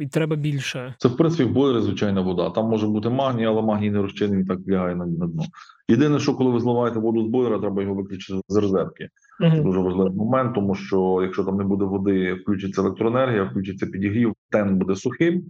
і 0.00 0.06
треба 0.12 0.36
більше. 0.36 0.94
Це 0.98 1.08
в 1.08 1.16
принципі 1.16 1.44
в 1.44 1.52
бойлері 1.52 1.82
звичайна 1.82 2.20
вода. 2.20 2.50
Там 2.50 2.66
може 2.66 2.86
бути 2.86 3.08
магній, 3.08 3.46
але 3.46 3.62
магній 3.62 3.90
не 3.90 4.02
розчинений, 4.02 4.44
так 4.44 4.58
лягає 4.68 4.96
на 4.96 5.06
дно. 5.06 5.42
Єдине, 5.88 6.18
що 6.18 6.34
коли 6.34 6.50
ви 6.50 6.60
зливаєте 6.60 6.98
воду 6.98 7.24
з 7.24 7.30
бойлера, 7.30 7.58
треба 7.58 7.82
його 7.82 7.94
виключити 7.94 8.40
з 8.48 8.56
розетки. 8.56 9.08
Це 9.40 9.60
дуже 9.60 9.80
важливий 9.80 10.12
момент, 10.12 10.54
тому 10.54 10.74
що 10.74 11.20
якщо 11.22 11.44
там 11.44 11.56
не 11.56 11.64
буде 11.64 11.84
води, 11.84 12.34
включиться 12.34 12.80
електроенергія, 12.80 13.44
включиться 13.44 13.86
підігрів, 13.86 14.34
тен 14.50 14.76
буде 14.78 14.96
сухим, 14.96 15.44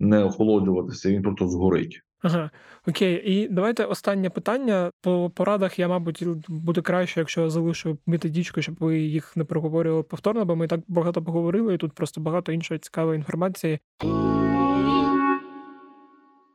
не 0.00 0.24
охолоджуватися. 0.24 1.10
Він 1.10 1.22
просто 1.22 1.48
згорить. 1.48 2.00
Ага, 2.22 2.50
окей, 2.88 3.22
і 3.32 3.48
давайте 3.48 3.84
останнє 3.84 4.30
питання. 4.30 4.90
По 5.02 5.30
порадах 5.34 5.78
я, 5.78 5.88
мабуть, 5.88 6.24
буде 6.48 6.80
краще, 6.80 7.20
якщо 7.20 7.40
я 7.40 7.50
залишу 7.50 7.98
методичку, 8.06 8.62
щоб 8.62 8.76
ви 8.80 8.98
їх 8.98 9.36
не 9.36 9.44
проговорювали 9.44 10.02
повторно, 10.02 10.44
бо 10.44 10.56
ми 10.56 10.66
так 10.66 10.80
багато 10.88 11.22
поговорили, 11.22 11.74
і 11.74 11.78
тут 11.78 11.92
просто 11.92 12.20
багато 12.20 12.52
іншої 12.52 12.80
цікавої 12.80 13.16
інформації. 13.16 13.78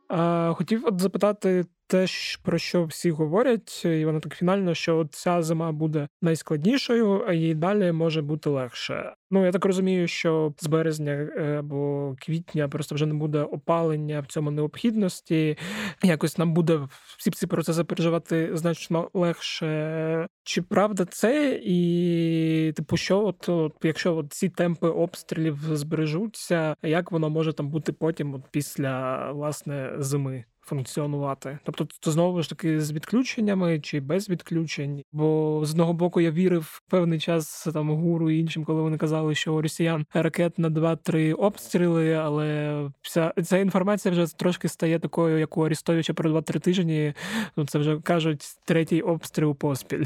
А, 0.08 0.52
Хотів 0.56 0.86
от 0.86 1.00
запитати 1.00 1.64
те, 1.90 2.06
про 2.42 2.58
що 2.58 2.84
всі 2.84 3.10
говорять, 3.10 3.84
і 3.84 4.04
воно 4.04 4.20
так 4.20 4.36
фінально, 4.36 4.74
що 4.74 5.08
ця 5.10 5.42
зима 5.42 5.72
буде 5.72 6.08
найскладнішою, 6.22 7.24
а 7.28 7.32
їй 7.32 7.54
далі 7.54 7.92
може 7.92 8.22
бути 8.22 8.50
легше. 8.50 9.14
Ну 9.30 9.44
я 9.44 9.52
так 9.52 9.64
розумію, 9.64 10.08
що 10.08 10.54
з 10.58 10.66
березня 10.66 11.12
е, 11.12 11.56
або 11.58 12.14
квітня 12.18 12.68
просто 12.68 12.94
вже 12.94 13.06
не 13.06 13.14
буде 13.14 13.42
опалення 13.42 14.20
в 14.20 14.26
цьому 14.26 14.50
необхідності. 14.50 15.58
Якось 16.02 16.38
нам 16.38 16.54
буде 16.54 16.80
всі 17.18 17.30
ці 17.30 17.46
процеси 17.46 17.84
переживати 17.84 18.50
значно 18.52 19.10
легше. 19.14 20.26
Чи 20.42 20.62
правда 20.62 21.04
це? 21.04 21.60
І 21.64 22.72
типу, 22.76 22.96
що 22.96 23.26
от, 23.26 23.48
от 23.48 23.72
якщо 23.82 24.16
от 24.16 24.32
ці 24.32 24.48
темпи 24.48 24.88
обстрілів 24.88 25.58
збережуться, 25.72 26.74
як 26.82 27.12
воно 27.12 27.30
може 27.30 27.52
там 27.52 27.68
бути 27.68 27.92
потім, 27.92 28.34
от 28.34 28.42
після 28.50 29.32
власне 29.32 29.92
зими? 29.98 30.44
Функціонувати. 30.70 31.58
Тобто, 31.64 31.86
це 32.00 32.10
знову 32.10 32.42
ж 32.42 32.48
таки 32.48 32.80
з 32.80 32.92
відключеннями 32.92 33.80
чи 33.80 34.00
без 34.00 34.28
відключень. 34.28 35.02
Бо 35.12 35.60
з 35.64 35.70
одного 35.70 35.92
боку 35.92 36.20
я 36.20 36.30
вірив 36.30 36.82
певний 36.88 37.18
час 37.18 37.68
там 37.74 37.90
гуру 37.90 38.30
і 38.30 38.38
іншим, 38.38 38.64
коли 38.64 38.82
вони 38.82 38.98
казали, 38.98 39.34
що 39.34 39.54
у 39.54 39.62
росіян 39.62 40.06
ракет 40.14 40.58
на 40.58 40.70
2-3 40.70 41.34
обстріли, 41.34 42.12
але 42.12 42.80
вся 43.02 43.32
ця 43.44 43.58
інформація 43.58 44.12
вже 44.12 44.36
трошки 44.36 44.68
стає 44.68 44.98
такою, 44.98 45.38
як 45.38 45.56
у 45.56 45.62
Арістовича 45.62 46.12
про 46.12 46.30
2-3 46.30 46.60
тижні. 46.60 47.14
Ну 47.56 47.66
це 47.66 47.78
вже 47.78 48.00
кажуть 48.00 48.44
третій 48.66 49.00
обстріл 49.00 49.56
поспіль. 49.56 50.04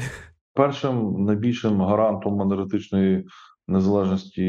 Першим 0.53 1.25
найбільшим 1.25 1.81
гарантом 1.81 2.41
енергетичної 2.41 3.25
незалежності 3.67 4.43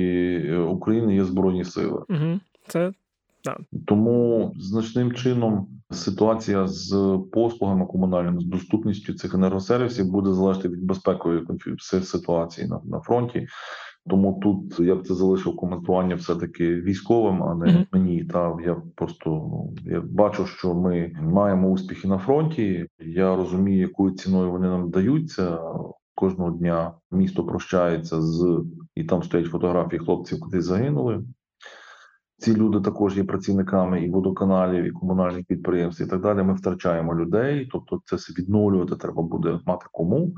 е, 0.48 0.58
України 0.58 1.14
є 1.14 1.24
збройні 1.24 1.64
сили. 1.64 2.04
Угу. 2.08 2.40
Це 2.68 2.92
так. 3.46 3.60
Тому 3.86 4.52
значним 4.56 5.12
чином 5.12 5.68
ситуація 5.90 6.66
з 6.66 7.18
послугами 7.32 7.86
комунальними 7.86 8.40
з 8.40 8.44
доступністю 8.44 9.14
цих 9.14 9.34
енергосервісів 9.34 10.10
буде 10.10 10.32
залежати 10.32 10.68
від 10.68 10.84
безпекової 10.84 11.44
ситуації 12.02 12.68
на, 12.68 12.80
на 12.84 13.00
фронті. 13.00 13.46
Тому 14.10 14.40
тут 14.42 14.80
я 14.80 14.94
б 14.94 15.06
це 15.06 15.14
залишив 15.14 15.56
коментування 15.56 16.14
все 16.14 16.36
таки 16.36 16.74
військовим, 16.74 17.42
а 17.42 17.54
не 17.54 17.66
mm-hmm. 17.66 17.86
мені. 17.92 18.24
Та 18.24 18.56
я 18.64 18.76
просто 18.94 19.30
ну 19.30 19.74
я 19.84 20.00
бачу, 20.00 20.46
що 20.46 20.74
ми 20.74 21.12
маємо 21.22 21.70
успіхи 21.70 22.08
на 22.08 22.18
фронті. 22.18 22.86
Я 22.98 23.36
розумію, 23.36 23.80
якою 23.80 24.14
ціною 24.14 24.50
вони 24.50 24.68
нам 24.68 24.90
даються. 24.90 25.58
Кожного 26.14 26.50
дня 26.50 26.92
місто 27.10 27.44
прощається 27.44 28.22
з 28.22 28.64
і 28.94 29.04
там 29.04 29.22
стоять 29.22 29.46
фотографії 29.46 30.00
хлопців, 30.00 30.40
куди 30.40 30.60
загинули. 30.60 31.24
Ці 32.46 32.54
люди 32.54 32.80
також 32.80 33.16
є 33.16 33.24
працівниками 33.24 34.04
і 34.04 34.10
водоканалів, 34.10 34.84
і 34.84 34.90
комунальних 34.90 35.44
підприємств, 35.44 36.02
і 36.02 36.06
так 36.06 36.20
далі. 36.20 36.42
Ми 36.42 36.54
втрачаємо 36.54 37.14
людей, 37.14 37.68
тобто 37.72 38.00
це 38.04 38.16
відновлювати 38.38 38.96
треба 38.96 39.22
буде 39.22 39.60
мати 39.66 39.86
кому. 39.92 40.34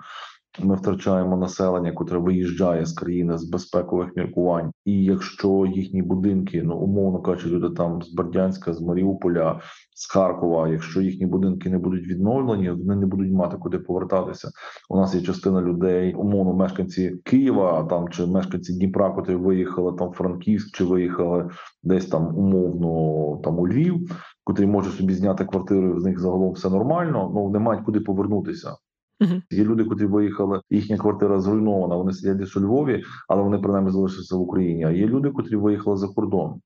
Ми 0.60 0.74
втрачаємо 0.74 1.36
населення, 1.36 1.92
котре 1.92 2.18
виїжджає 2.18 2.86
з 2.86 2.92
країни 2.92 3.38
з 3.38 3.44
безпекових 3.44 4.16
міркувань. 4.16 4.72
І 4.84 5.04
якщо 5.04 5.66
їхні 5.74 6.02
будинки, 6.02 6.62
ну 6.62 6.76
умовно 6.76 7.20
кажучи, 7.20 7.48
люди 7.48 7.70
там 7.70 8.02
з 8.02 8.14
Бердянська, 8.14 8.72
з 8.72 8.80
Маріуполя, 8.80 9.60
з 9.94 10.12
Харкова, 10.12 10.68
якщо 10.68 11.00
їхні 11.00 11.26
будинки 11.26 11.70
не 11.70 11.78
будуть 11.78 12.06
відновлені, 12.06 12.70
вони 12.70 12.96
не 12.96 13.06
будуть 13.06 13.32
мати 13.32 13.56
куди 13.56 13.78
повертатися. 13.78 14.50
У 14.90 14.96
нас 14.96 15.14
є 15.14 15.20
частина 15.20 15.62
людей, 15.62 16.14
умовно, 16.14 16.52
мешканці 16.52 17.20
Києва, 17.24 17.84
там 17.84 18.08
чи 18.08 18.26
мешканці 18.26 18.72
Дніпра, 18.72 19.10
котрі 19.10 19.34
виїхали 19.34 19.92
там 19.98 20.08
в 20.08 20.12
Франківськ, 20.12 20.76
чи 20.76 20.84
виїхали 20.84 21.50
десь 21.82 22.06
там 22.06 22.36
умовно 22.36 23.40
там 23.44 23.58
у 23.58 23.68
Львів, 23.68 23.96
котрі 24.44 24.66
можуть 24.66 24.94
собі 24.94 25.14
зняти 25.14 25.44
квартиру. 25.44 26.00
З 26.00 26.04
них 26.04 26.20
загалом 26.20 26.52
все 26.52 26.70
нормально. 26.70 27.30
Ну 27.34 27.50
не 27.50 27.58
мають 27.58 27.84
куди 27.84 28.00
повернутися. 28.00 28.76
Uh-huh. 29.20 29.42
Є 29.50 29.64
люди, 29.64 29.84
котрі 29.84 30.06
виїхали, 30.06 30.60
їхня 30.70 30.96
квартира 30.96 31.40
зруйнована. 31.40 31.96
Вони 31.96 32.12
сидять 32.12 32.36
десь 32.36 32.56
у 32.56 32.60
Львові, 32.60 33.04
але 33.28 33.42
вони 33.42 33.58
принаймні 33.58 33.90
залишилися 33.90 34.36
в 34.36 34.40
Україні. 34.40 34.84
А 34.84 34.90
є 34.90 35.06
люди, 35.06 35.30
котрі 35.30 35.56
виїхали 35.56 35.96
за 35.96 36.08
кордон, 36.08 36.60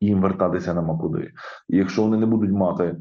їм 0.00 0.20
вертатися 0.20 0.74
нема 0.74 0.98
куди. 0.98 1.32
І 1.68 1.76
якщо 1.76 2.02
вони 2.02 2.16
не 2.16 2.26
будуть 2.26 2.50
мати 2.50 2.96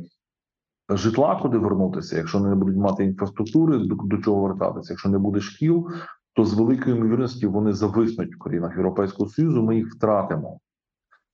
житла, 0.90 1.40
куди 1.42 1.58
вернутися, 1.58 2.18
якщо 2.18 2.38
вони 2.38 2.50
не 2.50 2.56
будуть 2.56 2.78
мати 2.78 3.04
інфраструктури, 3.04 3.78
до, 3.78 3.96
до 3.96 4.18
чого 4.18 4.42
вертатися, 4.42 4.94
якщо 4.94 5.10
не 5.10 5.18
буде 5.18 5.40
шкіл, 5.40 5.90
то 6.36 6.46
з 6.46 6.54
великою 6.54 6.96
ймовірністю 6.96 7.52
вони 7.52 7.74
зависнуть 7.74 8.36
в 8.36 8.40
країнах 8.40 8.72
Європейського 8.76 9.30
Союзу. 9.30 9.64
Ми 9.64 9.76
їх 9.76 9.94
втратимо. 9.96 10.60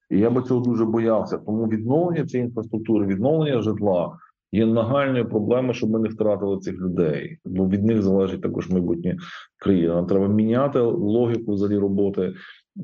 І 0.09 0.19
я 0.19 0.29
би 0.29 0.41
цього 0.41 0.59
дуже 0.59 0.85
боявся. 0.85 1.37
Тому 1.37 1.67
відновлення 1.67 2.25
цієї 2.25 2.47
інфраструктури, 2.47 3.05
відновлення 3.05 3.61
житла 3.61 4.17
є 4.51 4.65
нагальною 4.65 5.29
проблемою, 5.29 5.73
щоб 5.73 5.89
ми 5.89 5.99
не 5.99 6.09
втратили 6.09 6.59
цих 6.59 6.73
людей, 6.73 7.37
бо 7.45 7.67
від 7.67 7.85
них 7.85 8.01
залежить 8.01 8.41
також 8.41 8.69
майбутнє 8.69 9.17
країни. 9.57 9.87
Нам 9.87 10.05
треба 10.05 10.27
міняти 10.27 10.79
логіку 10.79 11.53
взагалі 11.53 11.77
роботи 11.77 12.33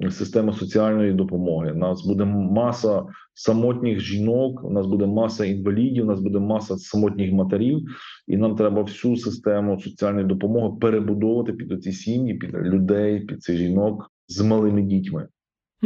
системи 0.10 0.54
соціальної 0.54 1.14
допомоги. 1.14 1.72
У 1.72 1.76
нас 1.76 2.06
буде 2.06 2.26
маса 2.26 3.04
самотніх 3.34 4.00
жінок, 4.00 4.64
у 4.64 4.70
нас 4.70 4.86
буде 4.86 5.06
маса 5.06 5.46
інвалідів, 5.46 6.04
у 6.04 6.08
нас 6.08 6.20
буде 6.20 6.40
маса 6.40 6.78
самотніх 6.78 7.34
матерів, 7.34 7.80
і 8.28 8.38
нам 8.38 8.56
треба 8.56 8.82
всю 8.82 9.18
систему 9.18 9.80
соціальної 9.80 10.26
допомоги 10.26 10.78
перебудовувати 10.82 11.54
під 11.54 11.84
ці 11.84 11.92
сім'ї, 11.92 12.34
під 12.34 12.54
людей, 12.54 13.20
під 13.20 13.44
цих 13.44 13.58
жінок 13.58 14.12
з 14.28 14.42
малими 14.42 14.82
дітьми. 14.82 15.28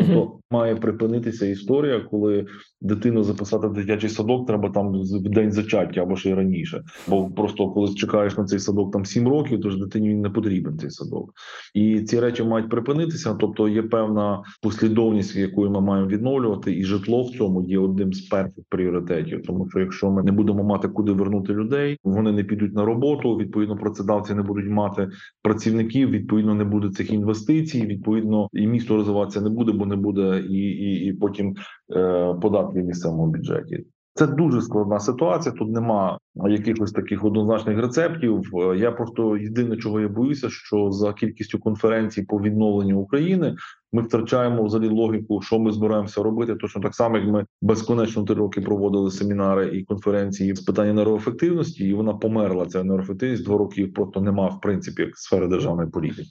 Тобто 0.08 0.40
має 0.52 0.76
припинитися 0.76 1.46
історія, 1.46 2.00
коли 2.00 2.46
дитину 2.82 3.24
записати 3.24 3.68
в 3.68 3.74
дитячий 3.74 4.10
садок, 4.10 4.48
треба 4.48 4.70
там 4.70 4.92
в 4.94 5.30
день 5.30 5.52
зачаття 5.52 6.02
або 6.02 6.16
ще 6.16 6.30
й 6.30 6.34
раніше. 6.34 6.84
Бо 7.08 7.30
просто 7.30 7.70
коли 7.70 7.94
чекаєш 7.94 8.38
на 8.38 8.46
цей 8.46 8.60
садок 8.60 8.94
там 8.94 9.06
сім 9.06 9.28
років, 9.28 9.62
то 9.62 9.70
ж 9.70 9.80
дитині 9.80 10.10
він 10.10 10.22
не 10.22 10.30
потрібен 10.30 10.78
цей 10.78 10.90
садок. 10.90 11.34
І 11.74 12.02
ці 12.02 12.20
речі 12.20 12.44
мають 12.44 12.70
припинитися. 12.70 13.34
Тобто 13.40 13.68
є 13.68 13.84
певна 13.84 14.44
послідовність, 14.62 15.36
якою 15.36 15.72
ми 15.72 15.82
маємо 15.82 16.08
відновлювати, 16.08 16.78
і 16.78 16.84
житло 16.84 17.24
в 17.24 17.30
цьому 17.30 17.62
є 17.62 17.80
одним 17.80 18.14
з 18.14 18.22
перших 18.22 18.64
пріоритетів. 18.70 19.44
Тому 19.48 19.70
що 19.70 19.80
якщо 19.80 20.12
ми 20.12 20.24
не 20.24 20.32
будемо 20.32 20.64
мати 20.64 20.88
куди 20.88 21.12
вернути 21.12 21.54
людей, 21.54 21.98
вони 22.04 22.32
не 22.32 22.44
підуть 22.44 22.74
на 22.74 22.86
роботу. 22.86 23.38
Відповідно, 23.38 23.78
працедавці 23.78 24.34
не 24.34 24.42
будуть 24.42 24.70
мати 24.70 25.10
працівників. 25.42 26.10
Відповідно, 26.10 26.56
не 26.56 26.64
буде 26.64 26.90
цих 26.90 27.12
інвестицій. 27.12 27.86
Відповідно, 27.86 28.48
і 28.54 28.68
місто 28.68 28.96
розвиватися 28.96 29.42
не 29.42 29.50
буде, 29.50 29.72
бо 29.72 29.86
не 29.90 29.96
буде 29.96 30.40
і 30.50 30.58
і, 30.58 31.06
і 31.06 31.14
потім 31.14 31.56
е, 31.96 32.34
податки 32.42 32.82
в 32.82 32.86
місцевому 32.86 33.28
бюджеті. 33.28 33.86
Це 34.20 34.28
дуже 34.28 34.62
складна 34.62 35.00
ситуація. 35.00 35.56
Тут 35.56 35.70
нема 35.70 36.18
якихось 36.36 36.92
таких 36.92 37.24
однозначних 37.26 37.78
рецептів. 37.78 38.42
Е, 38.54 38.78
я 38.78 38.92
просто 38.92 39.38
єдине, 39.38 39.78
чого 39.78 40.00
я 40.00 40.08
боюся, 40.08 40.50
що 40.50 40.92
за 40.92 41.14
кількістю 41.14 41.60
конференцій 41.60 42.24
по 42.24 42.42
відновленню 42.42 43.00
України 43.00 43.56
ми 43.94 44.02
втрачаємо 44.02 44.64
взагалі 44.64 44.90
логіку, 44.90 45.42
що 45.42 45.60
ми 45.60 45.72
збираємося 45.72 46.24
робити. 46.24 46.56
Точно 46.56 46.82
так 46.82 46.96
само, 46.96 47.18
як 47.18 47.28
ми 47.28 47.46
безконечно 47.62 48.24
три 48.24 48.36
роки 48.36 48.62
проводили 48.62 49.12
семінари 49.12 49.78
і 49.78 49.84
конференції 49.84 50.56
з 50.56 50.62
питання 50.62 50.90
енергоефективності, 50.90 51.84
і 51.84 51.94
вона 51.94 52.14
померла. 52.14 52.66
Ця 52.66 52.80
енергоефективність 52.80 53.46
два 53.46 53.58
роки 53.58 53.88
просто 53.88 54.22
нема 54.22 54.48
в 54.48 54.62
принципі 54.62 55.02
як 55.02 55.18
сфери 55.18 55.48
державної 55.48 55.90
політики. 55.90 56.30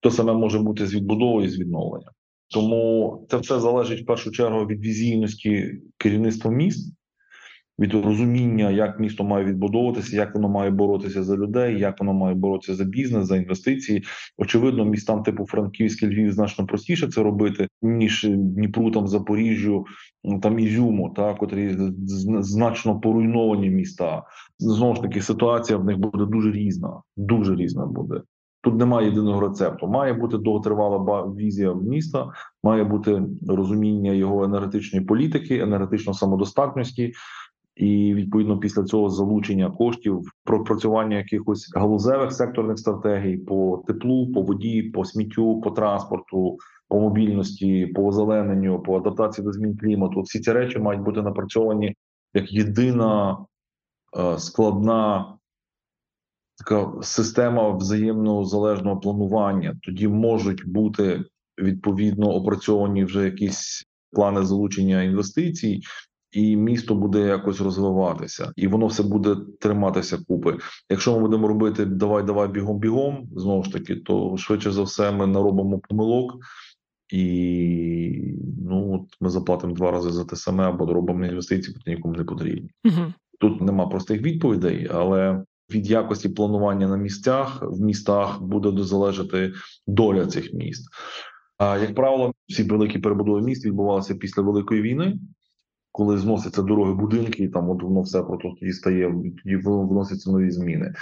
То 0.00 0.10
саме 0.10 0.32
може 0.32 0.58
бути 0.58 0.86
з 0.86 0.94
відбудовою 0.94 1.46
і 1.46 1.48
з 1.48 1.58
відновленням. 1.58 2.12
Тому 2.50 3.26
це 3.30 3.36
все 3.36 3.60
залежить 3.60 4.02
в 4.02 4.06
першу 4.06 4.30
чергу 4.30 4.66
від 4.66 4.80
візійності 4.80 5.80
керівництва 5.98 6.50
міст, 6.50 6.94
від 7.78 7.94
розуміння, 7.94 8.70
як 8.70 9.00
місто 9.00 9.24
має 9.24 9.44
відбудовуватися, 9.44 10.16
як 10.16 10.34
воно 10.34 10.48
має 10.48 10.70
боротися 10.70 11.22
за 11.22 11.36
людей, 11.36 11.78
як 11.78 12.00
воно 12.00 12.12
має 12.12 12.34
боротися 12.34 12.74
за 12.74 12.84
бізнес, 12.84 13.26
за 13.26 13.36
інвестиції. 13.36 14.04
Очевидно, 14.38 14.84
містам 14.84 15.22
типу 15.22 15.46
Франківський 15.46 16.08
Львів 16.08 16.32
значно 16.32 16.66
простіше 16.66 17.08
це 17.08 17.22
робити 17.22 17.68
ніж 17.82 18.26
Дніпру, 18.30 18.90
там 18.90 19.08
Запоріжжю, 19.08 19.84
там 20.42 20.58
Ізюму, 20.58 21.10
та 21.16 21.34
котрі 21.34 21.76
значно 22.40 23.00
поруйновані 23.00 23.70
міста. 23.70 24.22
Знову 24.58 24.94
ж 24.94 25.02
таки, 25.02 25.22
ситуація 25.22 25.78
в 25.78 25.84
них 25.84 25.98
буде 25.98 26.24
дуже 26.26 26.52
різна, 26.52 27.02
дуже 27.16 27.56
різна 27.56 27.86
буде. 27.86 28.20
Тут 28.64 28.74
немає 28.74 29.08
єдиного 29.08 29.40
рецепту. 29.40 29.86
Має 29.86 30.12
бути 30.12 30.38
довготривала 30.38 31.22
візія 31.22 31.74
міста, 31.74 32.32
має 32.62 32.84
бути 32.84 33.22
розуміння 33.48 34.12
його 34.12 34.44
енергетичної 34.44 35.04
політики, 35.04 35.58
енергетичної 35.58 36.14
самодостатності, 36.14 37.12
і 37.76 38.14
відповідно 38.14 38.58
після 38.58 38.84
цього 38.84 39.10
залучення 39.10 39.70
коштів, 39.70 40.22
пропрацювання 40.44 41.16
якихось 41.16 41.72
галузевих 41.74 42.32
секторних 42.32 42.78
стратегій 42.78 43.36
по 43.36 43.84
теплу, 43.86 44.32
по 44.32 44.42
воді, 44.42 44.82
по 44.82 45.04
сміттю, 45.04 45.60
по 45.60 45.70
транспорту, 45.70 46.56
по 46.88 47.00
мобільності, 47.00 47.86
по 47.86 48.06
озелененню, 48.06 48.82
по 48.82 48.96
адаптації 48.96 49.44
до 49.44 49.52
змін 49.52 49.76
клімату. 49.76 50.20
Всі 50.20 50.40
ці 50.40 50.52
речі 50.52 50.78
мають 50.78 51.02
бути 51.02 51.22
напрацьовані 51.22 51.94
як 52.34 52.52
єдина 52.52 53.38
е, 54.18 54.38
складна 54.38 55.34
така 56.64 56.92
система 57.02 57.70
взаємного 57.70 58.44
залежного 58.44 59.00
планування. 59.00 59.76
Тоді 59.82 60.08
можуть 60.08 60.68
бути 60.68 61.24
відповідно 61.58 62.30
опрацьовані 62.30 63.04
вже 63.04 63.24
якісь 63.24 63.84
плани 64.12 64.42
залучення 64.42 65.02
інвестицій, 65.02 65.82
і 66.32 66.56
місто 66.56 66.94
буде 66.94 67.20
якось 67.20 67.60
розвиватися, 67.60 68.52
і 68.56 68.66
воно 68.66 68.86
все 68.86 69.02
буде 69.02 69.36
триматися 69.60 70.18
купи. 70.28 70.58
Якщо 70.90 71.14
ми 71.14 71.20
будемо 71.20 71.48
робити 71.48 71.84
давай, 71.84 72.24
давай 72.24 72.48
бігом, 72.48 72.78
бігом 72.78 73.28
знову 73.36 73.64
ж 73.64 73.72
таки, 73.72 73.96
то 73.96 74.36
швидше 74.36 74.70
за 74.70 74.82
все 74.82 75.12
ми 75.12 75.26
наробимо 75.26 75.80
помилок. 75.88 76.34
І 77.12 78.34
ну 78.68 78.94
от 78.94 79.16
ми 79.20 79.30
заплатимо 79.30 79.74
два 79.74 79.90
рази 79.90 80.10
за 80.10 80.24
те 80.24 80.36
саме 80.36 80.64
або 80.64 80.94
робимо 80.94 81.26
інвестиції, 81.26 81.76
які 81.76 81.90
нікому 81.90 82.14
не 82.14 82.24
потрібні. 82.24 82.70
Угу. 82.84 83.12
Тут 83.40 83.60
нема 83.60 83.86
простих 83.86 84.22
відповідей, 84.22 84.88
але 84.94 85.44
від 85.70 85.90
якості 85.90 86.28
планування 86.28 86.88
на 86.88 86.96
місцях 86.96 87.62
в 87.62 87.80
містах 87.80 88.42
буде 88.42 88.82
залежати 88.82 89.52
доля 89.86 90.26
цих 90.26 90.52
міст. 90.52 90.88
А 91.58 91.78
як 91.78 91.94
правило, 91.94 92.32
всі 92.48 92.62
великі 92.62 92.98
перебудови 92.98 93.42
міст 93.42 93.66
відбувалися 93.66 94.14
після 94.14 94.42
великої 94.42 94.82
війни, 94.82 95.18
коли 95.92 96.18
зносяться 96.18 96.62
дороги, 96.62 96.94
будинки, 96.94 97.44
і 97.44 97.48
там 97.48 97.70
от 97.70 97.82
воно 97.82 98.02
все 98.02 98.22
просто 98.22 98.54
тоді 98.60 98.72
стає, 98.72 99.14
тоді 99.44 99.56
вносяться 99.56 100.30
нові 100.30 100.50
зміни. 100.50 100.94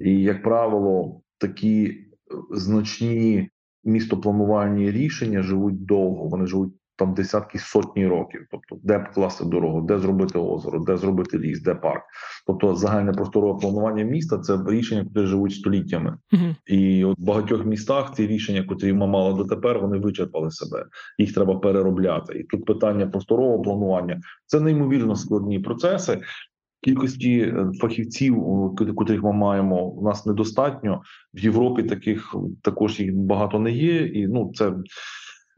І 0.00 0.22
як 0.22 0.42
правило, 0.42 1.20
такі 1.38 2.04
значні 2.50 3.50
містопланувальні 3.84 4.90
рішення 4.90 5.42
живуть 5.42 5.84
довго. 5.84 6.28
Вони 6.28 6.46
живуть 6.46 6.72
там 6.98 7.14
десятки 7.14 7.58
сотні 7.58 8.06
років. 8.06 8.46
Тобто, 8.50 8.76
де 8.82 8.98
покласти 8.98 9.44
дорогу, 9.44 9.80
де 9.80 9.98
зробити 9.98 10.38
озеро, 10.38 10.78
де 10.78 10.96
зробити 10.96 11.38
ліс, 11.38 11.62
де 11.62 11.74
парк. 11.74 12.02
Тобто, 12.46 12.76
загальне 12.76 13.12
просторове 13.12 13.60
планування 13.60 14.04
міста 14.04 14.38
це 14.38 14.58
рішення, 14.66 15.06
які 15.14 15.26
живуть 15.26 15.54
століттями, 15.54 16.18
угу. 16.32 16.42
і 16.66 17.04
от 17.04 17.18
в 17.18 17.24
багатьох 17.24 17.66
містах 17.66 18.14
ці 18.14 18.26
рішення, 18.26 18.62
котрі 18.62 18.92
ми 18.92 19.06
мали 19.06 19.34
дотепер, 19.34 19.78
вони 19.78 19.98
вичерпали 19.98 20.50
себе. 20.50 20.84
Їх 21.18 21.34
треба 21.34 21.58
переробляти. 21.58 22.38
І 22.38 22.44
тут 22.44 22.64
питання 22.64 23.06
просторового 23.06 23.62
планування 23.62 24.20
це 24.46 24.60
неймовірно 24.60 25.16
складні 25.16 25.58
процеси. 25.58 26.20
Кількості 26.82 27.40
е, 27.40 27.70
фахівців, 27.80 28.44
котрих 28.96 29.22
ми 29.22 29.32
маємо, 29.32 29.84
у 29.84 30.04
нас 30.04 30.26
недостатньо 30.26 31.02
в 31.34 31.38
Європі. 31.38 31.82
Таких 31.82 32.34
також 32.62 33.00
їх 33.00 33.14
багато 33.14 33.58
не 33.58 33.70
є, 33.70 34.06
і 34.06 34.26
ну 34.26 34.52
це 34.54 34.72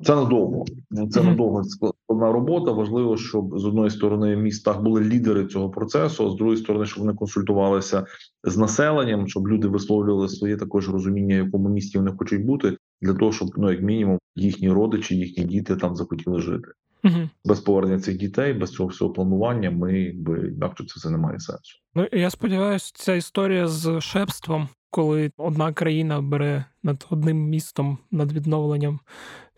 це 0.02 0.14
надовго. 0.14 0.64
Це 1.10 1.22
надовго 1.22 1.64
складна 1.64 2.32
робота. 2.32 2.72
Важливо, 2.72 3.16
щоб 3.16 3.58
з 3.58 3.64
одної 3.64 3.90
сторони 3.90 4.36
в 4.36 4.38
містах 4.38 4.82
були 4.82 5.00
лідери 5.00 5.46
цього 5.46 5.70
процесу, 5.70 6.26
а 6.26 6.30
з 6.30 6.36
другої 6.36 6.56
сторони, 6.56 6.86
щоб 6.86 7.04
вони 7.04 7.14
консультувалися 7.14 8.06
з 8.44 8.56
населенням, 8.56 9.28
щоб 9.28 9.48
люди 9.48 9.68
висловлювали 9.68 10.28
своє 10.28 10.56
також 10.56 10.90
розуміння, 10.90 11.42
в 11.42 11.44
якому 11.44 11.68
місті 11.68 11.98
вони 11.98 12.12
хочуть 12.18 12.44
бути, 12.44 12.76
для 13.00 13.14
того, 13.14 13.32
щоб 13.32 13.48
ну 13.56 13.70
як 13.70 13.82
мінімум 13.82 14.18
їхні 14.36 14.70
родичі, 14.70 15.16
їхні 15.16 15.44
діти 15.44 15.76
там 15.76 15.96
захотіли 15.96 16.40
жити. 16.40 16.68
Угу. 17.04 17.28
Без 17.44 17.60
повернення 17.60 18.00
цих 18.00 18.18
дітей, 18.18 18.52
без 18.52 18.70
цього 18.70 18.88
всього 18.88 19.12
планування, 19.12 19.70
ми 19.70 20.00
якби 20.00 20.52
інакше 20.56 20.84
це 20.84 20.94
все 20.96 21.10
не 21.10 21.18
має 21.18 21.40
сенсу. 21.40 21.78
Ну 21.94 22.06
я 22.12 22.30
сподіваюся, 22.30 22.92
ця 22.94 23.14
історія 23.14 23.66
з 23.66 24.00
шепством 24.00 24.68
коли 24.90 25.32
одна 25.36 25.72
країна 25.72 26.20
бере 26.20 26.64
над 26.82 27.06
одним 27.10 27.48
містом 27.48 27.98
над 28.10 28.32
відновленням, 28.32 29.00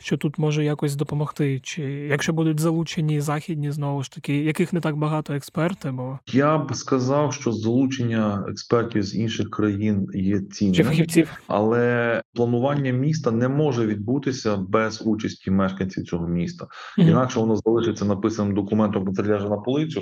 що 0.03 0.17
тут 0.17 0.39
може 0.39 0.65
якось 0.65 0.97
допомогти, 0.97 1.61
чи 1.61 1.83
якщо 1.83 2.33
будуть 2.33 2.61
залучені 2.61 3.21
західні 3.21 3.71
знову 3.71 4.03
ж 4.03 4.13
таки, 4.13 4.45
яких 4.45 4.73
не 4.73 4.81
так 4.81 4.97
багато 4.97 5.35
експерти, 5.35 5.91
бо 5.91 6.19
я 6.27 6.59
б 6.59 6.75
сказав, 6.75 7.35
що 7.35 7.53
залучення 7.53 8.45
експертів 8.49 9.03
з 9.03 9.15
інших 9.15 9.51
країн 9.51 10.07
є 10.15 10.41
цінним. 10.41 10.75
чи 10.75 10.85
фахівців, 10.85 11.31
але 11.47 12.23
планування 12.35 12.93
міста 12.93 13.31
не 13.31 13.49
може 13.49 13.87
відбутися 13.87 14.57
без 14.57 15.03
участі 15.07 15.51
мешканців 15.51 16.05
цього 16.05 16.29
міста. 16.29 16.67
Мгм. 16.99 17.09
Інакше 17.09 17.41
воно 17.41 17.57
залишиться 17.57 18.05
написаним 18.05 18.55
документом, 18.55 19.15
ляже 19.27 19.49
на 19.49 19.57
полицю. 19.57 20.01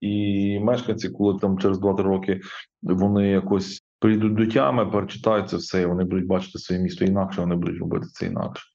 І 0.00 0.58
мешканці, 0.58 1.08
коли 1.08 1.38
там 1.38 1.58
через 1.58 1.78
2-3 1.78 2.02
роки 2.02 2.40
вони 2.82 3.28
якось 3.28 3.82
прийдуть 3.98 4.34
до 4.34 4.46
тями, 4.46 4.86
перечитають 4.86 5.48
це 5.48 5.56
все, 5.56 5.82
і 5.82 5.86
вони 5.86 6.04
будуть 6.04 6.26
бачити 6.26 6.58
своє 6.58 6.82
місто 6.82 7.04
інакше, 7.04 7.40
вони 7.40 7.54
будуть 7.54 7.80
робити 7.80 8.06
це 8.12 8.26
інакше. 8.26 8.71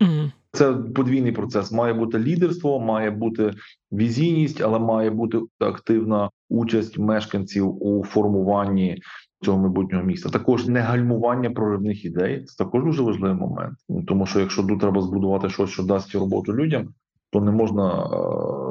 Угу. 0.00 0.30
Це 0.52 0.72
подвійний 0.72 1.32
процес. 1.32 1.72
Має 1.72 1.94
бути 1.94 2.18
лідерство, 2.18 2.80
має 2.80 3.10
бути 3.10 3.50
візійність, 3.92 4.60
але 4.60 4.78
має 4.78 5.10
бути 5.10 5.40
активна 5.58 6.30
участь 6.48 6.98
мешканців 6.98 7.82
у 7.82 8.04
формуванні 8.04 9.02
цього 9.42 9.58
майбутнього 9.58 10.04
міста. 10.04 10.28
Також 10.28 10.66
не 10.66 10.80
гальмування 10.80 11.50
проривних 11.50 12.04
ідей. 12.04 12.44
Це 12.44 12.64
також 12.64 12.84
дуже 12.84 13.02
важливий 13.02 13.36
момент. 13.36 13.74
Тому 14.06 14.26
що 14.26 14.40
якщо 14.40 14.62
тут 14.62 14.80
треба 14.80 15.02
збудувати 15.02 15.50
щось, 15.50 15.70
що 15.70 15.82
дасть 15.82 16.14
роботу 16.14 16.54
людям, 16.54 16.88
то 17.32 17.40
не 17.40 17.50
можна 17.50 18.04
е, 18.04 18.08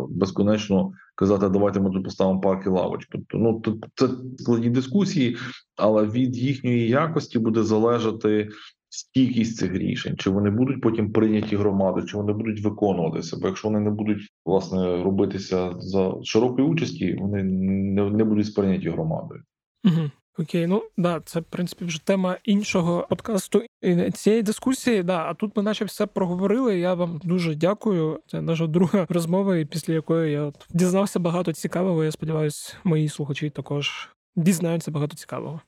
безконечно 0.10 0.92
казати, 1.16 1.50
давайте 1.50 1.80
ми 1.80 1.90
тут 1.90 2.04
поставимо 2.04 2.42
парк 2.42 2.66
і 2.66 2.70
лавочку. 2.70 3.12
Тобто, 3.12 3.38
ну 3.38 3.60
тут 3.60 3.86
це 3.96 4.08
складні 4.38 4.70
дискусії, 4.70 5.38
але 5.76 6.06
від 6.06 6.38
їхньої 6.38 6.90
якості 6.90 7.40
буде 7.40 7.64
залежати 7.64 8.50
стійкість 8.90 9.58
цих 9.58 9.74
рішень, 9.74 10.16
чи 10.18 10.30
вони 10.30 10.50
будуть 10.50 10.82
потім 10.82 11.12
прийняті 11.12 11.56
громадою, 11.56 12.06
чи 12.06 12.18
вони 12.18 12.34
будуть 12.34 12.64
виконуватися. 12.64 13.38
Бо 13.42 13.48
якщо 13.48 13.68
вони 13.68 13.80
не 13.80 13.90
будуть 13.90 14.30
власне 14.46 15.04
робитися 15.04 15.74
за 15.78 16.14
широкої 16.24 16.68
участі, 16.68 17.16
вони 17.20 17.44
не, 17.44 18.10
не 18.10 18.24
будуть 18.24 18.46
сприйняті 18.46 18.90
громадою. 18.90 19.44
Угу. 19.86 20.10
Окей, 20.40 20.68
ну 20.68 20.84
да, 20.98 21.22
це 21.26 21.40
в 21.40 21.44
принципі 21.44 21.86
вже 21.86 22.06
тема 22.06 22.38
іншого 22.44 23.08
подкасту 23.10 23.62
і 23.82 24.12
цієї 24.12 24.44
дискусії. 24.44 25.04
Да, 25.04 25.18
а 25.18 25.34
тут 25.34 25.58
ми 25.58 25.64
наче 25.64 25.86
все 25.86 26.06
проговорили. 26.06 26.80
Я 26.80 26.94
вам 26.94 27.22
дуже 27.24 27.56
дякую. 27.56 28.20
Це 28.28 28.42
наша 28.42 28.68
друга 28.68 29.06
розмова, 29.10 29.66
після 29.66 29.94
якої 29.94 30.32
я 30.32 30.42
от 30.42 30.68
дізнався 30.70 31.20
багато 31.20 31.54
цікавого. 31.54 32.04
Я 32.04 32.12
сподіваюся, 32.12 32.78
мої 32.84 33.10
слухачі 33.10 33.50
також 33.50 34.10
дізнаються 34.36 34.92
багато 34.92 35.16
цікавого. 35.16 35.62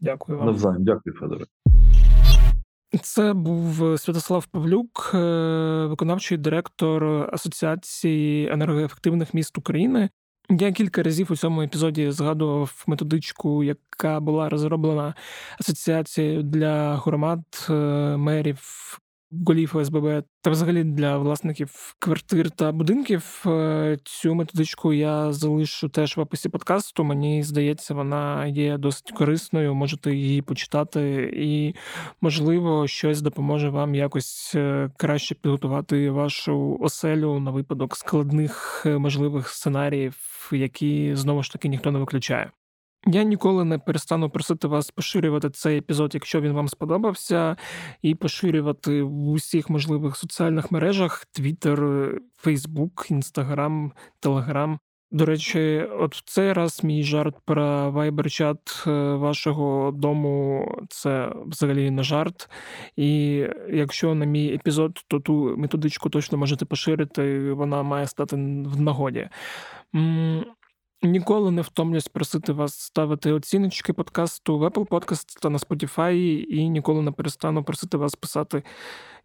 Дякую 0.00 0.38
вам. 0.38 0.46
Навзаєм, 0.46 0.84
дякую, 0.84 1.14
Федоре. 1.16 1.44
Це 2.98 3.32
був 3.32 3.98
Святослав 3.98 4.46
Павлюк, 4.46 5.10
е, 5.14 5.18
виконавчий 5.86 6.38
директор 6.38 7.04
Асоціації 7.32 8.48
енергоефективних 8.52 9.34
міст 9.34 9.58
України. 9.58 10.10
Я 10.50 10.72
кілька 10.72 11.02
разів 11.02 11.32
у 11.32 11.36
цьому 11.36 11.62
епізоді 11.62 12.10
згадував 12.10 12.84
методичку, 12.86 13.64
яка 13.64 14.20
була 14.20 14.48
розроблена 14.48 15.14
асоціацією 15.60 16.42
для 16.42 16.96
громад, 16.96 17.66
е, 17.70 17.72
мерів, 18.16 18.58
голів 19.46 19.76
ОСББ 19.76 20.24
та 20.42 20.50
взагалі 20.50 20.84
для 20.84 21.18
власників 21.18 21.94
квартир 21.98 22.50
та 22.50 22.72
будинків. 22.72 23.42
Е, 23.46 23.98
цю 24.04 24.34
методичку 24.34 24.92
я 24.92 25.32
залишу 25.32 25.88
теж 25.88 26.16
в 26.16 26.20
описі 26.20 26.48
подкасту. 26.48 27.04
Мені 27.04 27.42
здається, 27.42 27.94
вона 27.94 28.46
є 28.46 28.78
досить 28.78 29.10
корисною. 29.10 29.74
Можете 29.74 30.14
її 30.14 30.42
почитати, 30.42 31.32
і 31.36 31.74
можливо 32.20 32.86
щось 32.86 33.20
допоможе 33.22 33.70
вам 33.70 33.94
якось 33.94 34.52
е, 34.54 34.90
краще 34.96 35.34
підготувати 35.34 36.10
вашу 36.10 36.78
оселю 36.80 37.40
на 37.40 37.50
випадок 37.50 37.96
складних 37.96 38.86
можливих 38.86 39.48
сценаріїв 39.48 40.16
які 40.52 41.16
знову 41.16 41.42
ж 41.42 41.52
таки 41.52 41.68
ніхто 41.68 41.92
не 41.92 41.98
виключає. 41.98 42.50
Я 43.06 43.22
ніколи 43.22 43.64
не 43.64 43.78
перестану 43.78 44.30
просити 44.30 44.68
вас 44.68 44.90
поширювати 44.90 45.50
цей 45.50 45.78
епізод, 45.78 46.14
якщо 46.14 46.40
він 46.40 46.52
вам 46.52 46.68
сподобався, 46.68 47.56
і 48.02 48.14
поширювати 48.14 49.02
в 49.02 49.28
усіх 49.28 49.70
можливих 49.70 50.16
соціальних 50.16 50.72
мережах: 50.72 51.26
Twitter, 51.38 52.10
Facebook, 52.44 53.12
Instagram, 53.12 53.90
Telegram. 54.22 54.78
До 55.12 55.26
речі, 55.26 55.88
от 55.98 56.16
в 56.16 56.22
цей 56.24 56.52
раз 56.52 56.84
мій 56.84 57.02
жарт 57.02 57.34
про 57.44 57.90
вайбер-чат 57.90 58.84
е, 58.86 59.14
вашого 59.14 59.90
дому 59.90 60.68
це 60.88 61.32
взагалі 61.46 61.90
не 61.90 62.02
жарт. 62.02 62.50
І 62.96 63.44
якщо 63.72 64.14
на 64.14 64.24
мій 64.24 64.54
епізод, 64.54 65.04
то 65.08 65.20
ту 65.20 65.56
методичку 65.56 66.10
точно 66.10 66.38
можете 66.38 66.64
поширити, 66.64 67.52
вона 67.52 67.82
має 67.82 68.06
стати 68.06 68.36
в 68.66 68.80
нагоді. 68.80 69.28
Ніколи 71.02 71.50
не 71.50 71.62
втомлюсь 71.62 72.08
просити 72.08 72.52
вас 72.52 72.80
ставити 72.80 73.32
оціночки 73.32 73.92
подкасту 73.92 74.58
в 74.58 74.62
Apple 74.64 74.86
Podcast 74.86 75.40
та 75.42 75.50
на 75.50 75.58
Spotify, 75.58 76.44
і 76.44 76.68
ніколи 76.68 77.02
не 77.02 77.12
перестану 77.12 77.64
просити 77.64 77.96
вас 77.96 78.14
писати 78.14 78.62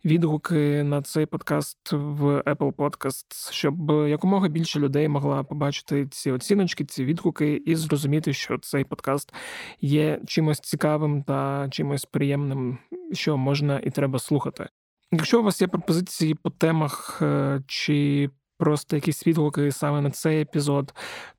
відгуки 0.06 0.84
на 0.84 1.02
цей 1.02 1.26
подкаст 1.26 1.92
в 1.92 2.40
Apple 2.40 2.74
Podcast, 2.74 3.52
щоб 3.52 3.90
якомога 3.90 4.48
більше 4.48 4.80
людей 4.80 5.08
могла 5.08 5.44
побачити 5.44 6.08
ці 6.08 6.32
оціночки, 6.32 6.86
ці 6.86 7.06
відгуки, 7.06 7.62
і 7.66 7.76
зрозуміти, 7.76 8.34
що 8.34 8.58
цей 8.58 8.84
подкаст 8.84 9.34
є 9.82 10.22
чимось 10.28 10.60
цікавим 10.60 11.24
та 11.24 11.68
чимось 11.72 12.06
приємним, 12.06 12.78
що 13.14 13.38
можна 13.38 13.80
і 13.80 13.90
треба 13.90 14.20
слухати. 14.20 14.68
Якщо 15.12 15.40
у 15.40 15.44
вас 15.44 15.62
є 15.62 15.68
пропозиції 15.68 16.36
по 16.36 16.50
темах 16.50 17.20
е, 17.22 17.62
чи 17.68 18.30
просто 18.58 18.95
якісь 18.95 19.28
відгуки 19.28 19.72
саме 19.72 20.01
на 20.01 20.12
цей 20.12 20.41
епізод, 20.41 20.93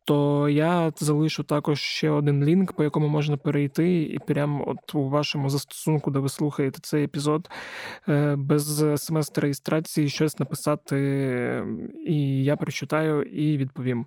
то 0.04 0.48
я 0.48 0.92
залишу 0.96 1.42
також 1.42 1.80
ще 1.80 2.10
один 2.10 2.44
лінк, 2.44 2.72
по 2.72 2.84
якому 2.84 3.08
можна 3.08 3.36
перейти, 3.36 4.02
і 4.02 4.18
прямо 4.18 4.64
от 4.68 4.94
у 4.94 5.08
вашому 5.08 5.50
застосунку, 5.50 6.10
де 6.10 6.18
ви 6.18 6.28
слухаєте 6.28 6.78
цей 6.82 7.04
епізод, 7.04 7.50
е, 8.08 8.36
без 8.36 8.84
смс 8.96 9.32
реєстрації 9.36 10.08
щось 10.08 10.38
написати, 10.38 10.96
і 12.06 12.44
я 12.44 12.56
прочитаю 12.56 13.22
і 13.22 13.56
відповім. 13.56 14.06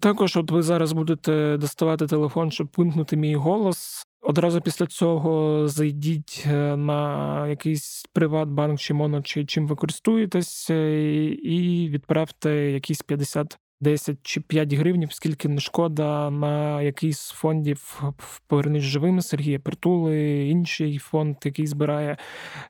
Також, 0.00 0.36
от 0.36 0.50
ви 0.50 0.62
зараз 0.62 0.92
будете 0.92 1.56
доставати 1.56 2.06
телефон, 2.06 2.50
щоб 2.50 2.68
вимкнути 2.76 3.16
мій 3.16 3.34
голос. 3.34 4.07
Одразу 4.20 4.60
після 4.60 4.86
цього 4.86 5.62
зайдіть 5.68 6.44
е, 6.46 6.76
на 6.76 7.48
якийсь 7.48 8.06
Приватбанк 8.12 8.80
чи 8.80 8.94
Моно, 8.94 9.22
чи 9.22 9.44
чим 9.46 9.66
ви 9.66 9.76
користуєтесь, 9.76 10.70
і 10.70 11.88
відправте 11.92 12.50
якісь 12.50 13.02
50 13.02 13.58
10 13.80 14.18
чи 14.22 14.40
5 14.40 14.72
гривнів, 14.72 15.12
скільки 15.12 15.48
не 15.48 15.60
шкода 15.60 16.30
на 16.30 16.82
якийсь 16.82 17.30
фондів 17.30 18.02
«Повернись 18.46 18.82
живими 18.82 19.22
Сергія 19.22 19.58
Притули, 19.58 20.48
інший 20.48 20.98
фонд, 20.98 21.36
який 21.44 21.66
збирає 21.66 22.16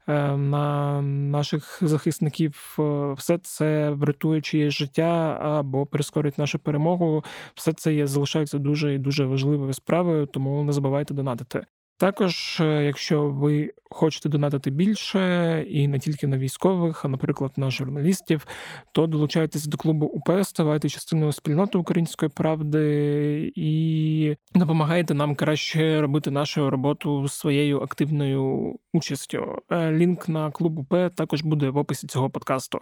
е, 0.08 0.36
на 0.36 1.02
наших 1.02 1.78
захисників. 1.82 2.76
Е, 2.78 3.12
все 3.12 3.38
це 3.38 3.90
врятує 3.90 4.40
чиєсь 4.40 4.74
життя 4.74 5.38
або 5.42 5.86
прискорить 5.86 6.38
нашу 6.38 6.58
перемогу. 6.58 7.24
Все 7.54 7.72
це 7.72 7.94
є 7.94 8.06
залишається 8.06 8.58
дуже 8.58 8.94
і 8.94 8.98
дуже 8.98 9.24
важливою 9.24 9.72
справою, 9.72 10.26
тому 10.26 10.64
не 10.64 10.72
забувайте 10.72 11.14
донатити. 11.14 11.66
Також, 11.98 12.60
е, 12.60 12.84
якщо 12.84 13.28
ви 13.28 13.72
хочете 13.90 14.28
донатити 14.28 14.70
більше 14.70 15.64
і 15.68 15.88
не 15.88 15.98
тільки 15.98 16.26
на 16.26 16.38
військових, 16.38 17.04
а 17.04 17.08
наприклад 17.08 17.52
на 17.56 17.70
журналістів, 17.70 18.46
то 18.92 19.06
долучайтесь 19.06 19.66
до 19.66 19.76
клубу 19.78 20.06
УП, 20.06 20.44
ставайте 20.44 20.88
частиною 20.88 21.32
спільноти 21.32 21.78
української 21.78 22.30
правди 22.34 23.52
і 23.54 24.36
допомагайте 24.54 25.14
нам 25.14 25.34
краще 25.34 26.00
робити 26.00 26.30
нашу 26.30 26.70
роботу 26.70 27.28
своєю 27.28 27.80
активною 27.80 28.74
участю. 28.92 29.62
Е, 29.70 29.92
лінк 29.92 30.28
на 30.28 30.50
клуб 30.50 30.78
УП 30.78 30.94
також 31.14 31.42
буде 31.42 31.70
в 31.70 31.76
описі 31.76 32.06
цього 32.06 32.30
подкасту. 32.30 32.80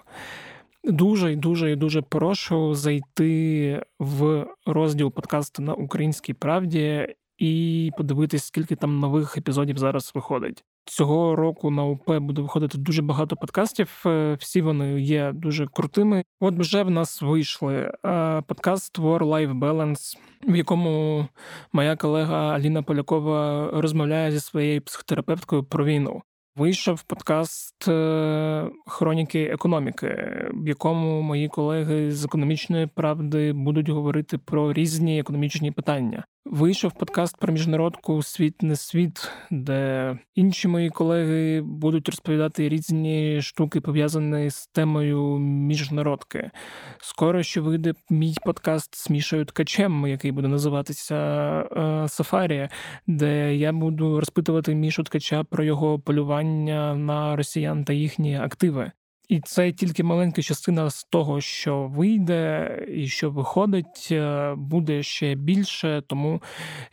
Дуже 0.84 1.32
і 1.32 1.36
дуже 1.36 1.72
і 1.72 1.76
дуже 1.76 2.02
прошу 2.02 2.74
зайти 2.74 3.82
в 3.98 4.46
розділ 4.66 5.12
подкасту 5.12 5.62
на 5.62 5.74
українській 5.74 6.34
правді 6.34 7.14
і 7.38 7.90
подивитись, 7.96 8.44
скільки 8.44 8.76
там 8.76 9.00
нових 9.00 9.36
епізодів 9.36 9.78
зараз 9.78 10.12
виходить. 10.14 10.64
Цього 10.84 11.36
року 11.36 11.70
на 11.70 11.84
УП 11.84 12.10
буде 12.18 12.42
виходити 12.42 12.78
дуже 12.78 13.02
багато 13.02 13.36
подкастів. 13.36 14.02
Е, 14.06 14.36
всі 14.40 14.62
вони 14.62 15.00
є 15.00 15.32
дуже 15.34 15.66
крутими. 15.66 16.24
От 16.40 16.54
вже 16.54 16.82
в 16.82 16.90
нас 16.90 17.22
вийшли 17.22 17.74
е, 17.74 18.42
подкаст 18.46 18.98
War-Life 18.98 19.58
Balance, 19.58 20.18
в 20.48 20.56
якому 20.56 21.26
моя 21.72 21.96
колега 21.96 22.54
Аліна 22.54 22.82
Полякова 22.82 23.70
розмовляє 23.72 24.32
зі 24.32 24.40
своєю 24.40 24.82
психотерапевткою 24.82 25.64
про 25.64 25.84
війну. 25.84 26.22
Вийшов 26.56 27.02
подкаст 27.02 27.88
е, 27.88 28.70
Хроніки 28.86 29.42
економіки, 29.42 30.08
в 30.54 30.68
якому 30.68 31.22
мої 31.22 31.48
колеги 31.48 32.12
з 32.12 32.24
економічної 32.24 32.86
правди 32.86 33.52
будуть 33.52 33.88
говорити 33.88 34.38
про 34.38 34.72
різні 34.72 35.20
економічні 35.20 35.72
питання. 35.72 36.24
Вийшов 36.50 36.92
подкаст 36.92 37.36
про 37.36 37.52
міжнародку 37.52 38.22
Світ 38.22 38.62
не 38.62 38.76
світ, 38.76 39.30
де 39.50 40.18
інші 40.34 40.68
мої 40.68 40.90
колеги 40.90 41.60
будуть 41.60 42.08
розповідати 42.08 42.68
різні 42.68 43.42
штуки, 43.42 43.80
пов'язані 43.80 44.50
з 44.50 44.66
темою 44.66 45.38
міжнародки. 45.38 46.50
Скоро 46.98 47.42
ще 47.42 47.60
вийде 47.60 47.94
мій 48.10 48.34
подкаст 48.44 48.94
з 48.94 49.10
Мішою 49.10 49.44
Ткачем, 49.44 50.06
який 50.06 50.32
буде 50.32 50.48
називатися 50.48 51.16
е, 51.16 52.08
Сафарія, 52.08 52.68
де 53.06 53.56
я 53.56 53.72
буду 53.72 54.20
розпитувати 54.20 54.74
Мішу 54.74 55.02
Ткача 55.02 55.44
про 55.44 55.64
його 55.64 55.98
полювання 55.98 56.94
на 56.94 57.36
росіян 57.36 57.84
та 57.84 57.92
їхні 57.92 58.36
активи. 58.36 58.92
І 59.28 59.40
це 59.40 59.72
тільки 59.72 60.04
маленька 60.04 60.42
частина 60.42 60.90
з 60.90 61.04
того, 61.04 61.40
що 61.40 61.86
вийде 61.86 62.70
і 62.88 63.08
що 63.08 63.30
виходить, 63.30 64.08
е, 64.10 64.54
буде 64.56 65.02
ще 65.02 65.34
більше. 65.34 66.02
Тому 66.06 66.42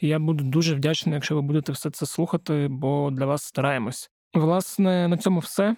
я 0.01 0.19
буду 0.19 0.43
дуже 0.43 0.75
вдячний, 0.75 1.13
якщо 1.15 1.35
ви 1.35 1.41
будете 1.41 1.71
все 1.71 1.89
це 1.91 2.05
слухати, 2.05 2.67
бо 2.71 3.11
для 3.11 3.25
вас 3.25 3.43
стараємось. 3.43 4.09
Власне, 4.33 5.07
на 5.07 5.17
цьому 5.17 5.39
все. 5.39 5.75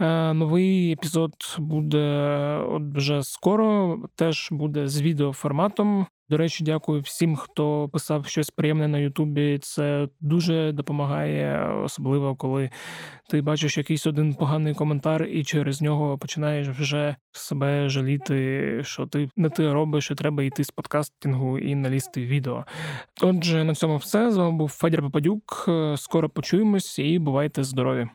Е, 0.00 0.32
новий 0.32 0.92
епізод 0.92 1.32
буде 1.58 1.98
от 2.68 2.82
вже 2.94 3.22
скоро, 3.22 3.98
теж 4.14 4.48
буде 4.50 4.88
з 4.88 5.02
відеоформатом. 5.02 6.06
До 6.30 6.36
речі, 6.36 6.64
дякую 6.64 7.00
всім, 7.00 7.36
хто 7.36 7.88
писав 7.88 8.26
щось 8.26 8.50
приємне 8.50 8.88
на 8.88 8.98
Ютубі. 8.98 9.58
Це 9.62 10.08
дуже 10.20 10.72
допомагає, 10.72 11.72
особливо 11.84 12.36
коли 12.36 12.70
ти 13.30 13.42
бачиш 13.42 13.78
якийсь 13.78 14.06
один 14.06 14.34
поганий 14.34 14.74
коментар, 14.74 15.22
і 15.22 15.44
через 15.44 15.82
нього 15.82 16.18
починаєш 16.18 16.68
вже 16.68 17.16
себе 17.32 17.88
жаліти, 17.88 18.80
що 18.84 19.06
ти 19.06 19.28
не 19.36 19.48
ти 19.50 19.72
робиш, 19.72 20.10
і 20.10 20.14
треба 20.14 20.42
йти 20.42 20.64
з 20.64 20.70
подкастингу 20.70 21.58
і 21.58 21.74
налізти 21.74 22.26
відео. 22.26 22.64
Отже, 23.22 23.64
на 23.64 23.74
цьому 23.74 23.96
все 23.96 24.30
з 24.30 24.36
вами 24.36 24.56
був 24.56 24.68
Федір 24.68 25.02
Попадюк. 25.02 25.68
Скоро 25.96 26.28
почуємось 26.28 26.98
і 26.98 27.18
бувайте 27.18 27.64
здорові. 27.64 28.08